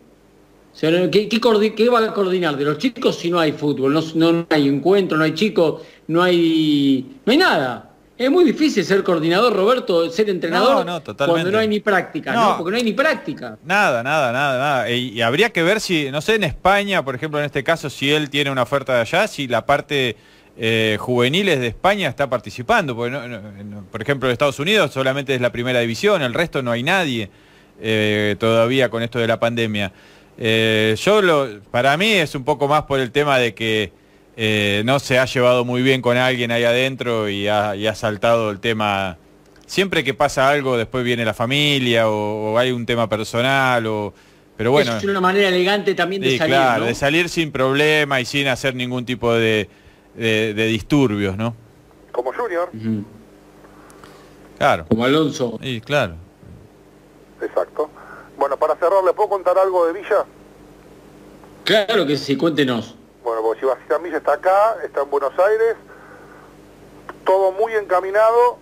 [0.73, 3.94] O sea, no- ¿qué, qué va a coordinar de los chicos si no hay fútbol?
[3.94, 7.91] No, no- no hay encuentro, no hay chicos, no hay, no hay nada.
[8.18, 11.31] Es muy difícil ser coordinador, Roberto, ser entrenador No, no, totalmente.
[11.44, 12.49] cuando no hay ni práctica, ¿no?
[12.49, 12.57] No.
[12.57, 13.57] Porque no hay ni práctica.
[13.64, 14.91] Nada, nada, nada, nada.
[14.91, 17.90] Y, y habría que ver si, no sé, en España, por ejemplo, en este caso,
[17.90, 20.18] si él tiene una oferta de allá, si la parte
[20.61, 22.95] eh, juveniles de España está participando.
[22.95, 26.34] Porque no- no- no- por ejemplo, en Estados Unidos solamente es la primera división, el
[26.34, 27.30] resto no hay nadie
[27.81, 29.91] eh, todavía con esto de la pandemia.
[30.38, 33.91] Eh, yo lo, para mí es un poco más por el tema de que
[34.86, 38.52] no se ha llevado muy bien con alguien ahí adentro y ha, y ha saltado
[38.52, 39.18] el tema.
[39.65, 44.14] Siempre que pasa algo, después viene la familia o, o hay un tema personal o.
[44.57, 44.98] Pero bueno.
[44.98, 46.86] es una manera elegante también de Sí, salir, claro, ¿no?
[46.88, 49.69] de salir sin problema y sin hacer ningún tipo de,
[50.15, 51.56] de- de disturbios, ¿no?
[52.11, 52.69] Como Junior.
[54.57, 54.86] Claro.
[54.90, 55.57] Como Alonso.
[55.61, 56.15] Sí, claro.
[57.41, 57.90] Exacto.
[58.38, 60.26] Bueno, para cerrar, ¿le puedo contar algo de Villa?
[61.64, 62.95] Claro que sí, cuéntenos.
[63.23, 65.76] Bueno, porque Sebastián Villa está acá, está en Buenos Aires,
[67.26, 68.57] todo muy encaminado.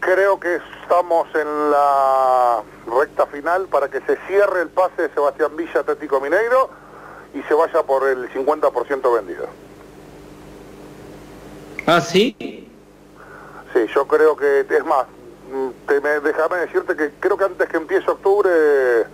[0.00, 2.62] Creo que estamos en la
[3.00, 6.70] recta final para que se cierre el pase de Sebastián Villa Atlético Mineiro
[7.34, 9.46] y se vaya por el 50% vendido.
[11.86, 12.34] ¿Ah, sí?
[12.40, 15.06] Sí, yo creo que, es más,
[15.52, 19.04] mm, te, me, déjame decirte que creo que antes que empiece octubre, eh,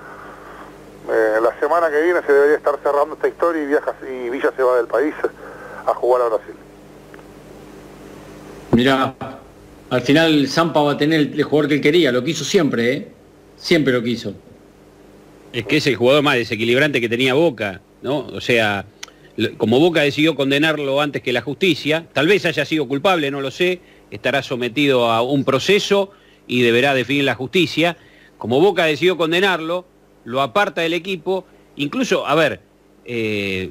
[1.43, 4.63] la semana que viene se debería estar cerrando esta historia y viajas y Villa se
[4.63, 5.15] va del país
[5.87, 6.55] a jugar a Brasil.
[8.71, 9.15] Mira,
[9.91, 13.13] al final Zampa va a tener el jugador que él quería, lo quiso siempre, ¿eh?
[13.57, 14.33] Siempre lo quiso.
[15.53, 18.21] Es que es el jugador más desequilibrante que tenía Boca, ¿no?
[18.21, 18.87] O sea,
[19.57, 23.51] como Boca decidió condenarlo antes que la justicia, tal vez haya sido culpable, no lo
[23.51, 23.81] sé,
[24.11, 26.11] estará sometido a un proceso
[26.47, 27.97] y deberá definir la justicia.
[28.39, 29.87] Como Boca decidió condenarlo,
[30.25, 31.47] lo aparta del equipo,
[31.77, 32.61] incluso, a ver,
[33.05, 33.71] eh,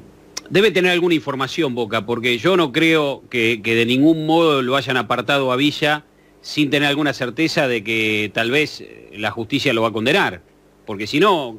[0.50, 4.96] debe tener alguna información Boca, porque yo no creo que, de ningún modo lo hayan
[4.96, 6.04] apartado a Villa
[6.40, 10.42] sin tener alguna certeza de que tal vez eh, la justicia lo va a condenar.
[10.84, 11.56] Porque si no,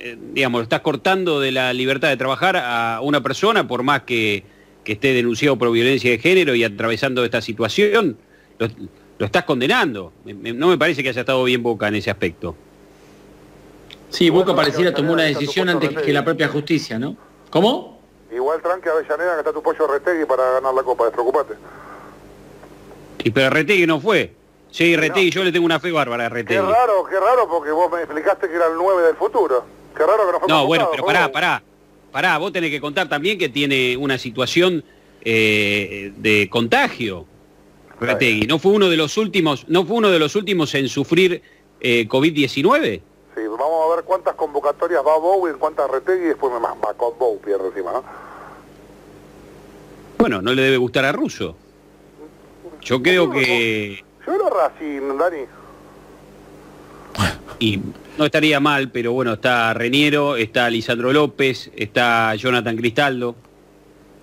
[0.00, 4.44] eh, digamos, estás cortando de la libertad de trabajar a una persona por más que,
[4.84, 8.16] esté denunciado por violencia de género y atravesando esta situación,
[8.58, 10.14] lo, estás condenando.
[10.24, 12.56] no me parece que haya estado bien Boca en ese aspecto.
[14.08, 17.16] Sí, Boca pareciera tomó una decisión antes que la propia justicia, ¿no?
[17.50, 18.00] ¿Cómo?
[18.32, 21.54] Igual tranque Avellaneda que está tu pollo Retegui para ganar la copa, despreocupate.
[23.24, 24.32] Y pero Retegui no fue.
[24.70, 26.60] Sí, Retegui, yo le tengo una fe bárbara a Retegui.
[26.60, 29.77] Qué raro, qué raro, porque vos me explicaste que era el 9 del futuro.
[29.98, 31.62] Qué raro que no fue No, bueno, pero pará, pará.
[32.12, 34.82] Pará, vos tenés que contar también que tiene una situación
[35.22, 37.26] eh, de contagio.
[38.00, 41.42] Retegui, ¿no fue uno de los últimos, no fue uno de los últimos en sufrir
[41.80, 43.00] eh, COVID-19?
[43.34, 46.94] Sí, vamos a ver cuántas convocatorias va Bow y cuántas Retegui y después me va
[46.96, 48.04] con Bow pierde encima, ¿no?
[50.16, 51.56] Bueno, no le debe gustar a Russo.
[52.82, 54.04] Yo creo que...
[54.24, 55.44] Yo era Racing, Dani.
[57.58, 57.80] Y
[58.18, 63.36] no estaría mal, pero bueno, está Reniero, está Lisandro López, está Jonathan Cristaldo.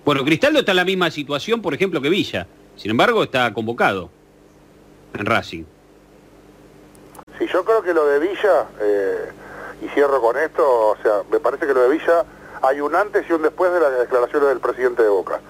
[0.04, 2.46] Bueno, Cristaldo está en la misma situación, por ejemplo, que Villa.
[2.76, 4.10] Sin embargo, está convocado
[5.14, 5.64] en Racing.
[7.38, 9.30] Sí, yo creo que lo de Villa, eh,
[9.82, 12.24] y cierro con esto, o sea, me parece que lo de Villa
[12.62, 15.40] hay un antes y un después de las declaraciones del presidente de Boca.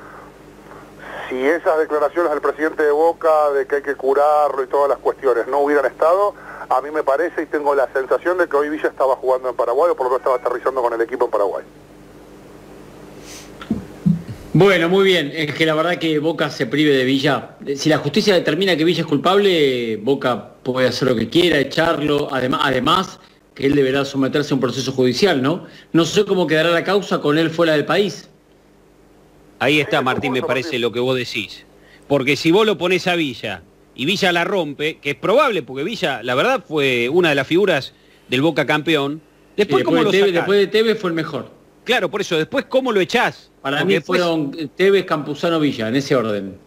[1.28, 4.98] Si esas declaraciones del presidente de Boca de que hay que curarlo y todas las
[4.98, 6.35] cuestiones no hubieran estado,
[6.68, 9.56] a mí me parece y tengo la sensación de que hoy Villa estaba jugando en
[9.56, 11.64] Paraguay o por lo menos estaba aterrizando con el equipo en Paraguay.
[14.52, 15.32] Bueno, muy bien.
[15.34, 17.56] Es que la verdad que Boca se prive de Villa.
[17.76, 22.28] Si la justicia determina que Villa es culpable, Boca puede hacer lo que quiera, echarlo.
[22.32, 23.20] Además, además
[23.55, 25.66] que él deberá someterse a un proceso judicial, ¿no?
[25.93, 28.30] No sé cómo quedará la causa con él fuera del país.
[29.59, 31.64] Ahí está, Martín, me parece lo que vos decís.
[32.09, 33.62] Porque si vos lo ponés a Villa
[33.97, 37.47] y Villa la rompe, que es probable, porque Villa, la verdad, fue una de las
[37.47, 37.94] figuras
[38.28, 39.23] del Boca campeón.
[39.56, 41.51] Después, ¿cómo lo después de Tevez fue el mejor.
[41.85, 43.51] Claro, por eso, después, ¿cómo lo echás?
[43.62, 46.59] Para mí fueron Tevez, Campuzano, Villa, en ese orden.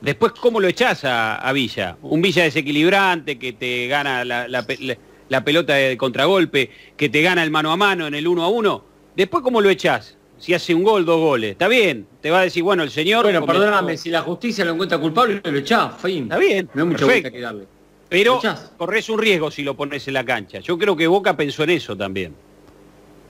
[0.00, 1.96] Después, ¿cómo lo echás a, Villa?
[2.02, 7.72] Un Villa desequilibrante que te gana la, pelota de contragolpe, que te gana el mano
[7.72, 8.84] a mano en el uno a uno.
[9.16, 10.16] Después, ¿cómo lo echás?
[10.44, 11.52] Si hace un gol, dos goles.
[11.52, 13.22] Está bien, te va a decir, bueno, el señor...
[13.24, 16.24] Bueno, perdóname, si la justicia lo encuentra culpable, lo echás, fin.
[16.24, 17.64] Está bien, no hay mucha vuelta que darle.
[18.10, 18.42] Pero
[18.76, 20.58] corres un riesgo si lo pones en la cancha.
[20.58, 22.34] Yo creo que Boca pensó en eso también.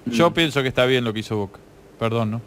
[0.06, 1.60] Yo pienso que está bien lo que hizo Boca.
[2.00, 2.40] Perdón, ¿no?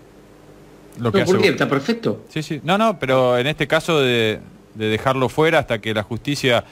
[1.11, 1.47] ¿Por qué?
[1.47, 2.25] Está perfecto.
[2.27, 2.59] Sí, sí.
[2.61, 4.41] No, no, pero en este caso de,
[4.75, 6.65] dejarlo fuera hasta que la justicia...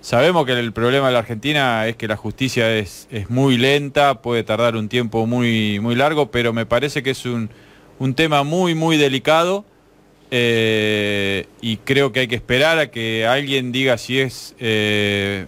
[0.00, 4.22] Sabemos que el problema de la Argentina es que la justicia es, es muy lenta,
[4.22, 7.50] puede tardar un tiempo muy, muy largo, pero me parece que es un,
[8.14, 9.64] tema muy, muy delicado
[10.30, 15.46] eh, y creo que hay que esperar a que alguien diga si es eh,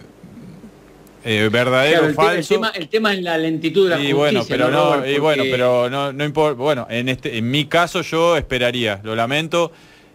[1.23, 2.61] eh, verdadero o falso.
[2.73, 4.15] El tema, es la lentitud de la justicia.
[4.15, 6.61] Bueno, pero no, y bueno, pero no, no importa.
[6.61, 8.99] Bueno, en este, en mi caso yo esperaría.
[9.03, 9.71] Lo lamento.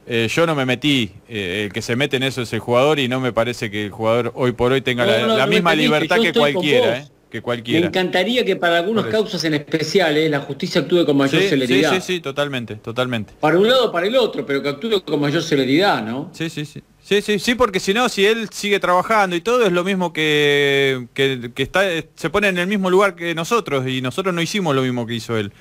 [0.08, 3.00] Eh, yo no me metí, eh, el que se mete en eso es el jugador
[3.00, 6.32] y no me parece que el jugador hoy por hoy tenga la, misma libertad que
[6.32, 7.80] cualquiera, que cualquiera.
[7.80, 11.90] Me encantaría que para algunas causas en especial la justicia actúe con mayor celeridad.
[11.94, 13.32] Sí, sí, sí, totalmente, totalmente.
[13.40, 16.30] Para un lado o para el otro, pero que actúe con mayor celeridad, ¿no?
[16.32, 16.80] Sí, sí, sí.
[17.02, 20.12] Sí, sí, sí, porque si no, si él sigue trabajando y todo es lo mismo
[20.12, 21.82] que, que, está,
[22.14, 25.14] se pone en el mismo lugar que nosotros y nosotros no hicimos lo mismo que
[25.14, 25.52] hizo él.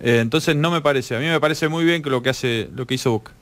[0.00, 2.68] Eh, entonces no me parece, a mí me parece muy bien que lo que hace,
[2.74, 3.32] lo que hizo Boca.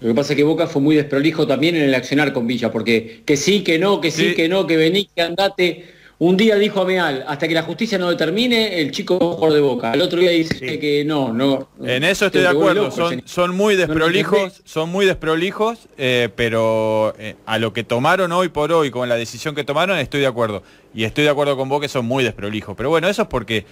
[0.00, 2.70] Lo que pasa es que Boca fue muy desprolijo también en el accionar con Villa,
[2.70, 5.84] porque que sí, que no, que sí, que no, que vení, que andate.
[6.18, 9.60] Un día dijo a Meal, hasta que la justicia no determine, el chico jugador de
[9.60, 9.92] boca.
[9.94, 11.70] El otro día dice que no, no.
[11.82, 17.36] En eso estoy de acuerdo, loco, son, muy desprolijos, son muy desprolijos, eh, pero eh,
[17.46, 20.62] a lo que tomaron hoy por hoy, con la decisión que tomaron, estoy de acuerdo.
[20.94, 22.74] Y estoy de acuerdo con vos que son muy desprolijos.
[22.76, 23.64] Pero bueno, eso es porque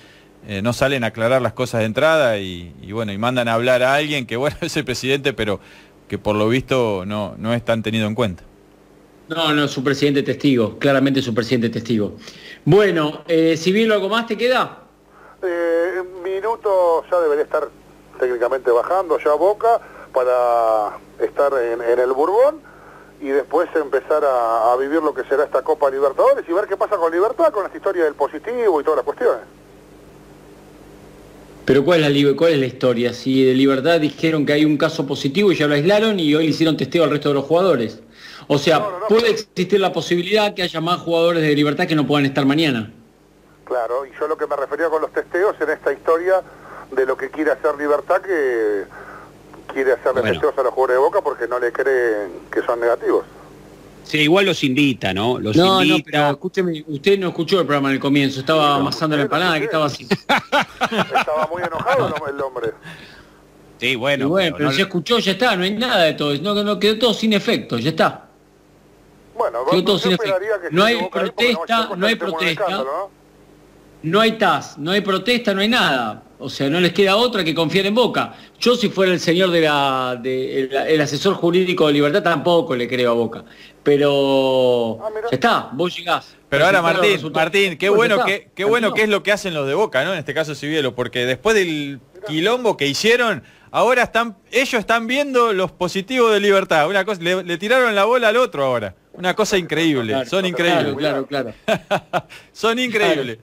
[0.46, 3.54] eh, no salen a aclarar las cosas de entrada y, y bueno, y mandan a
[3.54, 5.60] hablar a alguien que bueno es el presidente, pero
[6.08, 8.42] que por lo visto no, no es tan tenido en cuenta.
[9.28, 12.14] No, no, su presidente testigo, claramente su presidente testigo.
[12.64, 14.78] Bueno, eh, si bien algo más te queda.
[15.42, 17.68] Eh, en minutos ya debería estar
[18.18, 19.80] técnicamente bajando ya a Boca
[20.12, 22.60] para estar en, en el Burbón
[23.20, 26.76] y después empezar a, a vivir lo que será esta Copa Libertadores y ver qué
[26.76, 29.57] pasa con Libertad, con esta historia del positivo y todas las cuestiones.
[31.68, 33.12] Pero ¿cuál es, la, ¿cuál es la historia?
[33.12, 36.44] Si de Libertad dijeron que hay un caso positivo y ya lo aislaron y hoy
[36.44, 38.00] le hicieron testeo al resto de los jugadores.
[38.46, 42.24] O sea, puede existir la posibilidad que haya más jugadores de Libertad que no puedan
[42.24, 42.90] estar mañana.
[43.66, 46.40] Claro, y yo lo que me refería con los testeos en esta historia
[46.90, 48.84] de lo que quiere hacer Libertad, que
[49.70, 50.32] quiere hacerle Bueno.
[50.32, 53.26] testeos a los jugadores de Boca porque no le creen que son negativos.
[54.08, 55.38] Sí, igual los invita, ¿no?
[55.38, 59.16] Los no, no, pero escúcheme, usted no escuchó el programa en el comienzo, estaba amasando
[59.16, 60.06] la empanada, que estaba así.
[60.10, 62.70] Estaba muy enojado el- hombre.
[63.78, 64.28] Sí, Y bueno.
[64.30, 66.98] bueno, pero no- ya escuchó, ya está, no hay nada de todo, no, no quedó
[66.98, 68.28] todo sin efecto, ya está.
[69.36, 70.34] Bueno, Quedó todo sin efecto.
[70.72, 72.84] No se hay protesta, no hay protesta.
[74.02, 74.20] ¿No?
[74.20, 76.22] Hay TAS, no hay protesta, no hay nada.
[76.40, 78.34] O sea, no les queda otra que confiar en Boca.
[78.60, 82.76] Yo si fuera el señor de la, de- el, el asesor jurídico de Libertad tampoco
[82.76, 83.44] le creo a Boca.
[84.02, 84.98] Pero
[85.30, 86.36] ya está, vos llegás.
[86.48, 87.32] Pero ahora Martín.
[87.32, 90.04] Martín, qué Pues bueno que qué bueno que es lo que hacen los de Boca,
[90.04, 90.12] ¿no?
[90.12, 95.52] En este caso Civielo, porque después del quilombo que hicieron, ahora están ellos están viendo
[95.52, 98.94] los positivos de Libertad, una cosa le, le tiraron la bola al otro ahora.
[99.12, 100.94] Una cosa increíble, Claro, son increíbles.
[100.96, 101.52] Claro, claro,
[102.52, 103.38] Son increíbles.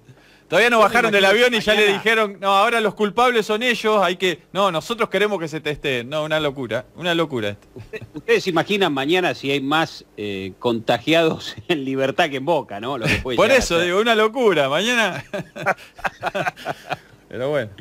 [0.47, 3.99] Todavía no bajaron del avión y ya le dijeron, no, ahora los culpables son ellos,
[4.03, 6.07] hay que, no, nosotros queremos que se testeen.
[6.07, 7.67] No, una locura, una locura esto.
[8.13, 12.99] Ustedes se imaginan mañana si hay más eh, contagiados en libertad que en Boca, ¿no?
[12.99, 15.25] Lo que puede Por eso digo, una locura, mañana.
[17.27, 17.71] Pero bueno.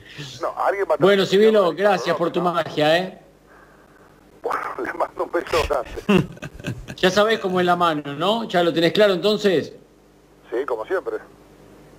[0.40, 3.18] No, alguien va a Bueno, Civilo, gracias por tu magia, ¿eh?
[4.82, 6.26] Le mando un beso grande.
[6.96, 8.44] Ya sabés cómo es la mano, ¿no?
[8.44, 9.74] ¿Ya lo tenés claro entonces?
[10.50, 11.18] Sí, como siempre.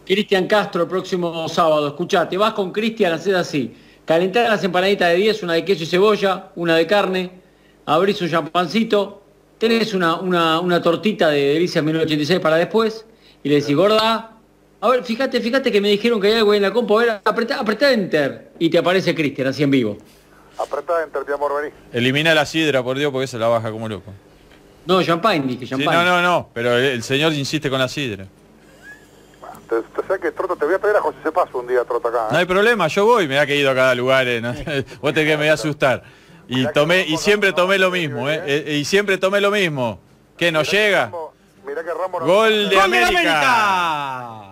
[0.05, 1.87] Cristian Castro el próximo sábado.
[1.87, 3.75] Escuchá, te vas con Cristian, haces así.
[4.05, 7.31] Calentás las empanaditas de 10, una de queso y cebolla, una de carne,
[7.85, 9.23] abrís un champancito,
[9.57, 13.03] tenés una, una, una tortita de Delicias 1986 para después,
[13.43, 14.31] y le decís, gorda,
[14.81, 17.21] a ver, fíjate, fíjate que me dijeron que hay algo en la compu, a ver,
[17.25, 19.97] apretá, apretá Enter, y te aparece Cristian así en vivo.
[20.59, 21.73] Apretá enter, mi amor, vení.
[21.91, 24.13] Elimina la sidra, por Dios, porque se la baja como loco.
[24.85, 25.97] No, champagne, dije Sí, champagne.
[25.97, 28.27] no, no, no, pero el, el señor insiste con la sidra.
[29.69, 32.09] Te, te sé que Trota, te voy a traer a José Cepaso un día, Trota,
[32.09, 32.19] acá.
[32.25, 32.31] ¿eh?
[32.31, 34.53] No hay problema, yo voy, me ha que he ido a cada lugar, eh, ¿no?
[35.01, 36.03] vos te que me voy a asustar.
[36.47, 39.99] Y tomé, y siempre tomé lo mismo, eh, eh, y siempre tomé lo mismo.
[40.37, 41.11] ¿Qué nos llega?
[41.65, 42.21] Mirá que Ramos...
[42.21, 43.07] no- Gol de ¡Gol América.
[43.09, 44.51] América!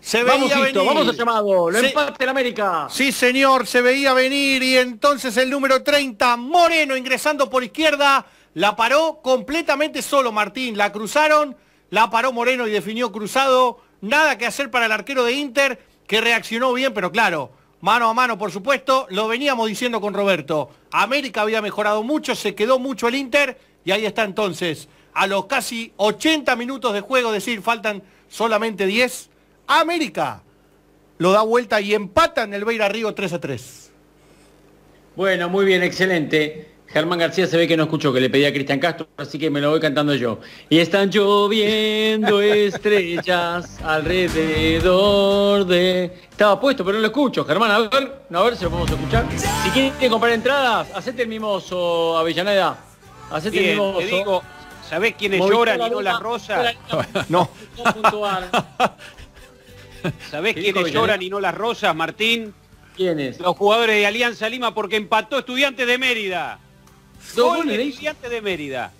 [0.00, 0.94] Se Vamos, veía Sisto, venir.
[0.94, 1.86] vamos al llamado, lo Sí.
[1.86, 2.86] empate el América.
[2.90, 8.74] Sí, señor, se veía venir y entonces el número 30, Moreno, ingresando por izquierda, la
[8.74, 10.78] paró completamente solo Martín.
[10.78, 11.54] La cruzaron,
[11.90, 13.80] la paró Moreno y definió cruzado.
[14.00, 17.50] Nada que hacer para el arquero de Inter, que reaccionó bien, pero claro,
[17.80, 19.06] mano a mano, por supuesto.
[19.10, 20.70] Lo veníamos diciendo con Roberto.
[20.90, 24.88] América había mejorado mucho, se quedó mucho el Inter y ahí está entonces.
[25.14, 29.30] A los casi 80 minutos de juego, decir, faltan solamente 10.
[29.66, 30.42] América
[31.18, 33.92] lo da vuelta y empata en el Beira Río 3 a 3.
[35.16, 36.77] Bueno, muy bien, excelente.
[36.90, 39.50] Germán García se ve que no escuchó que le pedía a Cristian Castro, así que
[39.50, 40.40] me lo voy cantando yo.
[40.70, 46.04] Y están lloviendo estrellas alrededor de...
[46.30, 47.44] Estaba puesto, pero no lo escucho.
[47.44, 49.26] Germán, a ver, a ver si lo podemos escuchar.
[49.36, 52.78] Si quieren comprar entradas, hacete el mimoso, Avellaneda.
[53.30, 53.98] Hacete el Bien, mimoso.
[53.98, 54.42] te digo,
[54.88, 56.74] ¿sabés quiénes Movistar lloran y no las rosas?
[57.28, 57.50] No.
[60.30, 62.54] ¿Sabés ¿Qué dijo quiénes lloran y no las rosas, Martín?
[62.96, 63.38] ¿Quiénes?
[63.40, 66.60] Los jugadores de Alianza Lima porque empató Estudiantes de Mérida.
[67.34, 67.88] Dos Gol goles de.
[67.88, 68.92] Estudiantes de Mérida.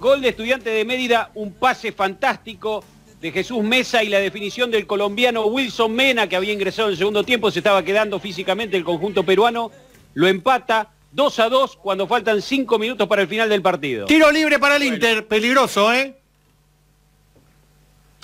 [0.00, 2.84] Gol de Estudiantes de Mérida, un pase fantástico
[3.20, 6.98] de Jesús Mesa y la definición del colombiano Wilson Mena, que había ingresado en el
[6.98, 9.72] segundo tiempo, se estaba quedando físicamente el conjunto peruano,
[10.14, 14.06] lo empata 2 a 2 cuando faltan 5 minutos para el final del partido.
[14.06, 16.14] Tiro libre para el Inter, peligroso, ¿eh?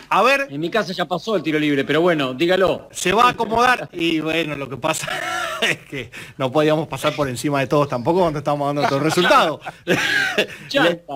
[0.08, 0.46] A ver.
[0.50, 2.88] En mi casa ya pasó el tiro libre, pero bueno, dígalo.
[2.92, 5.08] Se va a acomodar y bueno, lo que pasa
[5.70, 9.60] es que no podíamos pasar por encima de todos tampoco cuando estábamos dando otro resultado.
[10.70, 11.14] Ya Le- está.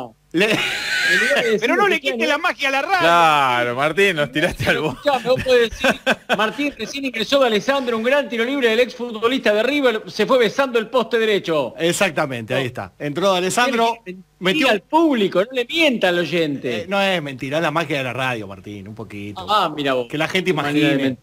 [1.61, 2.99] Pero no le quite la magia a la radio.
[3.01, 6.01] Claro, Martín, nos tiraste al bo- Escuchame, vos podés decir,
[6.37, 10.39] Martín recién ingresó de Alessandro, un gran tiro libre del exfutbolista de River, se fue
[10.39, 11.75] besando el poste derecho.
[11.79, 12.93] Exactamente, ahí está.
[12.99, 14.69] Entró Alessandro, Metió metió...
[14.69, 16.83] al público, no le mienta al oyente.
[16.83, 19.47] Eh, no es mentira, es la magia de la radio, Martín, un poquito.
[19.49, 20.09] Ah, mira vos.
[20.09, 21.17] Que la gente de imagine.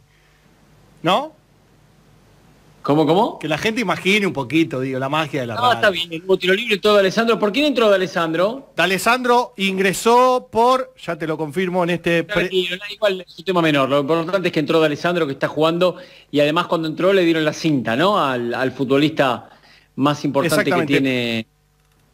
[1.03, 1.35] ¿No?
[2.85, 3.39] ¿Cómo, cómo?
[3.39, 5.73] Que la gente imagine un poquito, digo, la magia de la No, radio.
[5.73, 7.39] está bien, hubo tiro libre todo de Alessandro.
[7.39, 8.71] ¿Por quién entró de Alessandro?
[8.75, 12.21] D'Alessandro ingresó por, ya te lo confirmo en este...
[12.21, 12.43] da
[12.91, 13.89] igual, es un tema menor.
[13.89, 15.95] Lo importante es que entró de Alessandro, que está jugando,
[16.29, 18.23] y además cuando entró le dieron la cinta, ¿no?
[18.23, 19.49] Al, al futbolista
[19.95, 21.47] más importante que tiene.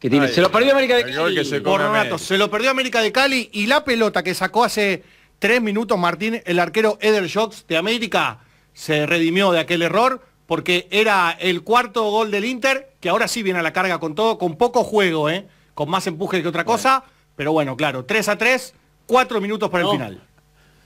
[0.00, 0.24] Que tiene.
[0.24, 1.44] Ay, se lo perdió América de el Cali.
[1.44, 2.16] se por rato.
[2.16, 5.02] Se lo perdió América de Cali y la pelota que sacó hace
[5.38, 8.38] tres minutos Martín, el arquero Eder Jocks de América,
[8.72, 13.42] se redimió de aquel error porque era el cuarto gol del Inter, que ahora sí
[13.42, 15.46] viene a la carga con todo, con poco juego, ¿eh?
[15.72, 17.04] con más empuje que otra cosa,
[17.36, 18.74] pero bueno, claro, 3 a 3,
[19.06, 19.92] cuatro minutos para No.
[19.92, 20.20] el final.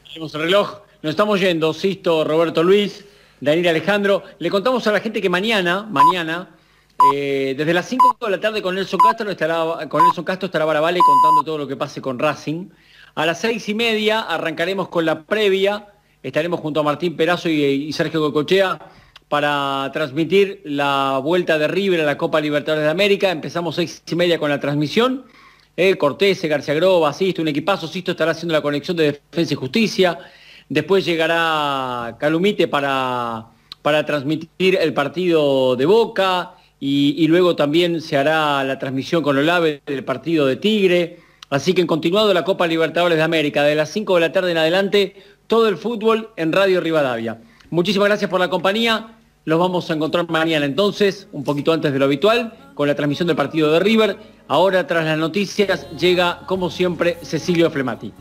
[0.06, 3.04] Tenemos el reloj, nos estamos yendo, Sisto, Roberto Luis,
[3.40, 4.22] Daniel Alejandro.
[4.38, 6.50] Le contamos a la gente que mañana, mañana,
[7.12, 10.64] eh, desde las 5 de la tarde con Nelson Castro estará, con Nelson Castro estará
[10.64, 12.68] Barabale contando todo lo que pase con Racing.
[13.16, 15.88] A las seis y media arrancaremos con la previa.
[16.22, 18.92] Estaremos junto a Martín Perazo y, y Sergio Cocochea
[19.28, 23.30] para transmitir la vuelta de River a la Copa Libertadores de América.
[23.30, 25.24] Empezamos seis y media con la transmisión.
[25.76, 27.88] Eh, Cortés, García Groba, Sisto, un equipazo.
[27.88, 30.18] Sisto estará haciendo la conexión de Defensa y Justicia.
[30.68, 33.46] Después llegará Calumite para,
[33.82, 39.82] para transmitir el partido de Boca y, luego también se hará la transmisión con Olave
[39.86, 41.20] del partido de Tigre.
[41.50, 44.50] Así que en continuado la Copa Libertadores de América, de las 5 de la tarde
[44.50, 45.16] en adelante,
[45.46, 47.38] todo el fútbol en Radio Rivadavia.
[47.70, 49.15] Muchísimas gracias por la compañía.
[49.46, 53.28] Los vamos a encontrar mañana entonces, un poquito antes de lo habitual, con la transmisión
[53.28, 54.16] del partido de River.
[54.48, 58.12] Ahora, tras las noticias, llega, como siempre, Cecilio Flemati.